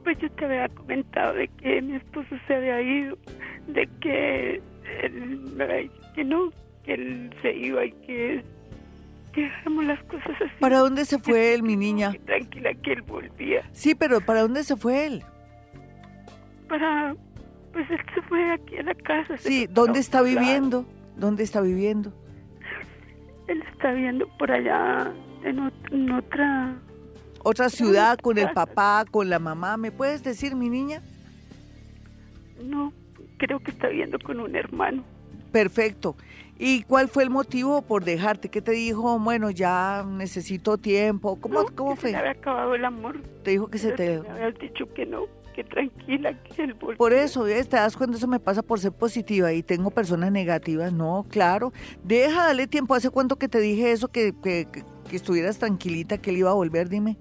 Pues 0.03 0.17
yo 0.17 0.31
te 0.31 0.47
había 0.47 0.67
comentado 0.71 1.35
de 1.35 1.49
que 1.49 1.83
mi 1.83 1.97
esposo 1.97 2.37
se 2.47 2.55
había 2.55 2.81
ido, 2.81 3.19
de 3.67 3.87
que 4.01 4.63
él 5.03 5.91
que 6.15 6.25
no, 6.25 6.53
que 6.87 6.95
él 6.95 7.35
se 7.43 7.55
iba 7.55 7.85
y 7.85 7.93
que 8.07 8.43
dejamos 9.37 9.85
las 9.85 10.03
cosas 10.05 10.41
así. 10.41 10.55
¿Para 10.59 10.79
dónde 10.79 11.05
se 11.05 11.19
fue 11.19 11.53
él, 11.53 11.65
mi 11.65 11.77
niña? 11.77 12.15
Tranquila 12.25 12.73
que 12.83 12.93
él 12.95 13.03
volvía. 13.03 13.61
Sí, 13.73 13.95
pero 13.95 14.23
¿para 14.23 14.41
dónde 14.41 14.65
se 14.65 14.75
fue 14.75 15.05
él? 15.05 15.23
Para, 16.75 17.16
pues 17.72 17.89
él 17.89 17.99
se 18.14 18.22
fue 18.22 18.53
aquí 18.53 18.77
a 18.77 18.83
la 18.83 18.95
casa. 18.95 19.37
Sí, 19.39 19.68
¿dónde 19.70 20.01
está 20.01 20.22
viviendo? 20.22 20.85
¿Dónde 21.16 21.45
está 21.45 21.61
viviendo? 21.61 22.12
Él 23.47 23.62
está 23.72 23.93
viviendo 23.93 24.27
por 24.39 24.51
allá 24.51 25.12
en, 25.45 26.11
otra... 26.11 26.75
¿Otra 27.45 27.68
ciudad 27.68 28.18
con 28.18 28.39
el 28.39 28.51
papá, 28.51 29.05
con 29.09 29.29
la 29.29 29.39
mamá? 29.39 29.77
¿Me 29.77 29.93
puedes 29.93 30.25
decir, 30.25 30.57
mi 30.57 30.68
niña? 30.68 31.03
No, 32.64 32.93
creo 33.37 33.61
que 33.61 33.70
está 33.70 33.89
viviendo 33.89 34.18
con 34.18 34.41
un 34.41 34.57
hermano. 34.57 35.05
Perfecto. 35.53 36.16
¿Y 36.59 36.83
cuál 36.85 37.09
fue 37.09 37.22
el 37.22 37.31
motivo 37.31 37.83
por 37.83 38.05
dejarte? 38.05 38.49
¿Qué 38.49 38.62
te 38.62 38.72
dijo? 38.72 39.18
Bueno, 39.18 39.51
ya 39.51 40.05
necesito 40.09 40.79
tiempo. 40.79 41.39
¿Cómo, 41.41 41.66
¿cómo 41.75 41.97
fue? 41.97 42.11
Se 42.11 42.16
había 42.16 42.33
acabado 42.33 42.75
el 42.75 42.85
amor. 42.85 43.20
Te 43.45 43.51
dijo 43.53 43.68
que 43.68 43.79
se 43.79 43.93
te... 43.93 44.20
Me 44.20 44.31
habías 44.31 44.59
dicho 44.59 44.93
que 44.95 45.05
no 45.05 45.27
que 45.55 45.65
tranquila, 45.65 46.39
que 46.43 46.65
él 46.65 46.75
Por 46.75 47.13
eso, 47.13 47.45
¿ves? 47.45 47.69
te 47.69 47.77
das 47.77 47.97
cuenta, 47.97 48.17
eso 48.17 48.27
me 48.27 48.41
pasa 48.41 48.63
por 48.63 48.81
ser 48.81 48.93
positiva 48.93 49.53
y 49.53 49.63
tengo 49.63 49.91
personas 49.91 50.33
negativas. 50.33 50.93
No, 50.93 51.25
claro. 51.31 51.73
Deja, 52.03 52.47
dale 52.47 52.67
tiempo. 52.67 52.95
¿Hace 52.95 53.11
cuánto 53.11 53.37
que 53.37 53.49
te 53.49 53.61
dije 53.61 53.93
eso, 53.93 54.09
que, 54.09 54.35
que, 54.43 54.67
que 55.09 55.17
estuvieras 55.17 55.59
tranquilita, 55.59 56.19
que 56.19 56.31
él 56.31 56.39
iba 56.39 56.51
a 56.51 56.55
volver? 56.55 56.89
Dime. 56.89 57.17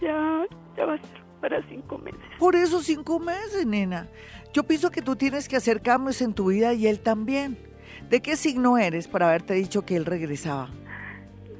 Ya, 0.00 0.44
ya 0.76 0.84
va 0.84 0.94
a 0.94 0.98
ser 0.98 1.24
para 1.40 1.66
cinco 1.68 1.98
meses. 1.98 2.20
Por 2.38 2.54
eso 2.54 2.80
cinco 2.82 3.18
meses, 3.18 3.66
nena. 3.66 4.08
Yo 4.52 4.64
pienso 4.64 4.90
que 4.90 5.02
tú 5.02 5.16
tienes 5.16 5.48
que 5.48 5.56
hacer 5.56 5.80
cambios 5.80 6.20
en 6.22 6.34
tu 6.34 6.46
vida 6.46 6.74
y 6.74 6.86
él 6.86 7.00
también. 7.00 7.58
¿De 8.10 8.20
qué 8.20 8.36
signo 8.36 8.78
eres 8.78 9.08
para 9.08 9.28
haberte 9.28 9.54
dicho 9.54 9.84
que 9.84 9.96
él 9.96 10.04
regresaba? 10.04 10.68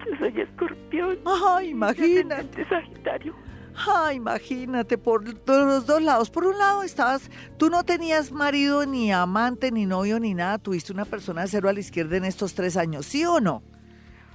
Yo 0.07 0.17
soy 0.19 0.41
escorpión. 0.41 1.19
Ay, 1.25 1.71
imagínate. 1.71 2.65
Sagitario. 2.69 3.35
Ah, 3.77 4.12
imagínate, 4.14 4.97
por 4.97 5.24
los 5.47 5.87
dos 5.87 6.03
lados. 6.03 6.31
Por 6.31 6.47
un 6.47 6.59
lado 6.59 6.83
estabas, 6.83 7.31
tú 7.59 7.68
no 7.68 7.85
tenías 7.85 8.33
marido, 8.33 8.87
ni 8.87 9.12
amante, 9.12 9.70
ni 9.70 9.85
novio, 9.85 10.18
ni 10.18 10.35
nada. 10.35 10.59
Tuviste 10.59 10.93
una 10.93 11.05
persona 11.05 11.43
de 11.43 11.49
cero 11.49 11.68
a 11.68 11.72
la 11.72 11.81
izquierda 11.81 12.16
en 12.16 12.24
estos 12.24 12.55
tres 12.55 12.77
años, 12.77 13.07
¿sí 13.07 13.24
o 13.24 13.41
no? 13.41 13.62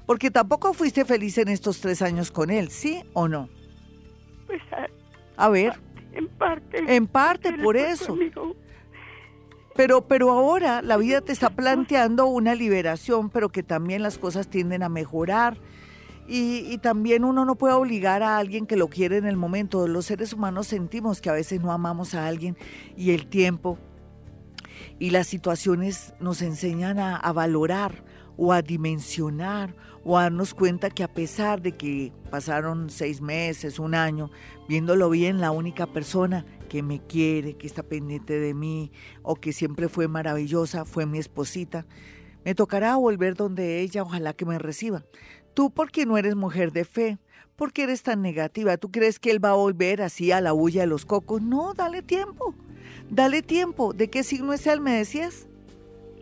Porque 0.06 0.30
tampoco 0.30 0.74
fuiste 0.74 1.06
feliz 1.06 1.38
en 1.38 1.48
estos 1.48 1.80
tres 1.80 2.02
años 2.02 2.32
con 2.32 2.50
él, 2.50 2.70
¿sí 2.70 3.04
o 3.14 3.28
no? 3.28 3.50
Pues 4.46 4.62
a, 5.38 5.50
ver. 5.50 5.80
En 6.14 6.28
parte. 6.28 6.96
En 6.96 7.08
parte, 7.08 7.54
por 7.54 7.78
eso. 7.78 8.18
Pero, 9.76 10.02
pero 10.02 10.32
ahora 10.32 10.82
la 10.82 10.98
vida 10.98 11.22
te 11.22 11.32
está 11.32 11.50
planteando 11.50 12.26
una 12.26 12.54
liberación, 12.56 13.30
pero 13.30 13.50
que 13.50 13.64
también 13.64 14.04
las 14.04 14.18
cosas 14.18 14.50
tienden 14.50 14.84
a 14.84 14.90
mejorar 14.90 15.58
y, 16.34 16.78
también 16.78 17.26
uno 17.26 17.44
no 17.44 17.56
puede 17.56 17.74
obligar 17.74 18.24
a 18.24 18.38
alguien 18.38 18.66
que 18.66 18.78
lo 18.78 18.88
quiere 18.88 19.18
en 19.18 19.26
el 19.26 19.36
momento. 19.36 19.86
Los 19.86 20.06
seres 20.06 20.32
humanos 20.32 20.68
sentimos 20.68 21.20
que 21.20 21.30
a 21.30 21.34
veces 21.34 21.60
no 21.60 21.74
amamos 21.74 22.16
a 22.16 22.26
alguien 22.26 22.56
y 22.96 23.12
el 23.12 23.28
tiempo 23.28 23.78
y 24.98 25.10
las 25.10 25.28
situaciones 25.28 26.14
nos 26.22 26.42
enseñan 26.42 27.00
a, 27.00 27.18
a 27.18 27.34
valorar 27.34 28.06
o 28.38 28.54
a 28.54 28.62
dimensionar 28.62 29.76
o 30.06 30.18
a 30.18 30.24
darnos 30.24 30.54
cuenta 30.54 30.90
que 30.90 31.04
a 31.04 31.14
pesar 31.14 31.62
de 31.62 31.74
que 31.74 32.14
pasaron 32.30 32.90
seis 32.90 33.20
meses, 33.20 33.78
un 33.78 33.94
año, 33.94 34.32
viéndolo 34.70 35.10
bien, 35.10 35.42
la 35.42 35.52
única 35.52 35.86
persona 35.86 36.46
que 36.70 36.82
me 36.82 37.06
quiere, 37.06 37.58
que 37.58 37.68
está 37.68 37.84
pendiente 37.84 38.40
de 38.40 38.54
mí 38.54 38.94
o 39.22 39.36
que 39.36 39.52
siempre 39.52 39.90
fue 39.90 40.08
maravillosa 40.08 40.86
fue 40.86 41.06
mi 41.06 41.18
esposita. 41.18 41.86
Me 42.46 42.56
tocará 42.56 42.96
volver 42.96 43.36
donde 43.36 43.82
ella, 43.82 44.02
ojalá 44.02 44.34
que 44.34 44.46
me 44.46 44.58
reciba. 44.58 45.04
Tú 45.54 45.70
porque 45.72 46.06
no 46.06 46.18
eres 46.18 46.36
mujer 46.36 46.72
de 46.72 46.86
fe, 46.86 47.18
porque 47.56 47.84
eres 47.84 48.04
tan 48.04 48.22
negativa, 48.22 48.78
¿tú 48.78 48.90
crees 48.92 49.20
que 49.20 49.32
él 49.32 49.44
va 49.44 49.50
a 49.50 49.56
volver 49.56 50.02
así 50.02 50.32
a 50.32 50.42
la 50.42 50.52
bulla 50.54 50.82
de 50.82 50.88
los 50.88 51.06
cocos? 51.06 51.42
No, 51.42 51.74
dale 51.74 52.02
tiempo, 52.02 52.56
dale 53.10 53.42
tiempo. 53.42 53.94
¿De 53.94 54.10
qué 54.10 54.24
signo 54.24 54.54
es 54.54 54.66
él, 54.66 54.80
me 54.82 54.94
decías? 54.94 55.48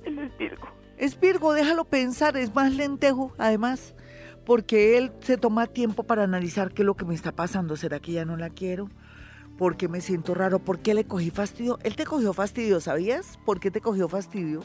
Él 0.04 0.20
es 0.20 0.38
Virgo. 0.38 0.68
Es 0.98 1.20
Virgo, 1.20 1.54
déjalo 1.54 1.86
pensar, 1.86 2.36
es 2.36 2.54
más 2.54 2.74
lentejo, 2.76 3.32
además, 3.38 3.94
porque 4.46 4.98
él 4.98 5.12
se 5.22 5.38
toma 5.38 5.68
tiempo 5.68 6.04
para 6.04 6.24
analizar 6.24 6.74
qué 6.74 6.82
es 6.82 6.86
lo 6.86 6.96
que 6.96 7.06
me 7.06 7.16
está 7.16 7.32
pasando. 7.32 7.78
¿Será 7.78 8.00
que 8.00 8.12
ya 8.12 8.26
no 8.26 8.36
la 8.36 8.50
quiero? 8.50 8.90
¿Por 9.58 9.78
qué 9.78 9.88
me 9.88 10.02
siento 10.02 10.34
raro? 10.34 10.60
¿Por 10.60 10.80
qué 10.80 10.94
le 10.94 11.06
cogí 11.06 11.30
fastidio? 11.30 11.80
Él 11.84 11.96
te 11.96 12.06
cogió 12.06 12.34
fastidio, 12.34 12.82
¿sabías? 12.82 13.40
¿Por 13.46 13.60
qué 13.60 13.72
te 13.72 13.80
cogió 13.80 14.10
fastidio? 14.10 14.62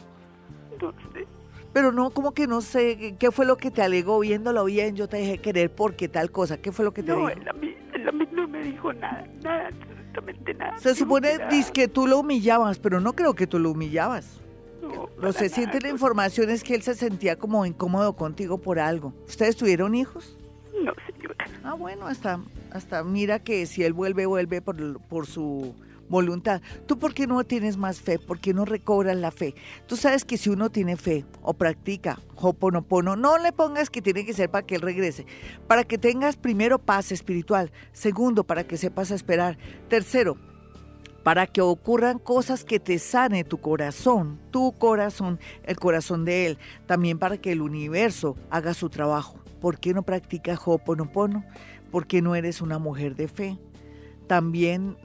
No 0.80 0.92
sé 1.12 1.26
pero 1.74 1.90
no, 1.90 2.10
como 2.10 2.32
que 2.32 2.46
no 2.46 2.60
sé, 2.60 3.16
¿qué 3.18 3.32
fue 3.32 3.44
lo 3.44 3.56
que 3.56 3.72
te 3.72 3.82
alegó 3.82 4.20
viéndolo 4.20 4.64
bien? 4.64 4.94
Yo 4.94 5.08
te 5.08 5.16
dejé 5.16 5.38
querer 5.38 5.72
porque 5.72 6.08
tal 6.08 6.30
cosa, 6.30 6.56
¿qué 6.56 6.70
fue 6.70 6.84
lo 6.84 6.94
que 6.94 7.02
te 7.02 7.10
dijo? 7.10 7.22
No, 7.22 7.28
él 7.28 7.48
a, 7.48 7.52
mí, 7.52 7.74
él 7.92 8.08
a 8.08 8.12
mí 8.12 8.28
no 8.30 8.46
me 8.46 8.62
dijo 8.62 8.92
nada, 8.92 9.26
nada, 9.42 9.66
absolutamente 9.66 10.54
nada. 10.54 10.78
Se 10.78 10.94
supone 10.94 11.36
que 11.72 11.88
tú 11.88 12.06
lo 12.06 12.20
humillabas, 12.20 12.78
pero 12.78 13.00
no 13.00 13.12
creo 13.14 13.34
que 13.34 13.48
tú 13.48 13.58
lo 13.58 13.72
humillabas. 13.72 14.40
No, 14.80 15.10
lo 15.18 15.32
se 15.32 15.48
siente 15.48 15.80
la 15.80 15.88
información 15.88 16.48
es 16.48 16.62
que 16.62 16.76
él 16.76 16.82
se 16.82 16.94
sentía 16.94 17.36
como 17.36 17.66
incómodo 17.66 18.14
contigo 18.14 18.58
por 18.58 18.78
algo. 18.78 19.12
¿Ustedes 19.26 19.56
tuvieron 19.56 19.96
hijos? 19.96 20.38
No, 20.80 20.92
señora. 21.12 21.44
Ah, 21.64 21.74
bueno, 21.74 22.06
hasta, 22.06 22.38
hasta 22.70 23.02
mira 23.02 23.40
que 23.40 23.66
si 23.66 23.82
él 23.82 23.94
vuelve, 23.94 24.26
vuelve 24.26 24.62
por, 24.62 25.00
por 25.00 25.26
su 25.26 25.74
voluntad. 26.09 26.61
¿Tú 26.86 26.98
por 26.98 27.14
qué 27.14 27.26
no 27.26 27.42
tienes 27.44 27.76
más 27.76 28.00
fe? 28.00 28.18
¿Por 28.18 28.40
qué 28.40 28.55
no 28.55 28.64
recobras 28.64 29.16
la 29.16 29.30
fe? 29.30 29.55
Tú 29.86 29.96
sabes 29.96 30.24
que 30.24 30.36
si 30.36 30.50
uno 30.50 30.70
tiene 30.70 30.96
fe 30.96 31.24
o 31.42 31.55
practica 31.55 32.20
Hoponopono, 32.36 33.16
no 33.16 33.38
le 33.38 33.52
pongas 33.52 33.90
que 33.90 34.02
tiene 34.02 34.24
que 34.24 34.34
ser 34.34 34.50
para 34.50 34.66
que 34.66 34.76
él 34.76 34.80
regrese. 34.80 35.26
Para 35.66 35.84
que 35.84 35.98
tengas 35.98 36.36
primero 36.36 36.78
paz 36.78 37.12
espiritual. 37.12 37.72
Segundo, 37.92 38.44
para 38.44 38.64
que 38.64 38.76
sepas 38.76 39.11
esperar. 39.11 39.59
Tercero, 39.88 40.36
para 41.22 41.46
que 41.46 41.62
ocurran 41.62 42.18
cosas 42.18 42.64
que 42.64 42.78
te 42.78 42.98
sane 42.98 43.44
tu 43.44 43.59
corazón, 43.59 44.38
tu 44.50 44.72
corazón, 44.72 45.40
el 45.64 45.76
corazón 45.76 46.24
de 46.24 46.46
él. 46.46 46.59
También 46.86 47.18
para 47.18 47.38
que 47.38 47.52
el 47.52 47.62
universo 47.62 48.36
haga 48.50 48.74
su 48.74 48.90
trabajo. 48.90 49.38
¿Por 49.61 49.78
qué 49.78 49.94
no 49.94 50.02
practicas 50.02 50.61
Hoponopono? 50.64 51.44
¿Por 51.90 52.07
qué 52.07 52.20
no 52.20 52.34
eres 52.34 52.61
una 52.61 52.78
mujer 52.78 53.16
de 53.16 53.28
fe? 53.28 53.59
También 54.26 54.96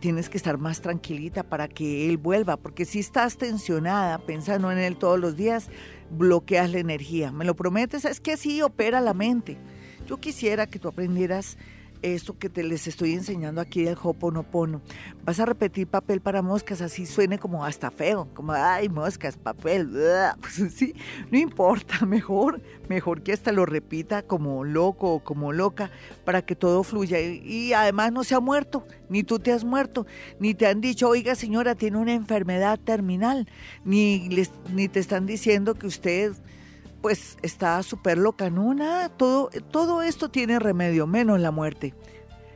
tienes 0.00 0.28
que 0.28 0.36
estar 0.36 0.58
más 0.58 0.80
tranquilita 0.80 1.42
para 1.42 1.68
que 1.68 2.08
él 2.08 2.16
vuelva, 2.16 2.56
porque 2.56 2.84
si 2.84 3.00
estás 3.00 3.36
tensionada 3.36 4.18
pensando 4.18 4.72
en 4.72 4.78
él 4.78 4.96
todos 4.96 5.18
los 5.18 5.36
días, 5.36 5.68
bloqueas 6.10 6.70
la 6.70 6.78
energía. 6.78 7.32
¿Me 7.32 7.44
lo 7.44 7.54
prometes? 7.54 8.04
Es 8.04 8.20
que 8.20 8.32
así 8.32 8.62
opera 8.62 9.00
la 9.00 9.14
mente. 9.14 9.58
Yo 10.06 10.18
quisiera 10.18 10.66
que 10.66 10.78
tú 10.78 10.88
aprendieras 10.88 11.58
esto 12.02 12.38
que 12.38 12.48
te 12.48 12.62
les 12.62 12.86
estoy 12.86 13.12
enseñando 13.14 13.60
aquí 13.60 13.84
del 13.84 13.96
Hoponopono. 14.00 14.80
Vas 15.24 15.40
a 15.40 15.46
repetir 15.46 15.86
papel 15.86 16.20
para 16.20 16.42
moscas, 16.42 16.80
así 16.80 17.06
suene 17.06 17.38
como 17.38 17.64
hasta 17.64 17.90
feo, 17.90 18.28
como 18.34 18.52
ay, 18.52 18.88
moscas, 18.88 19.36
papel. 19.36 19.90
Pues 20.40 20.72
sí, 20.74 20.94
no 21.30 21.38
importa, 21.38 22.06
mejor, 22.06 22.60
mejor 22.88 23.22
que 23.22 23.32
hasta 23.32 23.52
lo 23.52 23.66
repita 23.66 24.22
como 24.22 24.64
loco 24.64 25.14
o 25.14 25.20
como 25.20 25.52
loca 25.52 25.90
para 26.24 26.42
que 26.42 26.54
todo 26.54 26.82
fluya. 26.82 27.20
Y, 27.20 27.72
además 27.72 28.12
no 28.12 28.24
se 28.24 28.34
ha 28.34 28.40
muerto, 28.40 28.86
ni 29.08 29.22
tú 29.22 29.38
te 29.38 29.52
has 29.52 29.64
muerto, 29.64 30.06
ni 30.38 30.54
te 30.54 30.66
han 30.66 30.80
dicho, 30.80 31.08
oiga 31.08 31.34
señora, 31.34 31.74
tiene 31.74 31.98
una 31.98 32.14
enfermedad 32.14 32.78
terminal, 32.78 33.48
ni, 33.84 34.28
les, 34.28 34.50
ni 34.72 34.88
te 34.88 35.00
están 35.00 35.26
diciendo 35.26 35.74
que 35.74 35.86
usted 35.86 36.32
pues 37.06 37.38
está 37.40 37.80
súper 37.84 38.18
loca, 38.18 38.50
no, 38.50 38.74
nada, 38.74 39.08
todo, 39.08 39.48
todo 39.70 40.02
esto 40.02 40.28
tiene 40.28 40.58
remedio, 40.58 41.06
menos 41.06 41.38
la 41.38 41.52
muerte. 41.52 41.94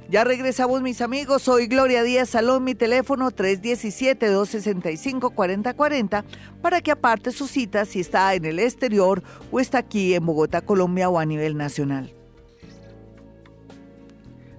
Ya 0.09 0.25
regresamos 0.25 0.83
mis 0.83 1.01
amigos, 1.03 1.43
soy 1.43 1.69
Gloria 1.69 2.03
Díaz 2.03 2.31
Salón, 2.31 2.65
mi 2.65 2.75
teléfono 2.75 3.31
317-265-4040 3.31 6.25
para 6.61 6.81
que 6.81 6.91
aparte 6.91 7.31
su 7.31 7.47
cita 7.47 7.85
si 7.85 8.01
está 8.01 8.35
en 8.35 8.45
el 8.45 8.59
exterior 8.59 9.23
o 9.53 9.61
está 9.61 9.79
aquí 9.79 10.15
en 10.15 10.27
Bogotá, 10.27 10.63
Colombia 10.63 11.09
o 11.09 11.21
a 11.21 11.25
nivel 11.25 11.57
nacional. 11.57 12.13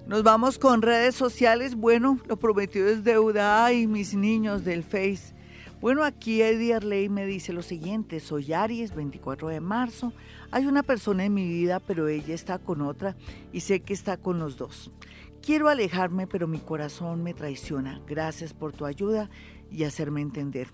Nos 0.06 0.22
vamos 0.22 0.58
con 0.58 0.80
redes 0.80 1.14
sociales, 1.14 1.74
bueno, 1.74 2.18
lo 2.28 2.38
prometido 2.38 2.88
es 2.88 3.04
deuda, 3.04 3.66
ay 3.66 3.86
mis 3.86 4.14
niños 4.14 4.64
del 4.64 4.84
Face. 4.84 5.34
Bueno, 5.82 6.04
aquí 6.04 6.42
Eddie 6.42 6.74
Arley 6.74 7.08
me 7.08 7.26
dice 7.26 7.52
lo 7.52 7.60
siguiente, 7.60 8.20
soy 8.20 8.52
Aries, 8.52 8.94
24 8.94 9.48
de 9.48 9.58
marzo, 9.58 10.12
hay 10.52 10.66
una 10.66 10.84
persona 10.84 11.24
en 11.24 11.34
mi 11.34 11.48
vida, 11.48 11.80
pero 11.80 12.06
ella 12.06 12.36
está 12.36 12.60
con 12.60 12.82
otra 12.82 13.16
y 13.52 13.62
sé 13.62 13.80
que 13.80 13.92
está 13.92 14.16
con 14.16 14.38
los 14.38 14.56
dos. 14.56 14.92
Quiero 15.44 15.68
alejarme, 15.68 16.28
pero 16.28 16.46
mi 16.46 16.60
corazón 16.60 17.24
me 17.24 17.34
traiciona. 17.34 18.00
Gracias 18.06 18.54
por 18.54 18.72
tu 18.72 18.86
ayuda 18.86 19.28
y 19.72 19.82
hacerme 19.82 20.20
entender. 20.20 20.68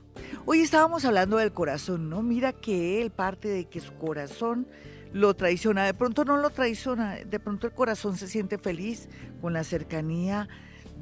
Hoy 0.44 0.60
estábamos 0.60 1.06
hablando 1.06 1.38
del 1.38 1.52
corazón, 1.52 2.10
¿no? 2.10 2.20
Mira 2.20 2.52
que 2.52 3.00
él 3.00 3.10
parte 3.10 3.48
de 3.48 3.64
que 3.64 3.80
su 3.80 3.94
corazón 3.94 4.68
lo 5.14 5.32
traiciona. 5.32 5.86
De 5.86 5.94
pronto 5.94 6.26
no 6.26 6.36
lo 6.36 6.50
traiciona, 6.50 7.14
de 7.14 7.40
pronto 7.40 7.66
el 7.66 7.72
corazón 7.72 8.18
se 8.18 8.28
siente 8.28 8.58
feliz 8.58 9.08
con 9.40 9.54
la 9.54 9.64
cercanía 9.64 10.50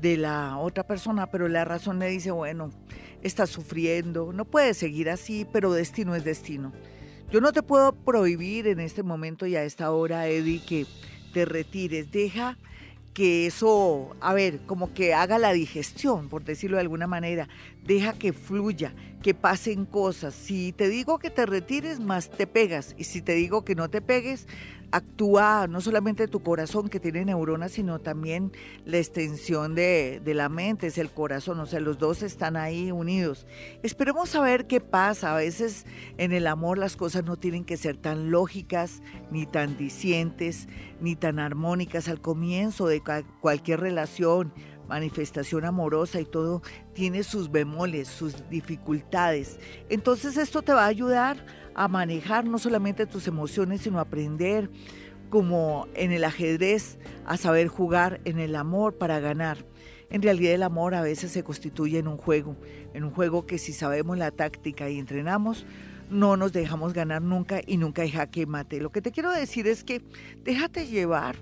de 0.00 0.16
la 0.16 0.58
otra 0.58 0.86
persona, 0.86 1.26
pero 1.30 1.48
la 1.48 1.64
razón 1.64 1.98
le 1.98 2.08
dice, 2.08 2.30
bueno, 2.30 2.70
está 3.26 3.46
sufriendo, 3.46 4.32
no 4.32 4.44
puede 4.44 4.74
seguir 4.74 5.10
así, 5.10 5.46
pero 5.52 5.72
destino 5.72 6.14
es 6.14 6.24
destino. 6.24 6.72
Yo 7.30 7.40
no 7.40 7.52
te 7.52 7.62
puedo 7.62 7.92
prohibir 7.92 8.68
en 8.68 8.80
este 8.80 9.02
momento 9.02 9.46
y 9.46 9.56
a 9.56 9.64
esta 9.64 9.90
hora, 9.90 10.28
Eddie, 10.28 10.64
que 10.64 10.86
te 11.32 11.44
retires. 11.44 12.10
Deja 12.12 12.56
que 13.12 13.46
eso, 13.46 14.14
a 14.20 14.32
ver, 14.32 14.60
como 14.66 14.92
que 14.92 15.14
haga 15.14 15.38
la 15.38 15.52
digestión, 15.52 16.28
por 16.28 16.44
decirlo 16.44 16.76
de 16.76 16.82
alguna 16.82 17.06
manera. 17.06 17.48
Deja 17.82 18.12
que 18.12 18.32
fluya, 18.32 18.94
que 19.22 19.34
pasen 19.34 19.86
cosas. 19.86 20.34
Si 20.34 20.72
te 20.72 20.88
digo 20.88 21.18
que 21.18 21.30
te 21.30 21.46
retires, 21.46 21.98
más 21.98 22.30
te 22.30 22.46
pegas. 22.46 22.94
Y 22.96 23.04
si 23.04 23.22
te 23.22 23.32
digo 23.32 23.64
que 23.64 23.74
no 23.74 23.88
te 23.88 24.02
pegues, 24.02 24.46
actúa 24.90 25.66
no 25.68 25.80
solamente 25.80 26.28
tu 26.28 26.42
corazón 26.42 26.88
que 26.88 27.00
tiene 27.00 27.24
neuronas, 27.24 27.72
sino 27.72 27.98
también 27.98 28.52
la 28.84 28.98
extensión 28.98 29.74
de, 29.74 30.20
la 30.24 30.48
mente, 30.48 30.86
es 30.88 30.98
el 30.98 31.10
corazón, 31.10 31.60
o 31.60 31.66
sea, 31.66 31.80
los 31.80 31.98
dos 31.98 32.22
están 32.22 32.56
ahí 32.56 32.90
unidos. 32.90 33.46
Esperemos 33.82 34.30
saber 34.30 34.66
qué 34.66 34.80
pasa. 34.80 35.32
A 35.32 35.36
veces 35.36 35.86
en 36.18 36.32
el 36.32 36.46
amor 36.46 36.78
las 36.78 36.96
cosas 36.96 37.24
no 37.24 37.36
tienen 37.36 37.64
que 37.64 37.76
ser 37.76 37.96
tan 37.96 38.30
lógicas, 38.30 39.02
ni 39.30 39.46
tan 39.46 39.76
dicientes, 39.76 40.68
ni 41.00 41.16
tan 41.16 41.38
armónicas 41.38 42.08
al 42.08 42.20
comienzo 42.20 42.86
de 42.86 43.02
cualquier 43.40 43.80
relación 43.80 44.52
manifestación 44.88 45.64
amorosa 45.64 46.20
y 46.20 46.24
todo 46.24 46.62
tiene 46.94 47.22
sus 47.22 47.50
bemoles, 47.50 48.08
sus 48.08 48.48
dificultades. 48.48 49.58
Entonces 49.88 50.36
esto 50.36 50.62
te 50.62 50.72
va 50.72 50.84
a 50.84 50.88
ayudar 50.88 51.44
a 51.76 51.88
manejar 51.88 52.46
no 52.46 52.58
solamente 52.58 53.04
tus 53.04 53.28
emociones, 53.28 53.82
sino 53.82 54.00
aprender 54.00 54.70
como 55.28 55.88
en 55.94 56.10
el 56.10 56.24
ajedrez, 56.24 56.98
a 57.26 57.36
saber 57.36 57.68
jugar 57.68 58.20
en 58.24 58.38
el 58.38 58.56
amor 58.56 58.96
para 58.96 59.20
ganar. 59.20 59.58
En 60.08 60.22
realidad 60.22 60.54
el 60.54 60.62
amor 60.62 60.94
a 60.94 61.02
veces 61.02 61.32
se 61.32 61.44
constituye 61.44 61.98
en 61.98 62.08
un 62.08 62.16
juego, 62.16 62.56
en 62.94 63.04
un 63.04 63.10
juego 63.10 63.44
que 63.44 63.58
si 63.58 63.74
sabemos 63.74 64.16
la 64.16 64.30
táctica 64.30 64.88
y 64.88 64.98
entrenamos, 64.98 65.66
no 66.08 66.38
nos 66.38 66.54
dejamos 66.54 66.94
ganar 66.94 67.20
nunca 67.20 67.60
y 67.66 67.76
nunca 67.76 68.02
hay 68.02 68.10
jaque 68.10 68.46
mate. 68.46 68.80
Lo 68.80 68.90
que 68.90 69.02
te 69.02 69.12
quiero 69.12 69.30
decir 69.30 69.66
es 69.66 69.84
que 69.84 70.00
déjate 70.44 70.86
llevar 70.86 71.36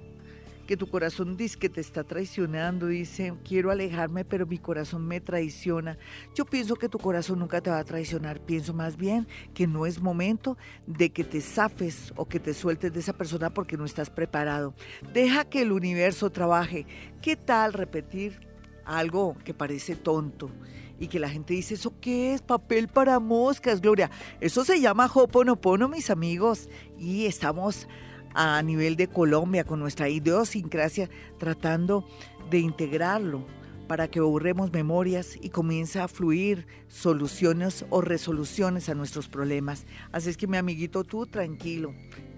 que 0.65 0.77
tu 0.77 0.89
corazón 0.89 1.37
dice 1.37 1.59
que 1.59 1.69
te 1.69 1.81
está 1.81 2.05
traicionando, 2.05 2.87
dice, 2.87 3.35
quiero 3.45 3.71
alejarme, 3.71 4.25
pero 4.25 4.47
mi 4.47 4.59
corazón 4.59 5.07
me 5.07 5.21
traiciona. 5.21 5.99
Yo 6.35 6.45
pienso 6.45 6.77
que 6.77 6.89
tu 6.89 6.99
corazón 6.99 7.39
nunca 7.39 7.61
te 7.61 7.71
va 7.71 7.79
a 7.79 7.85
traicionar, 7.85 8.41
pienso 8.41 8.75
más 8.75 8.97
bien 8.97 9.27
que 9.55 9.67
no 9.67 9.87
es 9.87 10.01
momento 10.01 10.57
de 10.87 11.11
que 11.11 11.25
te 11.25 11.41
zafes 11.41 12.13
o 12.17 12.27
que 12.27 12.41
te 12.41 12.55
sueltes 12.55 12.93
de 12.93 13.01
esa 13.01 13.13
persona 13.13 13.51
porque 13.51 13.77
no 13.77 13.85
estás 13.85 14.11
preparado. 14.11 14.75
Deja 15.13 15.45
que 15.45 15.63
el 15.63 15.73
universo 15.73 16.31
trabaje. 16.31 16.87
¿Qué 17.23 17.37
tal 17.37 17.73
repetir 17.73 18.41
algo 18.85 19.37
que 19.45 19.55
parece 19.55 19.97
tonto? 19.97 20.51
y 20.99 21.09
que 21.09 21.19
la 21.19 21.29
gente 21.29 21.55
dice, 21.55 21.75
¿eso 21.75 21.93
qué 22.01 22.35
es? 22.35 22.43
Papel 22.43 22.89
para 22.89 23.19
moscas, 23.19 23.81
Gloria. 23.81 24.11
Eso 24.41 24.65
se 24.65 24.81
llama 24.81 25.11
Hoponopono, 25.13 25.89
mis 25.89 26.09
amigos. 26.09 26.69
Y 26.99 27.27
estamos 27.27 27.89
a 28.35 28.61
nivel 28.63 28.97
de 28.97 29.09
Colombia 29.09 29.65
con 29.65 29.81
nuestra 29.81 30.09
idiosincrasia, 30.09 31.09
tratando 31.39 32.07
de 32.51 32.59
integrarlo 32.59 33.47
para 33.87 34.09
que 34.09 34.21
borremos 34.21 34.73
memorias 34.73 35.37
y 35.41 35.51
comience 35.51 36.01
a 36.01 36.09
fluir 36.09 36.67
soluciones 36.89 37.85
o 37.91 38.01
resoluciones 38.01 38.89
a 38.89 38.95
nuestros 38.95 39.29
problemas. 39.29 39.87
Así 40.13 40.31
es 40.31 40.37
que 40.37 40.47
mi 40.47 40.57
amiguito, 40.57 41.05
tú 41.05 41.27
tranquilo, 41.27 41.95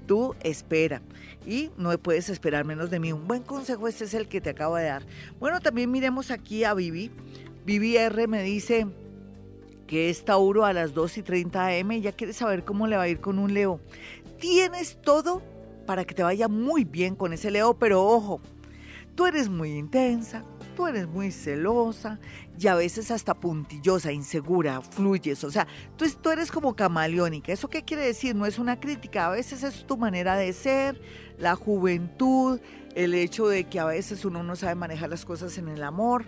tú 0.06 0.34
espera 0.42 1.02
y 1.46 1.70
no 1.76 1.96
puedes 1.98 2.28
esperar 2.28 2.64
menos 2.64 2.90
de 2.90 3.00
mí. 3.00 3.12
Un 3.12 3.26
buen 3.26 3.42
consejo 3.42 3.88
este 3.88 4.04
es 4.04 4.14
el 4.14 4.28
que 4.28 4.40
te 4.40 4.50
acabo 4.50 4.76
de 4.76 4.84
dar. 4.84 5.06
Bueno, 5.38 5.60
también 5.60 5.90
miremos 5.90 6.30
aquí 6.30 6.64
a 6.64 6.74
Vivi. 6.74 7.10
Vivi 7.64 7.96
R 7.96 8.26
me 8.26 8.42
dice 8.42 8.86
que 9.86 10.10
es 10.10 10.24
Tauro 10.24 10.64
a 10.64 10.72
las 10.72 10.94
2 10.94 11.18
y 11.18 11.22
30 11.22 11.78
am 11.78 11.92
ya 11.92 12.12
quiere 12.12 12.32
saber 12.32 12.64
cómo 12.64 12.86
le 12.86 12.96
va 12.96 13.02
a 13.02 13.08
ir 13.08 13.20
con 13.20 13.38
un 13.38 13.54
Leo. 13.54 13.80
Tienes 14.38 15.00
todo 15.00 15.42
para 15.86 16.04
que 16.04 16.14
te 16.14 16.22
vaya 16.22 16.48
muy 16.48 16.84
bien 16.84 17.14
con 17.14 17.32
ese 17.32 17.50
Leo, 17.50 17.74
pero 17.74 18.04
ojo, 18.04 18.40
tú 19.14 19.26
eres 19.26 19.48
muy 19.48 19.70
intensa, 19.70 20.44
tú 20.76 20.86
eres 20.86 21.06
muy 21.06 21.32
celosa 21.32 22.20
y 22.58 22.66
a 22.66 22.74
veces 22.74 23.10
hasta 23.10 23.34
puntillosa, 23.34 24.12
insegura, 24.12 24.82
fluyes, 24.82 25.42
o 25.44 25.50
sea, 25.50 25.66
tú, 25.96 26.30
eres 26.30 26.50
como 26.52 26.76
camaleónica. 26.76 27.52
¿Eso 27.52 27.68
qué 27.68 27.82
quiere 27.84 28.04
decir? 28.04 28.34
No 28.34 28.46
es 28.46 28.58
una 28.58 28.78
crítica, 28.78 29.26
a 29.26 29.30
veces 29.30 29.62
es 29.62 29.86
tu 29.86 29.96
manera 29.96 30.36
de 30.36 30.52
ser, 30.52 31.00
la 31.38 31.54
juventud, 31.54 32.60
el 32.94 33.14
hecho 33.14 33.46
de 33.46 33.64
que 33.64 33.78
a 33.78 33.84
veces 33.84 34.24
uno 34.24 34.42
no 34.42 34.56
sabe 34.56 34.74
manejar 34.74 35.10
las 35.10 35.24
cosas 35.24 35.56
en 35.58 35.68
el 35.68 35.82
amor 35.82 36.24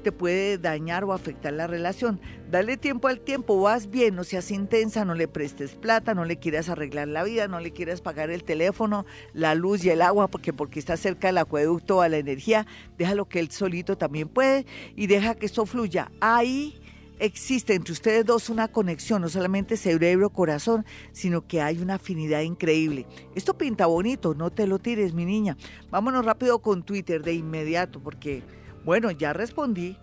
te 0.00 0.12
puede 0.12 0.58
dañar 0.58 1.04
o 1.04 1.12
afectar 1.12 1.52
la 1.52 1.66
relación. 1.66 2.20
Dale 2.50 2.76
tiempo 2.76 3.08
al 3.08 3.20
tiempo, 3.20 3.60
vas 3.60 3.90
bien, 3.90 4.16
no 4.16 4.24
seas 4.24 4.50
intensa, 4.50 5.04
no 5.04 5.14
le 5.14 5.28
prestes 5.28 5.72
plata, 5.72 6.14
no 6.14 6.24
le 6.24 6.38
quieras 6.38 6.68
arreglar 6.68 7.08
la 7.08 7.22
vida, 7.22 7.46
no 7.46 7.60
le 7.60 7.70
quieras 7.70 8.00
pagar 8.00 8.30
el 8.30 8.42
teléfono, 8.42 9.06
la 9.32 9.54
luz 9.54 9.84
y 9.84 9.90
el 9.90 10.02
agua, 10.02 10.28
porque 10.28 10.52
porque 10.52 10.78
está 10.78 10.96
cerca 10.96 11.28
del 11.28 11.38
acueducto 11.38 12.02
a 12.02 12.08
la 12.08 12.18
energía, 12.18 12.66
déjalo 12.98 13.28
que 13.28 13.38
él 13.40 13.50
solito 13.50 13.96
también 13.96 14.28
puede 14.28 14.66
y 14.96 15.06
deja 15.06 15.34
que 15.36 15.46
esto 15.46 15.66
fluya. 15.66 16.10
Ahí 16.20 16.80
existe 17.20 17.74
entre 17.74 17.92
ustedes 17.92 18.24
dos 18.24 18.48
una 18.50 18.68
conexión, 18.68 19.22
no 19.22 19.28
solamente 19.28 19.76
cerebro-corazón, 19.76 20.84
sino 21.12 21.46
que 21.46 21.60
hay 21.60 21.78
una 21.78 21.94
afinidad 21.94 22.40
increíble. 22.40 23.06
Esto 23.34 23.56
pinta 23.56 23.86
bonito, 23.86 24.34
no 24.34 24.50
te 24.50 24.66
lo 24.66 24.78
tires, 24.78 25.14
mi 25.14 25.24
niña. 25.24 25.56
Vámonos 25.90 26.24
rápido 26.24 26.60
con 26.60 26.82
Twitter 26.82 27.22
de 27.22 27.34
inmediato, 27.34 28.00
porque 28.00 28.42
bueno, 28.84 29.10
ya 29.10 29.32
respondí 29.32 29.96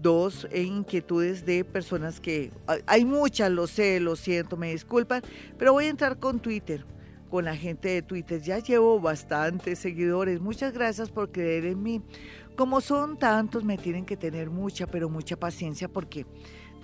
dos 0.00 0.46
inquietudes 0.54 1.44
de 1.44 1.64
personas 1.64 2.20
que 2.20 2.50
hay 2.86 3.04
muchas, 3.04 3.50
lo 3.50 3.66
sé, 3.66 4.00
lo 4.00 4.16
siento, 4.16 4.56
me 4.56 4.72
disculpan, 4.72 5.22
pero 5.58 5.72
voy 5.72 5.86
a 5.86 5.88
entrar 5.88 6.18
con 6.18 6.40
Twitter, 6.40 6.84
con 7.28 7.44
la 7.44 7.56
gente 7.56 7.88
de 7.88 8.02
Twitter. 8.02 8.40
Ya 8.40 8.58
llevo 8.58 9.00
bastantes 9.00 9.78
seguidores. 9.78 10.40
Muchas 10.40 10.72
gracias 10.72 11.10
por 11.10 11.30
creer 11.30 11.66
en 11.66 11.82
mí. 11.82 12.02
Como 12.56 12.80
son 12.80 13.18
tantos, 13.18 13.64
me 13.64 13.78
tienen 13.78 14.04
que 14.04 14.16
tener 14.16 14.50
mucha, 14.50 14.86
pero 14.86 15.08
mucha 15.08 15.36
paciencia 15.36 15.88
porque 15.88 16.26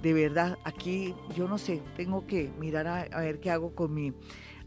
de 0.03 0.13
verdad 0.13 0.59
aquí 0.65 1.15
yo 1.35 1.49
no 1.49 1.59
sé, 1.59 1.83
tengo 1.97 2.27
que 2.27 2.51
mirar 2.61 2.87
a, 2.87 3.03
a 3.03 3.21
ver 3.21 3.41
qué 3.41 3.51
hago 3.51 3.75
con 3.75 3.93
mi 3.95 4.13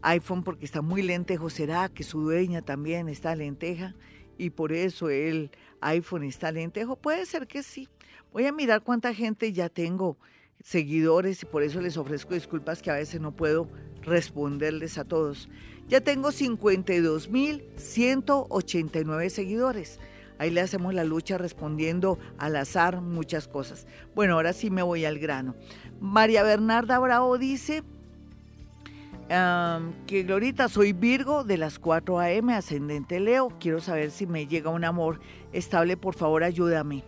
iPhone 0.02 0.42
porque 0.42 0.64
está 0.64 0.82
muy 0.82 1.02
lentejo. 1.02 1.50
¿Será 1.50 1.88
que 1.88 2.02
su 2.02 2.20
dueña 2.20 2.62
también 2.62 3.08
está 3.08 3.34
lenteja? 3.34 3.94
Y 4.38 4.50
por 4.50 4.72
eso 4.72 5.10
él 5.10 5.50
iPhone 5.80 6.24
está 6.24 6.52
lentejo? 6.52 6.96
Puede 6.96 7.24
ser 7.26 7.46
que 7.46 7.62
sí. 7.62 7.88
Voy 8.32 8.46
a 8.46 8.52
mirar 8.52 8.82
cuánta 8.82 9.14
gente 9.14 9.52
ya 9.52 9.68
tengo 9.68 10.16
seguidores 10.62 11.42
y 11.42 11.46
por 11.46 11.62
eso 11.62 11.80
les 11.80 11.96
ofrezco 11.96 12.34
disculpas 12.34 12.82
que 12.82 12.90
a 12.90 12.94
veces 12.94 13.20
no 13.20 13.32
puedo 13.32 13.68
responderles 14.02 14.98
a 14.98 15.04
todos. 15.04 15.48
Ya 15.88 16.00
tengo 16.00 16.30
52.189 16.30 19.28
seguidores. 19.28 20.00
Ahí 20.38 20.50
le 20.50 20.62
hacemos 20.62 20.94
la 20.94 21.04
lucha 21.04 21.36
respondiendo 21.36 22.18
al 22.38 22.56
azar 22.56 23.02
muchas 23.02 23.46
cosas. 23.46 23.86
Bueno, 24.14 24.34
ahora 24.34 24.52
sí 24.52 24.70
me 24.70 24.82
voy 24.82 25.04
al 25.04 25.18
grano. 25.18 25.54
María 26.00 26.42
Bernarda 26.42 26.98
Bravo 26.98 27.36
dice 27.36 27.82
que 30.08 30.24
Glorita, 30.24 30.68
soy 30.68 30.92
Virgo 30.92 31.44
de 31.44 31.56
las 31.56 31.78
4 31.78 32.18
a.m., 32.18 32.52
ascendente 32.52 33.20
Leo. 33.20 33.52
Quiero 33.60 33.80
saber 33.80 34.10
si 34.10 34.26
me 34.26 34.48
llega 34.48 34.70
un 34.70 34.84
amor 34.84 35.20
estable, 35.52 35.96
por 35.96 36.16
favor 36.16 36.42
ayúdame. 36.42 37.04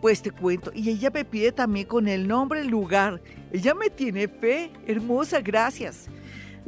Pues 0.00 0.22
te 0.22 0.30
cuento, 0.30 0.72
y 0.74 0.88
ella 0.88 1.10
me 1.10 1.26
pide 1.26 1.52
también 1.52 1.86
con 1.86 2.08
el 2.08 2.26
nombre, 2.26 2.60
el 2.60 2.68
lugar. 2.68 3.20
Ella 3.52 3.74
me 3.74 3.90
tiene 3.90 4.26
fe, 4.26 4.72
hermosa, 4.86 5.42
gracias. 5.42 6.08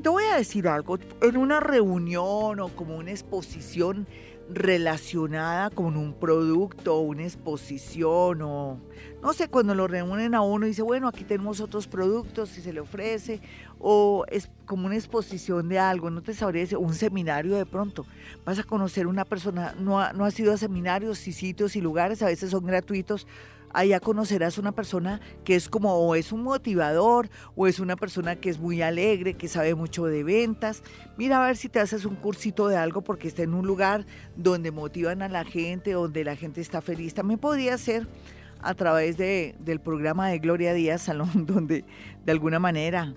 Te 0.02 0.10
voy 0.10 0.24
a 0.24 0.36
decir 0.36 0.68
algo, 0.68 0.98
en 1.22 1.36
una 1.38 1.58
reunión 1.58 2.60
o 2.60 2.68
como 2.76 2.96
una 2.96 3.12
exposición 3.12 4.06
relacionada 4.54 5.70
con 5.70 5.96
un 5.96 6.14
producto, 6.14 6.98
una 6.98 7.24
exposición 7.24 8.42
o 8.42 8.78
no 9.22 9.32
sé, 9.32 9.48
cuando 9.48 9.74
lo 9.76 9.86
reúnen 9.86 10.34
a 10.34 10.40
uno 10.40 10.66
y 10.66 10.70
dice, 10.70 10.82
bueno, 10.82 11.06
aquí 11.06 11.22
tenemos 11.22 11.60
otros 11.60 11.86
productos 11.86 12.48
si 12.48 12.60
se 12.60 12.72
le 12.72 12.80
ofrece 12.80 13.40
o 13.78 14.24
es 14.28 14.50
como 14.66 14.86
una 14.86 14.96
exposición 14.96 15.68
de 15.68 15.78
algo, 15.78 16.10
no 16.10 16.22
te 16.22 16.34
sabría 16.34 16.62
decir, 16.62 16.78
un 16.78 16.94
seminario 16.94 17.56
de 17.56 17.64
pronto. 17.64 18.04
Vas 18.44 18.58
a 18.58 18.64
conocer 18.64 19.06
una 19.06 19.24
persona, 19.24 19.74
no 19.78 20.00
ha, 20.00 20.12
no 20.12 20.24
ha 20.24 20.30
sido 20.32 20.52
a 20.52 20.56
seminarios 20.56 21.26
y 21.28 21.32
sitios 21.32 21.76
y 21.76 21.80
lugares, 21.80 22.20
a 22.22 22.26
veces 22.26 22.50
son 22.50 22.66
gratuitos, 22.66 23.28
allá 23.72 24.00
conocerás 24.00 24.58
una 24.58 24.72
persona 24.72 25.20
que 25.44 25.54
es 25.54 25.68
como 25.68 25.94
o 25.94 26.14
es 26.14 26.32
un 26.32 26.42
motivador 26.42 27.28
o 27.56 27.66
es 27.66 27.80
una 27.80 27.96
persona 27.96 28.36
que 28.36 28.50
es 28.50 28.58
muy 28.58 28.82
alegre, 28.82 29.34
que 29.34 29.48
sabe 29.48 29.74
mucho 29.74 30.06
de 30.06 30.24
ventas. 30.24 30.82
Mira 31.16 31.42
a 31.42 31.46
ver 31.46 31.56
si 31.56 31.68
te 31.68 31.80
haces 31.80 32.04
un 32.04 32.16
cursito 32.16 32.68
de 32.68 32.76
algo 32.76 33.02
porque 33.02 33.28
está 33.28 33.42
en 33.42 33.54
un 33.54 33.66
lugar 33.66 34.06
donde 34.36 34.70
motivan 34.70 35.22
a 35.22 35.28
la 35.28 35.44
gente, 35.44 35.92
donde 35.92 36.24
la 36.24 36.36
gente 36.36 36.60
está 36.60 36.80
feliz. 36.80 37.14
También 37.14 37.38
podría 37.38 37.78
ser 37.78 38.06
a 38.60 38.74
través 38.74 39.16
de, 39.16 39.54
del 39.58 39.80
programa 39.80 40.28
de 40.28 40.38
Gloria 40.38 40.72
Díaz 40.72 41.02
Salón, 41.02 41.30
donde 41.46 41.84
de 42.24 42.32
alguna 42.32 42.58
manera 42.58 43.14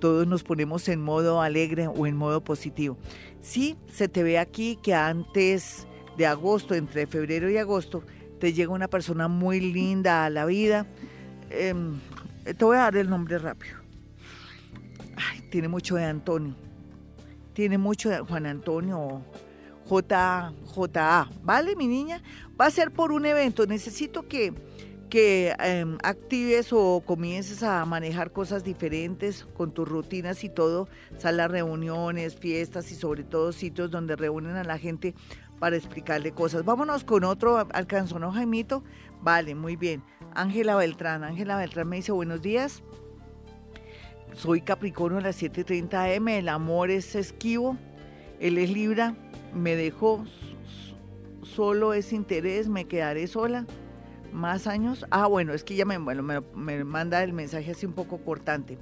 todos 0.00 0.26
nos 0.26 0.44
ponemos 0.44 0.88
en 0.88 1.02
modo 1.02 1.42
alegre 1.42 1.88
o 1.88 2.06
en 2.06 2.16
modo 2.16 2.42
positivo. 2.42 2.96
Sí, 3.40 3.76
se 3.92 4.08
te 4.08 4.22
ve 4.22 4.38
aquí 4.38 4.78
que 4.82 4.94
antes 4.94 5.86
de 6.16 6.26
agosto, 6.26 6.74
entre 6.74 7.06
febrero 7.06 7.48
y 7.50 7.56
agosto, 7.56 8.02
te 8.38 8.52
llega 8.52 8.72
una 8.72 8.88
persona 8.88 9.28
muy 9.28 9.60
linda 9.60 10.24
a 10.24 10.30
la 10.30 10.44
vida. 10.46 10.86
Em, 11.50 11.98
te 12.44 12.64
voy 12.64 12.76
a 12.76 12.80
dar 12.80 12.96
el 12.96 13.10
nombre 13.10 13.38
rápido. 13.38 13.76
tiene 15.50 15.68
mucho 15.68 15.96
de 15.96 16.04
Antonio. 16.04 16.54
Tiene 17.54 17.78
mucho 17.78 18.10
de 18.10 18.20
Juan 18.20 18.46
Antonio 18.46 19.24
J, 19.88 20.52
JA. 20.74 21.30
¿Vale, 21.42 21.74
mi 21.74 21.86
niña? 21.86 22.22
Va 22.60 22.66
a 22.66 22.70
ser 22.70 22.90
por 22.90 23.10
un 23.10 23.24
evento. 23.24 23.66
Necesito 23.66 24.28
que, 24.28 24.52
que 25.08 25.54
em, 25.58 25.96
actives 26.02 26.72
o 26.72 27.02
comiences 27.04 27.62
a 27.62 27.84
manejar 27.86 28.30
cosas 28.30 28.62
diferentes 28.62 29.46
con 29.56 29.72
tus 29.72 29.88
rutinas 29.88 30.44
y 30.44 30.50
todo, 30.50 30.88
salas, 31.16 31.50
reuniones, 31.50 32.36
fiestas 32.36 32.92
y 32.92 32.94
sobre 32.94 33.24
todo 33.24 33.52
sitios 33.52 33.90
donde 33.90 34.14
reúnen 34.16 34.56
a 34.56 34.64
la 34.64 34.78
gente 34.78 35.14
para 35.58 35.76
explicarle 35.76 36.32
cosas. 36.32 36.64
Vámonos 36.64 37.04
con 37.04 37.24
otro, 37.24 37.66
alcanzó, 37.72 38.18
¿no, 38.18 38.32
Jaimito? 38.32 38.82
Vale, 39.20 39.54
muy 39.54 39.76
bien. 39.76 40.02
Ángela 40.34 40.76
Beltrán, 40.76 41.24
Ángela 41.24 41.56
Beltrán 41.56 41.88
me 41.88 41.96
dice 41.96 42.12
buenos 42.12 42.42
días. 42.42 42.82
Soy 44.34 44.60
Capricornio 44.60 45.18
a 45.18 45.22
las 45.22 45.42
7.30 45.42 46.16
am, 46.16 46.28
el 46.28 46.48
amor 46.48 46.90
es 46.90 47.14
esquivo, 47.14 47.76
él 48.38 48.58
es 48.58 48.70
Libra, 48.70 49.16
me 49.54 49.74
dejó, 49.74 50.24
solo 51.42 51.94
es 51.94 52.12
interés, 52.12 52.68
me 52.68 52.84
quedaré 52.84 53.26
sola. 53.26 53.66
Más 54.32 54.66
años. 54.66 55.06
Ah, 55.10 55.26
bueno, 55.26 55.54
es 55.54 55.64
que 55.64 55.74
ya 55.74 55.86
me, 55.86 55.96
bueno, 55.96 56.22
me, 56.22 56.40
me 56.54 56.84
manda 56.84 57.24
el 57.24 57.32
mensaje 57.32 57.70
así 57.70 57.86
un 57.86 57.94
poco 57.94 58.18
cortante. 58.18 58.78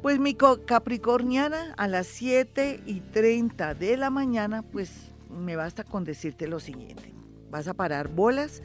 Pues 0.00 0.18
mi 0.18 0.34
Capricorniana 0.34 1.74
a 1.76 1.86
las 1.88 2.06
7 2.06 2.80
y 2.86 3.00
30 3.00 3.74
de 3.74 3.96
la 3.98 4.08
mañana, 4.08 4.62
pues 4.62 5.12
me 5.36 5.56
basta 5.56 5.84
con 5.84 6.04
decirte 6.04 6.48
lo 6.48 6.60
siguiente. 6.60 7.14
Vas 7.50 7.68
a 7.68 7.74
parar 7.74 8.08
bolas 8.08 8.62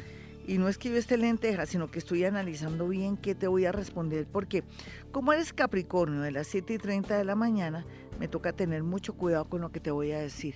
y 0.47 0.57
no 0.57 0.67
es 0.67 0.77
que 0.77 0.89
yo 0.89 0.97
esté 0.97 1.17
lenteja, 1.17 1.65
sino 1.65 1.91
que 1.91 1.99
estoy 1.99 2.25
analizando 2.25 2.87
bien 2.87 3.17
qué 3.17 3.35
te 3.35 3.47
voy 3.47 3.65
a 3.65 3.71
responder, 3.71 4.25
porque 4.25 4.63
como 5.11 5.33
eres 5.33 5.53
Capricornio 5.53 6.21
de 6.21 6.31
las 6.31 6.47
7 6.47 6.73
y 6.73 6.77
30 6.77 7.17
de 7.17 7.23
la 7.23 7.35
mañana, 7.35 7.85
me 8.19 8.27
toca 8.27 8.53
tener 8.53 8.83
mucho 8.83 9.13
cuidado 9.13 9.45
con 9.45 9.61
lo 9.61 9.71
que 9.71 9.79
te 9.79 9.91
voy 9.91 10.11
a 10.11 10.19
decir. 10.19 10.55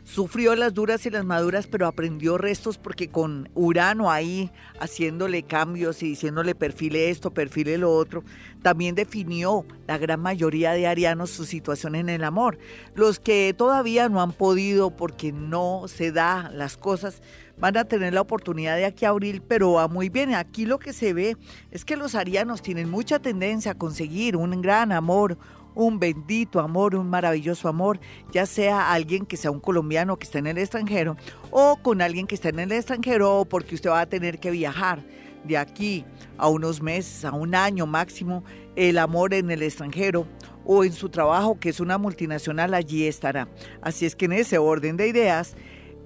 Sufrió 0.06 0.54
las 0.54 0.72
duras 0.72 1.04
y 1.04 1.10
las 1.10 1.24
maduras, 1.24 1.66
pero 1.66 1.88
aprendió 1.88 2.38
restos 2.38 2.78
porque 2.78 3.08
con 3.08 3.50
Urano 3.56 4.08
ahí 4.08 4.52
haciéndole 4.78 5.42
cambios 5.42 6.00
y 6.00 6.10
diciéndole 6.10 6.54
perfile 6.54 7.10
esto, 7.10 7.32
perfile 7.32 7.76
lo 7.76 7.92
otro, 7.92 8.22
también 8.62 8.94
definió 8.94 9.66
la 9.88 9.98
gran 9.98 10.20
mayoría 10.20 10.74
de 10.74 10.86
arianos 10.86 11.30
su 11.30 11.44
situación 11.44 11.96
en 11.96 12.08
el 12.08 12.22
amor. 12.22 12.56
Los 12.94 13.18
que 13.18 13.52
todavía 13.58 14.08
no 14.08 14.22
han 14.22 14.30
podido 14.30 14.90
porque 14.90 15.32
no 15.32 15.86
se 15.88 16.12
da 16.12 16.50
las 16.54 16.76
cosas, 16.76 17.20
van 17.58 17.76
a 17.76 17.84
tener 17.84 18.14
la 18.14 18.20
oportunidad 18.20 18.76
de 18.76 18.84
aquí 18.84 19.06
a 19.06 19.08
abril, 19.08 19.42
pero 19.42 19.72
va 19.72 19.88
muy 19.88 20.08
bien. 20.08 20.34
Aquí 20.34 20.66
lo 20.66 20.78
que 20.78 20.92
se 20.92 21.14
ve 21.14 21.36
es 21.72 21.84
que 21.84 21.96
los 21.96 22.14
arianos 22.14 22.62
tienen 22.62 22.88
mucha 22.88 23.18
tendencia 23.18 23.72
a 23.72 23.78
conseguir 23.78 24.36
un 24.36 24.62
gran 24.62 24.92
amor, 24.92 25.36
un 25.76 26.00
bendito 26.00 26.58
amor, 26.58 26.96
un 26.96 27.08
maravilloso 27.08 27.68
amor, 27.68 28.00
ya 28.32 28.46
sea 28.46 28.92
alguien 28.92 29.26
que 29.26 29.36
sea 29.36 29.52
un 29.52 29.60
colombiano 29.60 30.16
que 30.16 30.24
está 30.24 30.40
en 30.40 30.48
el 30.48 30.58
extranjero 30.58 31.16
o 31.50 31.76
con 31.82 32.02
alguien 32.02 32.26
que 32.26 32.34
está 32.34 32.48
en 32.48 32.58
el 32.58 32.72
extranjero 32.72 33.40
o 33.40 33.44
porque 33.44 33.76
usted 33.76 33.90
va 33.90 34.00
a 34.00 34.06
tener 34.06 34.40
que 34.40 34.50
viajar 34.50 35.04
de 35.44 35.58
aquí 35.58 36.04
a 36.38 36.48
unos 36.48 36.82
meses, 36.82 37.24
a 37.24 37.32
un 37.32 37.54
año 37.54 37.86
máximo, 37.86 38.42
el 38.74 38.98
amor 38.98 39.34
en 39.34 39.50
el 39.50 39.62
extranjero 39.62 40.26
o 40.64 40.82
en 40.82 40.92
su 40.92 41.10
trabajo, 41.10 41.60
que 41.60 41.68
es 41.68 41.78
una 41.78 41.98
multinacional, 41.98 42.74
allí 42.74 43.06
estará. 43.06 43.48
Así 43.82 44.06
es 44.06 44.16
que 44.16 44.24
en 44.24 44.32
ese 44.32 44.58
orden 44.58 44.96
de 44.96 45.06
ideas, 45.08 45.56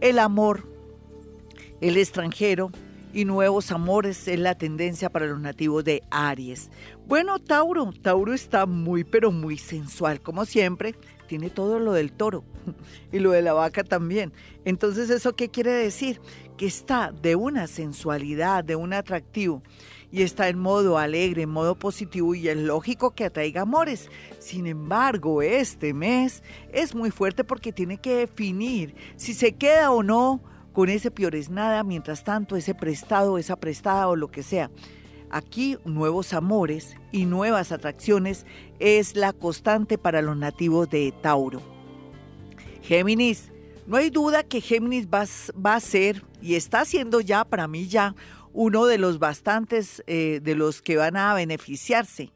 el 0.01 0.19
amor, 0.19 0.67
el 1.81 1.97
extranjero, 1.97 2.71
y 3.13 3.25
nuevos 3.25 3.73
amores 3.73 4.29
es 4.29 4.39
la 4.39 4.55
tendencia 4.55 5.11
para 5.11 5.27
los 5.27 5.41
nativos 5.41 5.85
de 5.85 6.03
Aries. 6.11 6.71
Bueno, 7.07 7.39
Tauro, 7.39 7.93
Tauro 8.03 8.33
está 8.33 8.67
muy 8.67 9.05
pero 9.05 9.33
muy 9.33 9.59
sensual, 9.59 10.21
como 10.21 10.45
siempre, 10.45 10.95
tiene 11.27 11.51
todo 11.51 11.79
lo 11.79 11.93
del 11.93 12.13
toro 12.13 12.45
y 13.13 13.19
lo 13.19 13.33
de 13.33 13.43
la 13.43 13.53
vaca 13.53 13.85
también. 13.85 14.33
Entonces, 14.65 15.11
¿eso 15.11 15.35
qué 15.35 15.49
quiere 15.49 15.73
decir? 15.73 16.21
Que 16.57 16.67
está 16.67 17.13
de 17.13 17.37
una 17.37 17.67
sensualidad, 17.67 18.65
de 18.65 18.77
un 18.77 18.93
atractivo 18.93 19.63
y 20.13 20.23
está 20.23 20.49
en 20.49 20.59
modo 20.59 20.99
alegre, 20.99 21.43
en 21.43 21.51
modo 21.51 21.77
positivo 21.77 22.35
y 22.35 22.49
es 22.49 22.57
lógico 22.57 23.13
que 23.13 23.25
atraiga 23.25 23.63
amores. 23.63 24.09
Sin 24.39 24.67
embargo, 24.67 25.43
este 25.43 25.95
mes 25.95 26.43
es 26.73 26.95
muy 26.95 27.11
fuerte 27.11 27.45
porque 27.45 27.73
tiene 27.73 27.99
que 27.99 28.15
definir 28.15 28.95
si 29.17 29.35
se 29.35 29.53
queda 29.53 29.93
o 29.93 30.03
no 30.03 30.43
con 30.73 30.89
ese 30.89 31.11
piores 31.11 31.51
nada, 31.51 31.83
mientras 31.85 32.25
tanto 32.25 32.57
ese 32.57 32.75
prestado, 32.75 33.39
esa 33.39 33.57
prestada 33.57 34.09
o 34.09 34.17
lo 34.17 34.29
que 34.29 34.43
sea. 34.43 34.71
Aquí 35.31 35.77
nuevos 35.85 36.33
amores 36.33 36.97
y 37.13 37.25
nuevas 37.25 37.71
atracciones 37.71 38.47
es 38.81 39.15
la 39.15 39.33
constante 39.33 39.99
para 39.99 40.23
los 40.23 40.37
nativos 40.37 40.91
de 40.91 41.13
Tauro. 41.23 41.61
Géminis, 42.83 43.53
no 43.87 43.97
hay 43.97 44.11
duda 44.11 44.43
que 44.43 44.61
Géminis 44.61 45.07
va, 45.07 45.25
va 45.55 45.75
a 45.75 45.81
ser 45.81 46.25
y 46.43 46.55
está 46.55 46.85
siendo 46.85 47.21
ya 47.21 47.45
para 47.45 47.69
mí 47.69 47.87
ya 47.87 48.15
uno 48.53 48.87
de 48.87 48.99
los 48.99 49.19
bastantes 49.19 50.03
eh, 50.07 50.41
de 50.43 50.55
los 50.55 50.83
que 50.83 50.97
van 50.97 51.17
a 51.17 51.35
beneficiarse 51.35 52.33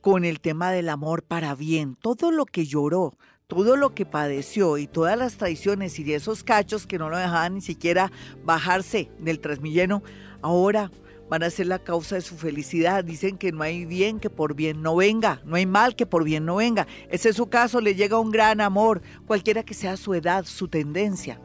con 0.00 0.24
el 0.24 0.40
tema 0.40 0.72
del 0.72 0.88
amor 0.88 1.22
para 1.22 1.54
bien. 1.54 1.96
Todo 2.00 2.32
lo 2.32 2.44
que 2.44 2.66
lloró, 2.66 3.16
todo 3.46 3.76
lo 3.76 3.94
que 3.94 4.06
padeció 4.06 4.78
y 4.78 4.86
todas 4.86 5.18
las 5.18 5.36
traiciones 5.36 5.98
y 5.98 6.04
de 6.04 6.14
esos 6.14 6.42
cachos 6.42 6.86
que 6.86 6.98
no 6.98 7.10
lo 7.10 7.18
dejaban 7.18 7.54
ni 7.54 7.60
siquiera 7.60 8.10
bajarse 8.44 9.10
del 9.18 9.40
transmilleno, 9.40 10.02
ahora 10.40 10.90
van 11.28 11.42
a 11.42 11.50
ser 11.50 11.66
la 11.66 11.78
causa 11.78 12.16
de 12.16 12.20
su 12.20 12.36
felicidad. 12.36 13.04
Dicen 13.04 13.38
que 13.38 13.52
no 13.52 13.62
hay 13.62 13.86
bien 13.86 14.20
que 14.20 14.28
por 14.28 14.54
bien 14.54 14.82
no 14.82 14.96
venga, 14.96 15.40
no 15.44 15.56
hay 15.56 15.64
mal 15.64 15.96
que 15.96 16.04
por 16.04 16.24
bien 16.24 16.44
no 16.44 16.56
venga. 16.56 16.86
Ese 17.10 17.30
es 17.30 17.36
su 17.36 17.46
caso, 17.48 17.80
le 17.80 17.94
llega 17.94 18.18
un 18.18 18.30
gran 18.30 18.60
amor, 18.60 19.00
cualquiera 19.26 19.62
que 19.62 19.72
sea 19.72 19.96
su 19.96 20.12
edad, 20.12 20.44
su 20.44 20.68
tendencia. 20.68 21.40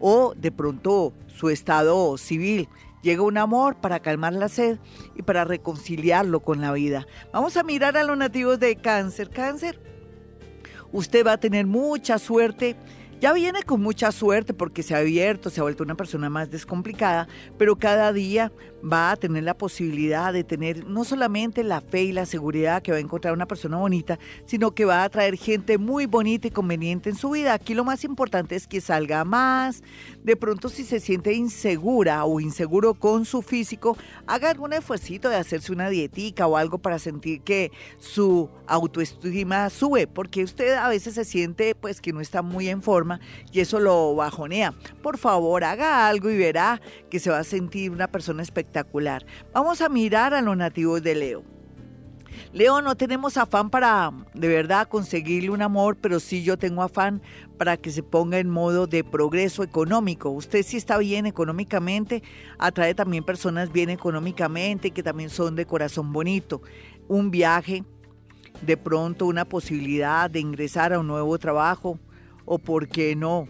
O 0.00 0.34
de 0.36 0.52
pronto 0.52 1.14
su 1.28 1.48
estado 1.48 2.18
civil. 2.18 2.68
Llega 3.02 3.22
un 3.22 3.38
amor 3.38 3.76
para 3.76 4.00
calmar 4.00 4.32
la 4.32 4.48
sed 4.48 4.78
y 5.14 5.22
para 5.22 5.44
reconciliarlo 5.44 6.40
con 6.40 6.60
la 6.60 6.72
vida. 6.72 7.06
Vamos 7.32 7.56
a 7.56 7.62
mirar 7.62 7.96
a 7.96 8.04
los 8.04 8.18
nativos 8.18 8.58
de 8.58 8.76
cáncer. 8.76 9.30
Cáncer, 9.30 9.80
usted 10.92 11.26
va 11.26 11.32
a 11.32 11.40
tener 11.40 11.66
mucha 11.66 12.18
suerte. 12.18 12.76
Ya 13.20 13.32
viene 13.32 13.62
con 13.62 13.80
mucha 13.80 14.12
suerte 14.12 14.52
porque 14.52 14.82
se 14.82 14.94
ha 14.94 14.98
abierto, 14.98 15.48
se 15.48 15.60
ha 15.60 15.62
vuelto 15.62 15.82
una 15.82 15.94
persona 15.94 16.28
más 16.28 16.50
descomplicada, 16.50 17.28
pero 17.56 17.76
cada 17.76 18.12
día 18.12 18.52
va 18.92 19.12
a 19.12 19.16
tener 19.16 19.44
la 19.44 19.54
posibilidad 19.54 20.32
de 20.32 20.44
tener 20.44 20.86
no 20.86 21.04
solamente 21.04 21.62
la 21.62 21.80
fe 21.80 22.02
y 22.02 22.12
la 22.12 22.26
seguridad 22.26 22.82
que 22.82 22.90
va 22.90 22.98
a 22.98 23.00
encontrar 23.00 23.32
una 23.32 23.46
persona 23.46 23.76
bonita, 23.76 24.18
sino 24.44 24.72
que 24.72 24.84
va 24.84 25.04
a 25.04 25.08
traer 25.08 25.36
gente 25.36 25.78
muy 25.78 26.06
bonita 26.06 26.48
y 26.48 26.50
conveniente 26.50 27.10
en 27.10 27.16
su 27.16 27.30
vida. 27.30 27.54
Aquí 27.54 27.74
lo 27.74 27.84
más 27.84 28.04
importante 28.04 28.56
es 28.56 28.66
que 28.66 28.80
salga 28.80 29.24
más. 29.24 29.82
De 30.24 30.36
pronto 30.36 30.68
si 30.68 30.84
se 30.84 31.00
siente 31.00 31.32
insegura 31.32 32.24
o 32.24 32.40
inseguro 32.40 32.94
con 32.94 33.24
su 33.24 33.42
físico, 33.42 33.96
haga 34.26 34.50
algún 34.50 34.72
esfuerzo 34.72 35.06
de 35.06 35.36
hacerse 35.36 35.72
una 35.72 35.88
dietica 35.88 36.46
o 36.46 36.56
algo 36.56 36.78
para 36.78 36.98
sentir 36.98 37.42
que 37.42 37.70
su 37.98 38.48
autoestima 38.66 39.70
sube, 39.70 40.06
porque 40.06 40.42
usted 40.42 40.74
a 40.74 40.88
veces 40.88 41.14
se 41.14 41.24
siente 41.24 41.74
pues 41.74 42.00
que 42.00 42.12
no 42.12 42.20
está 42.20 42.42
muy 42.42 42.68
en 42.68 42.82
forma 42.82 43.20
y 43.52 43.60
eso 43.60 43.78
lo 43.78 44.14
bajonea. 44.14 44.74
Por 45.02 45.18
favor, 45.18 45.64
haga 45.64 46.08
algo 46.08 46.30
y 46.30 46.36
verá 46.36 46.80
que 47.10 47.20
se 47.20 47.30
va 47.30 47.38
a 47.38 47.44
sentir 47.44 47.90
una 47.90 48.08
persona 48.08 48.42
espectacular. 48.42 48.75
Vamos 49.52 49.80
a 49.80 49.88
mirar 49.88 50.34
a 50.34 50.42
los 50.42 50.56
nativos 50.56 51.02
de 51.02 51.14
Leo. 51.14 51.56
Leo, 52.52 52.80
no 52.82 52.96
tenemos 52.96 53.36
afán 53.36 53.70
para 53.70 54.12
de 54.34 54.48
verdad 54.48 54.88
conseguirle 54.88 55.50
un 55.50 55.62
amor, 55.62 55.96
pero 55.96 56.20
sí 56.20 56.42
yo 56.42 56.56
tengo 56.56 56.82
afán 56.82 57.22
para 57.58 57.76
que 57.76 57.90
se 57.90 58.02
ponga 58.02 58.38
en 58.38 58.50
modo 58.50 58.86
de 58.86 59.04
progreso 59.04 59.62
económico. 59.62 60.30
Usted 60.30 60.62
sí 60.62 60.76
está 60.76 60.98
bien 60.98 61.26
económicamente, 61.26 62.22
atrae 62.58 62.94
también 62.94 63.24
personas 63.24 63.72
bien 63.72 63.90
económicamente 63.90 64.90
que 64.90 65.02
también 65.02 65.30
son 65.30 65.56
de 65.56 65.66
corazón 65.66 66.12
bonito. 66.12 66.62
Un 67.08 67.30
viaje, 67.30 67.84
de 68.62 68.76
pronto 68.76 69.26
una 69.26 69.44
posibilidad 69.44 70.30
de 70.30 70.40
ingresar 70.40 70.92
a 70.92 71.00
un 71.00 71.06
nuevo 71.06 71.38
trabajo, 71.38 71.98
o 72.44 72.58
por 72.58 72.88
qué 72.88 73.16
no 73.16 73.48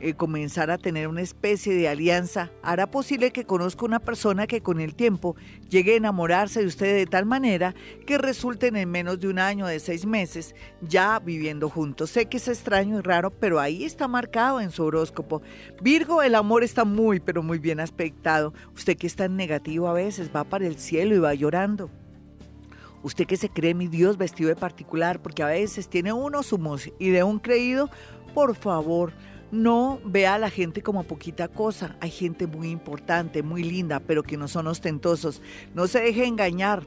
eh, 0.00 0.14
comenzar 0.14 0.70
a 0.70 0.78
tener 0.78 1.08
una 1.08 1.22
especie 1.22 1.74
de 1.74 1.88
alianza, 1.88 2.50
hará 2.62 2.90
posible 2.90 3.30
que 3.30 3.44
conozca 3.44 3.84
una 3.84 3.98
persona 3.98 4.46
que 4.46 4.60
con 4.60 4.80
el 4.80 4.94
tiempo 4.94 5.36
llegue 5.68 5.94
a 5.94 5.96
enamorarse 5.96 6.60
de 6.60 6.66
usted 6.66 6.96
de 6.96 7.06
tal 7.06 7.26
manera 7.26 7.74
que 8.06 8.18
resulten 8.18 8.76
en 8.76 8.90
menos 8.90 9.20
de 9.20 9.28
un 9.28 9.38
año, 9.38 9.66
de 9.66 9.80
seis 9.80 10.06
meses, 10.06 10.54
ya 10.80 11.18
viviendo 11.18 11.68
juntos. 11.68 12.10
Sé 12.10 12.26
que 12.26 12.36
es 12.36 12.48
extraño 12.48 12.98
y 12.98 13.02
raro, 13.02 13.30
pero 13.30 13.60
ahí 13.60 13.84
está 13.84 14.08
marcado 14.08 14.60
en 14.60 14.70
su 14.70 14.84
horóscopo. 14.84 15.42
Virgo, 15.82 16.22
el 16.22 16.34
amor 16.34 16.64
está 16.64 16.84
muy, 16.84 17.20
pero 17.20 17.42
muy 17.42 17.58
bien 17.58 17.80
aspectado. 17.80 18.54
Usted 18.74 18.96
que 18.96 19.06
está 19.06 19.24
en 19.24 19.36
negativo 19.36 19.88
a 19.88 19.92
veces, 19.92 20.30
va 20.34 20.44
para 20.44 20.66
el 20.66 20.76
cielo 20.78 21.14
y 21.14 21.18
va 21.18 21.34
llorando. 21.34 21.90
Usted 23.02 23.26
que 23.26 23.36
se 23.36 23.48
cree 23.48 23.74
mi 23.74 23.86
Dios 23.86 24.16
vestido 24.16 24.48
de 24.48 24.56
particular, 24.56 25.22
porque 25.22 25.42
a 25.42 25.46
veces 25.46 25.88
tiene 25.88 26.12
uno 26.12 26.42
su 26.42 26.58
y 26.98 27.10
de 27.10 27.22
un 27.22 27.38
creído 27.38 27.88
por 28.34 28.54
favor, 28.54 29.12
no 29.50 30.00
vea 30.04 30.34
a 30.34 30.38
la 30.38 30.50
gente 30.50 30.82
como 30.82 31.04
poquita 31.04 31.48
cosa. 31.48 31.96
Hay 32.00 32.10
gente 32.10 32.46
muy 32.46 32.70
importante, 32.70 33.42
muy 33.42 33.62
linda, 33.62 34.00
pero 34.00 34.22
que 34.22 34.36
no 34.36 34.48
son 34.48 34.66
ostentosos. 34.66 35.42
No 35.74 35.86
se 35.86 36.00
deje 36.00 36.26
engañar 36.26 36.86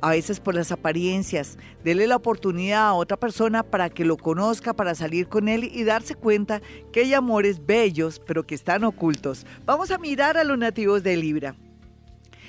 a 0.00 0.10
veces 0.10 0.40
por 0.40 0.54
las 0.54 0.72
apariencias. 0.72 1.58
Dele 1.84 2.06
la 2.06 2.16
oportunidad 2.16 2.88
a 2.88 2.94
otra 2.94 3.16
persona 3.16 3.62
para 3.62 3.90
que 3.90 4.04
lo 4.04 4.16
conozca, 4.16 4.72
para 4.72 4.94
salir 4.94 5.28
con 5.28 5.48
él 5.48 5.70
y 5.72 5.84
darse 5.84 6.14
cuenta 6.14 6.60
que 6.92 7.00
hay 7.00 7.14
amores 7.14 7.64
bellos, 7.64 8.20
pero 8.26 8.46
que 8.46 8.54
están 8.54 8.84
ocultos. 8.84 9.46
Vamos 9.64 9.90
a 9.90 9.98
mirar 9.98 10.36
a 10.36 10.44
los 10.44 10.58
nativos 10.58 11.02
de 11.02 11.16
Libra. 11.16 11.54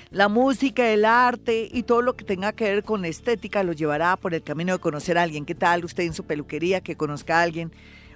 La 0.09 0.28
música, 0.28 0.89
el 0.89 1.05
arte 1.05 1.70
y 1.72 1.84
todo 1.84 2.01
lo 2.01 2.18
que 2.18 2.26
tenga 2.26 2.51
que 2.51 2.66
ver 2.66 2.84
con 2.84 3.01
la 3.01 3.07
estética 3.07 3.64
lo 3.64 3.72
llevará 3.72 4.18
por 4.18 4.34
el 4.34 4.43
camino 4.43 4.74
de 4.74 4.80
conocer 4.80 5.18
a 5.18 5.24
alguien. 5.24 5.45
¿Qué 5.45 5.55
tal 5.55 5.86
usted 5.86 6.03
en 6.03 6.14
su 6.14 6.26
peluquería 6.26 6.82
que 6.82 6.97
conozca 6.97 7.39
a 7.39 7.43
alguien? 7.43 7.72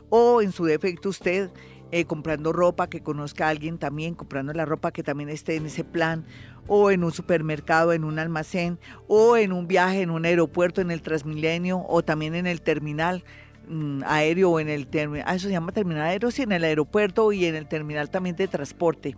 O 0.09 0.41
en 0.41 0.51
su 0.51 0.65
defecto 0.65 1.09
usted 1.09 1.49
eh, 1.91 2.05
comprando 2.05 2.51
ropa, 2.51 2.89
que 2.89 3.01
conozca 3.01 3.47
a 3.47 3.49
alguien 3.49 3.77
también, 3.77 4.15
comprando 4.15 4.53
la 4.53 4.65
ropa 4.65 4.91
que 4.91 5.03
también 5.03 5.29
esté 5.29 5.55
en 5.55 5.67
ese 5.67 5.83
plan, 5.83 6.25
o 6.67 6.89
en 6.89 7.03
un 7.03 7.11
supermercado, 7.11 7.93
en 7.93 8.03
un 8.03 8.17
almacén, 8.17 8.79
o 9.07 9.37
en 9.37 9.51
un 9.53 9.67
viaje, 9.67 10.01
en 10.01 10.09
un 10.09 10.25
aeropuerto, 10.25 10.81
en 10.81 10.89
el 10.91 11.01
Transmilenio, 11.01 11.85
o 11.87 12.03
también 12.03 12.33
en 12.35 12.47
el 12.47 12.61
terminal 12.61 13.23
mm, 13.67 14.03
aéreo 14.05 14.51
o 14.51 14.59
en 14.59 14.69
el 14.69 14.87
terminal, 14.87 15.25
ah, 15.27 15.35
eso 15.35 15.47
se 15.47 15.53
llama 15.53 15.71
terminal 15.71 16.03
aéreo, 16.03 16.31
sí, 16.31 16.43
en 16.43 16.51
el 16.51 16.63
aeropuerto 16.63 17.31
y 17.31 17.45
en 17.45 17.55
el 17.55 17.67
terminal 17.67 18.09
también 18.09 18.35
de 18.35 18.47
transporte. 18.47 19.15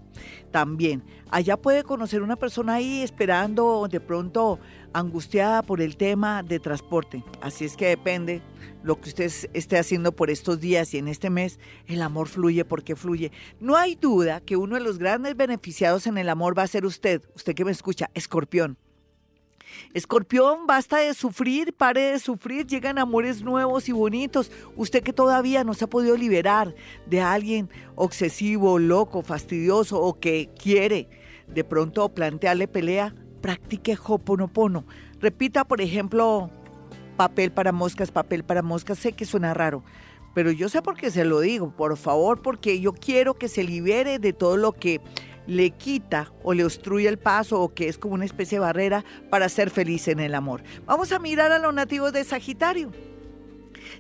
También, 0.52 1.04
allá 1.30 1.58
puede 1.58 1.84
conocer 1.84 2.22
una 2.22 2.36
persona 2.36 2.76
ahí 2.76 3.02
esperando 3.02 3.88
de 3.90 4.00
pronto 4.00 4.60
angustiada 4.94 5.62
por 5.62 5.82
el 5.82 5.98
tema 5.98 6.44
de 6.44 6.60
transporte. 6.60 7.24
Así 7.42 7.66
es 7.66 7.78
que 7.78 7.88
depende 7.88 8.42
lo 8.84 9.00
que 9.00 9.10
usted 9.10 9.32
esté 9.54 9.78
haciendo 9.78 10.12
por 10.12 10.30
estos 10.30 10.60
días 10.60 10.94
y 10.94 10.98
en 10.98 11.08
este 11.08 11.30
mes, 11.30 11.60
el 11.88 12.02
amor 12.02 12.28
fluye 12.28 12.66
porque 12.66 12.96
fluye. 12.96 13.32
No 13.60 13.76
hay 13.76 13.96
duda 13.96 14.42
que 14.42 14.58
uno 14.58 14.76
de 14.76 14.82
los 14.82 14.98
grandes 14.98 15.36
beneficiados 15.36 16.08
en 16.08 16.18
el 16.18 16.30
amor 16.30 16.58
va 16.58 16.64
a 16.64 16.68
ser 16.68 16.86
usted, 16.86 17.22
usted 17.36 17.54
que 17.54 17.66
me 17.66 17.72
escucha, 17.72 18.10
escorpión. 18.14 18.78
Escorpión, 19.94 20.68
basta 20.68 20.98
de 20.98 21.14
sufrir, 21.14 21.74
pare 21.74 22.12
de 22.12 22.20
sufrir, 22.20 22.66
llegan 22.66 22.98
amores 22.98 23.42
nuevos 23.42 23.90
y 23.90 23.92
bonitos. 23.92 24.52
Usted 24.76 25.04
que 25.04 25.14
todavía 25.14 25.64
no 25.64 25.74
se 25.74 25.86
ha 25.86 25.90
podido 25.90 26.18
liberar 26.18 26.76
de 27.06 27.22
alguien 27.22 27.70
obsesivo, 27.96 28.80
loco, 28.80 29.22
fastidioso 29.22 30.02
o 30.02 30.20
que 30.20 30.50
quiere 30.62 31.10
de 31.48 31.64
pronto 31.64 32.10
plantearle 32.10 32.68
pelea, 32.68 33.14
practique 33.42 33.98
Hoponopono. 34.04 34.86
Repita, 35.20 35.64
por 35.66 35.82
ejemplo, 35.82 36.50
papel 37.16 37.52
para 37.52 37.72
moscas, 37.72 38.12
papel 38.12 38.44
para 38.44 38.62
moscas. 38.62 39.00
Sé 39.00 39.14
que 39.14 39.26
suena 39.26 39.54
raro, 39.54 39.84
pero 40.34 40.52
yo 40.52 40.70
sé 40.70 40.82
por 40.82 40.96
qué 40.96 41.10
se 41.10 41.26
lo 41.26 41.40
digo, 41.40 41.72
por 41.72 41.98
favor, 41.98 42.42
porque 42.42 42.80
yo 42.80 42.94
quiero 42.94 43.34
que 43.34 43.48
se 43.48 43.64
libere 43.64 44.20
de 44.20 44.34
todo 44.34 44.58
lo 44.58 44.74
que 44.74 45.02
le 45.48 45.72
quita 45.72 46.32
o 46.44 46.54
le 46.54 46.64
obstruye 46.64 47.08
el 47.08 47.18
paso 47.18 47.62
o 47.62 47.74
que 47.74 47.88
es 47.88 47.98
como 47.98 48.14
una 48.14 48.26
especie 48.26 48.58
de 48.58 48.66
barrera 48.66 49.04
para 49.30 49.50
ser 49.50 49.70
feliz 49.70 50.08
en 50.08 50.20
el 50.20 50.36
amor. 50.36 50.62
Vamos 50.86 51.12
a 51.12 51.20
mirar 51.20 51.52
a 51.52 51.60
los 51.60 51.74
nativos 51.74 52.14
de 52.14 52.24
Sagitario. 52.24 52.92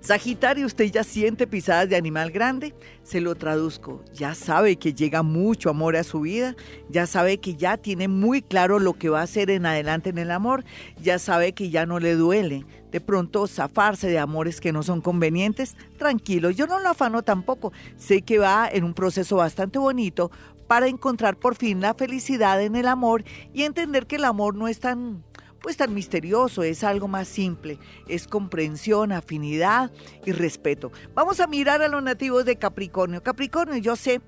Sagitario, 0.02 0.66
usted 0.66 0.86
ya 0.86 1.04
siente 1.04 1.48
pisadas 1.48 1.89
de 1.89 1.95
animal 1.95 2.32
grande, 2.32 2.76
se 3.04 3.22
lo 3.22 3.36
traduzco, 3.36 4.04
ya 4.14 4.36
sabe 4.36 4.76
que 4.76 4.93
llega 4.93 5.24
mucho 5.24 5.70
amor 5.70 5.95
a 5.95 6.04
su 6.04 6.22
vida, 6.22 6.56
ya 6.89 7.08
sabe 7.08 7.39
que 7.39 7.56
ya 7.56 7.78
tiene 7.78 8.08
muy 8.08 8.41
claro 8.41 8.80
lo 8.80 8.93
que 8.93 9.10
va 9.10 9.22
a 9.22 9.24
hacer 9.24 9.50
en 9.50 9.66
adelante 9.66 10.10
en 10.10 10.18
el 10.18 10.32
amor, 10.32 10.64
ya 11.02 11.20
sabe 11.20 11.54
que 11.54 11.70
ya 11.70 11.86
no 11.86 12.00
le 12.00 12.16
duele 12.16 12.66
de 12.91 13.02
pronto 13.02 13.48
zafarse 13.48 14.08
de 14.08 14.20
amores 14.20 14.62
que 14.62 14.72
no 14.72 14.84
son 14.84 15.02
convenientes, 15.02 15.76
tranquilo, 15.98 16.52
yo 16.52 16.68
no 16.68 16.80
lo 16.80 16.89
afano 16.89 17.24
tampoco, 17.24 17.74
sé 17.98 18.22
que 18.22 18.39
va 18.39 18.70
en 18.72 18.84
un 18.84 18.93
proceso 18.93 19.38
bastante 19.38 19.80
bonito 19.80 20.32
para 20.68 20.88
encontrar 20.88 21.38
por 21.38 21.55
fin 21.55 21.82
la 21.82 21.93
felicidad 21.93 22.61
en 22.61 22.76
el 22.76 22.88
amor 22.88 23.24
y 23.53 23.63
entender 23.63 24.07
que 24.07 24.18
el 24.18 24.26
amor 24.26 24.55
no 24.55 24.68
es 24.68 24.80
tan 24.80 25.24
pues 25.61 25.76
tan 25.76 25.93
misterioso, 25.93 26.63
es 26.63 26.84
algo 26.84 27.07
más 27.07 27.28
simple, 27.28 27.80
es 28.07 28.28
comprensión, 28.28 29.11
afinidad 29.11 29.91
y 30.26 30.32
respeto. 30.32 30.91
Vamos 31.13 31.39
a 31.39 31.47
mirar 31.47 31.82
a 31.82 31.88
los 31.88 32.01
nativos 32.01 32.45
de 32.45 32.57
Capricornio. 32.57 33.22
Capricornio, 33.24 33.78
yo 33.78 33.95
sé 33.95 34.22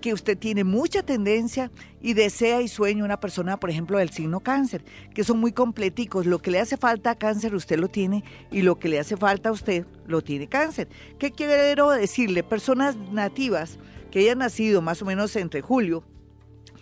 que 0.00 0.12
usted 0.12 0.38
tiene 0.38 0.64
mucha 0.64 1.02
tendencia 1.02 1.70
y 2.00 2.14
desea 2.14 2.62
y 2.62 2.68
sueña 2.68 3.04
una 3.04 3.20
persona, 3.20 3.58
por 3.58 3.70
ejemplo, 3.70 3.98
del 3.98 4.10
signo 4.10 4.40
cáncer, 4.40 4.84
que 5.14 5.24
son 5.24 5.38
muy 5.38 5.52
completicos. 5.52 6.26
Lo 6.26 6.38
que 6.38 6.50
le 6.50 6.60
hace 6.60 6.76
falta 6.76 7.10
a 7.10 7.18
cáncer 7.18 7.54
usted 7.54 7.78
lo 7.78 7.88
tiene 7.88 8.24
y 8.50 8.62
lo 8.62 8.78
que 8.78 8.88
le 8.88 8.98
hace 8.98 9.16
falta 9.16 9.48
a 9.48 9.52
usted 9.52 9.86
lo 10.06 10.22
tiene 10.22 10.48
cáncer. 10.48 10.88
¿Qué 11.18 11.32
quiero 11.32 11.90
decirle? 11.90 12.42
Personas 12.42 12.96
nativas 12.96 13.78
que 14.10 14.20
hayan 14.20 14.38
nacido 14.38 14.82
más 14.82 15.02
o 15.02 15.04
menos 15.04 15.34
entre 15.36 15.60
julio 15.60 16.04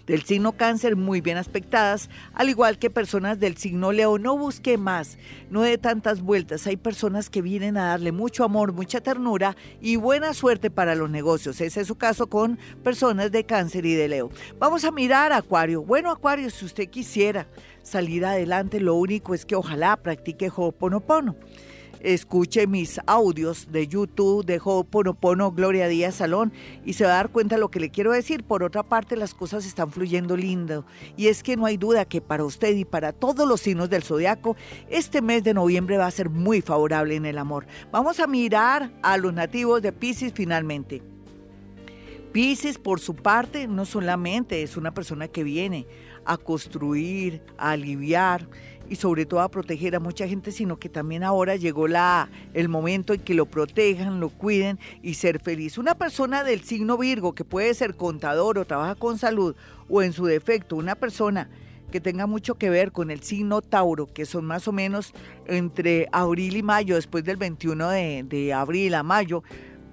del 0.06 0.22
signo 0.22 0.52
cáncer 0.52 0.96
muy 0.96 1.20
bien 1.20 1.36
aspectadas, 1.36 2.10
al 2.34 2.48
igual 2.48 2.78
que 2.78 2.90
personas 2.90 3.40
del 3.40 3.56
signo 3.56 3.92
leo. 3.92 4.18
No 4.18 4.36
busque 4.36 4.76
más, 4.76 5.18
no 5.50 5.62
dé 5.62 5.78
tantas 5.78 6.20
vueltas. 6.20 6.66
Hay 6.66 6.76
personas 6.76 7.30
que 7.30 7.42
vienen 7.42 7.76
a 7.76 7.88
darle 7.88 8.12
mucho 8.12 8.44
amor, 8.44 8.72
mucha 8.72 9.00
ternura 9.00 9.56
y 9.80 9.96
buena 9.96 10.34
suerte 10.34 10.70
para 10.70 10.94
los 10.94 11.10
negocios. 11.10 11.60
Ese 11.60 11.80
es 11.80 11.86
su 11.86 11.96
caso 11.96 12.28
con 12.28 12.58
personas 12.82 13.32
de 13.32 13.44
cáncer 13.44 13.86
y 13.86 13.94
de 13.94 14.08
leo. 14.08 14.30
Vamos 14.58 14.84
a 14.84 14.90
mirar 14.90 15.32
Acuario. 15.32 15.82
Bueno, 15.82 16.10
Acuario, 16.10 16.50
si 16.50 16.64
usted 16.64 16.88
quisiera 16.88 17.46
salir 17.82 18.24
adelante, 18.24 18.80
lo 18.80 18.94
único 18.94 19.34
es 19.34 19.44
que 19.44 19.56
ojalá 19.56 19.96
practique 19.96 20.50
Ho'oponopono 20.54 21.36
escuche 22.04 22.66
mis 22.66 23.00
audios 23.06 23.72
de 23.72 23.88
YouTube 23.88 24.44
de 24.44 24.60
Ho'oponopono 24.62 25.52
Gloria 25.52 25.88
Díaz 25.88 26.16
Salón 26.16 26.52
y 26.84 26.92
se 26.92 27.04
va 27.04 27.12
a 27.12 27.16
dar 27.16 27.30
cuenta 27.30 27.54
de 27.54 27.60
lo 27.60 27.70
que 27.70 27.80
le 27.80 27.90
quiero 27.90 28.12
decir. 28.12 28.44
Por 28.44 28.62
otra 28.62 28.82
parte, 28.82 29.16
las 29.16 29.34
cosas 29.34 29.64
están 29.64 29.90
fluyendo 29.90 30.36
lindo 30.36 30.84
y 31.16 31.28
es 31.28 31.42
que 31.42 31.56
no 31.56 31.64
hay 31.64 31.78
duda 31.78 32.04
que 32.04 32.20
para 32.20 32.44
usted 32.44 32.76
y 32.76 32.84
para 32.84 33.12
todos 33.12 33.48
los 33.48 33.62
signos 33.62 33.88
del 33.88 34.02
zodiaco, 34.02 34.56
este 34.90 35.22
mes 35.22 35.42
de 35.42 35.54
noviembre 35.54 35.96
va 35.96 36.06
a 36.06 36.10
ser 36.10 36.28
muy 36.28 36.60
favorable 36.60 37.16
en 37.16 37.24
el 37.24 37.38
amor. 37.38 37.66
Vamos 37.90 38.20
a 38.20 38.26
mirar 38.26 38.92
a 39.02 39.16
los 39.16 39.32
nativos 39.32 39.80
de 39.80 39.92
Pisces 39.92 40.32
finalmente. 40.34 41.02
Pisces, 42.32 42.78
por 42.78 42.98
su 42.98 43.14
parte, 43.14 43.68
no 43.68 43.84
solamente 43.84 44.62
es 44.62 44.76
una 44.76 44.92
persona 44.92 45.28
que 45.28 45.44
viene 45.44 45.86
a 46.24 46.36
construir, 46.36 47.42
a 47.56 47.70
aliviar, 47.70 48.48
y 48.88 48.96
sobre 48.96 49.26
todo 49.26 49.40
a 49.40 49.50
proteger 49.50 49.96
a 49.96 50.00
mucha 50.00 50.28
gente, 50.28 50.52
sino 50.52 50.78
que 50.78 50.88
también 50.88 51.24
ahora 51.24 51.56
llegó 51.56 51.88
la, 51.88 52.28
el 52.52 52.68
momento 52.68 53.14
en 53.14 53.20
que 53.20 53.34
lo 53.34 53.46
protejan, 53.46 54.20
lo 54.20 54.28
cuiden 54.28 54.78
y 55.02 55.14
ser 55.14 55.40
feliz. 55.40 55.78
Una 55.78 55.94
persona 55.94 56.44
del 56.44 56.62
signo 56.62 56.98
Virgo 56.98 57.34
que 57.34 57.44
puede 57.44 57.72
ser 57.74 57.96
contador 57.96 58.58
o 58.58 58.64
trabaja 58.64 58.94
con 58.94 59.18
salud 59.18 59.54
o 59.88 60.02
en 60.02 60.12
su 60.12 60.26
defecto 60.26 60.76
una 60.76 60.94
persona 60.94 61.48
que 61.90 62.00
tenga 62.00 62.26
mucho 62.26 62.56
que 62.56 62.70
ver 62.70 62.90
con 62.90 63.10
el 63.10 63.22
signo 63.22 63.62
Tauro, 63.62 64.12
que 64.12 64.26
son 64.26 64.44
más 64.44 64.66
o 64.66 64.72
menos 64.72 65.12
entre 65.46 66.08
abril 66.10 66.56
y 66.56 66.62
mayo, 66.62 66.96
después 66.96 67.22
del 67.24 67.36
21 67.36 67.88
de, 67.88 68.24
de 68.28 68.52
abril 68.52 68.94
a 68.94 69.04
mayo, 69.04 69.44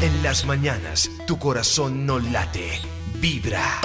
En 0.00 0.24
las 0.24 0.44
mañanas, 0.44 1.08
tu 1.26 1.38
corazón 1.38 2.04
no 2.04 2.18
late, 2.18 2.80
vibra. 3.20 3.80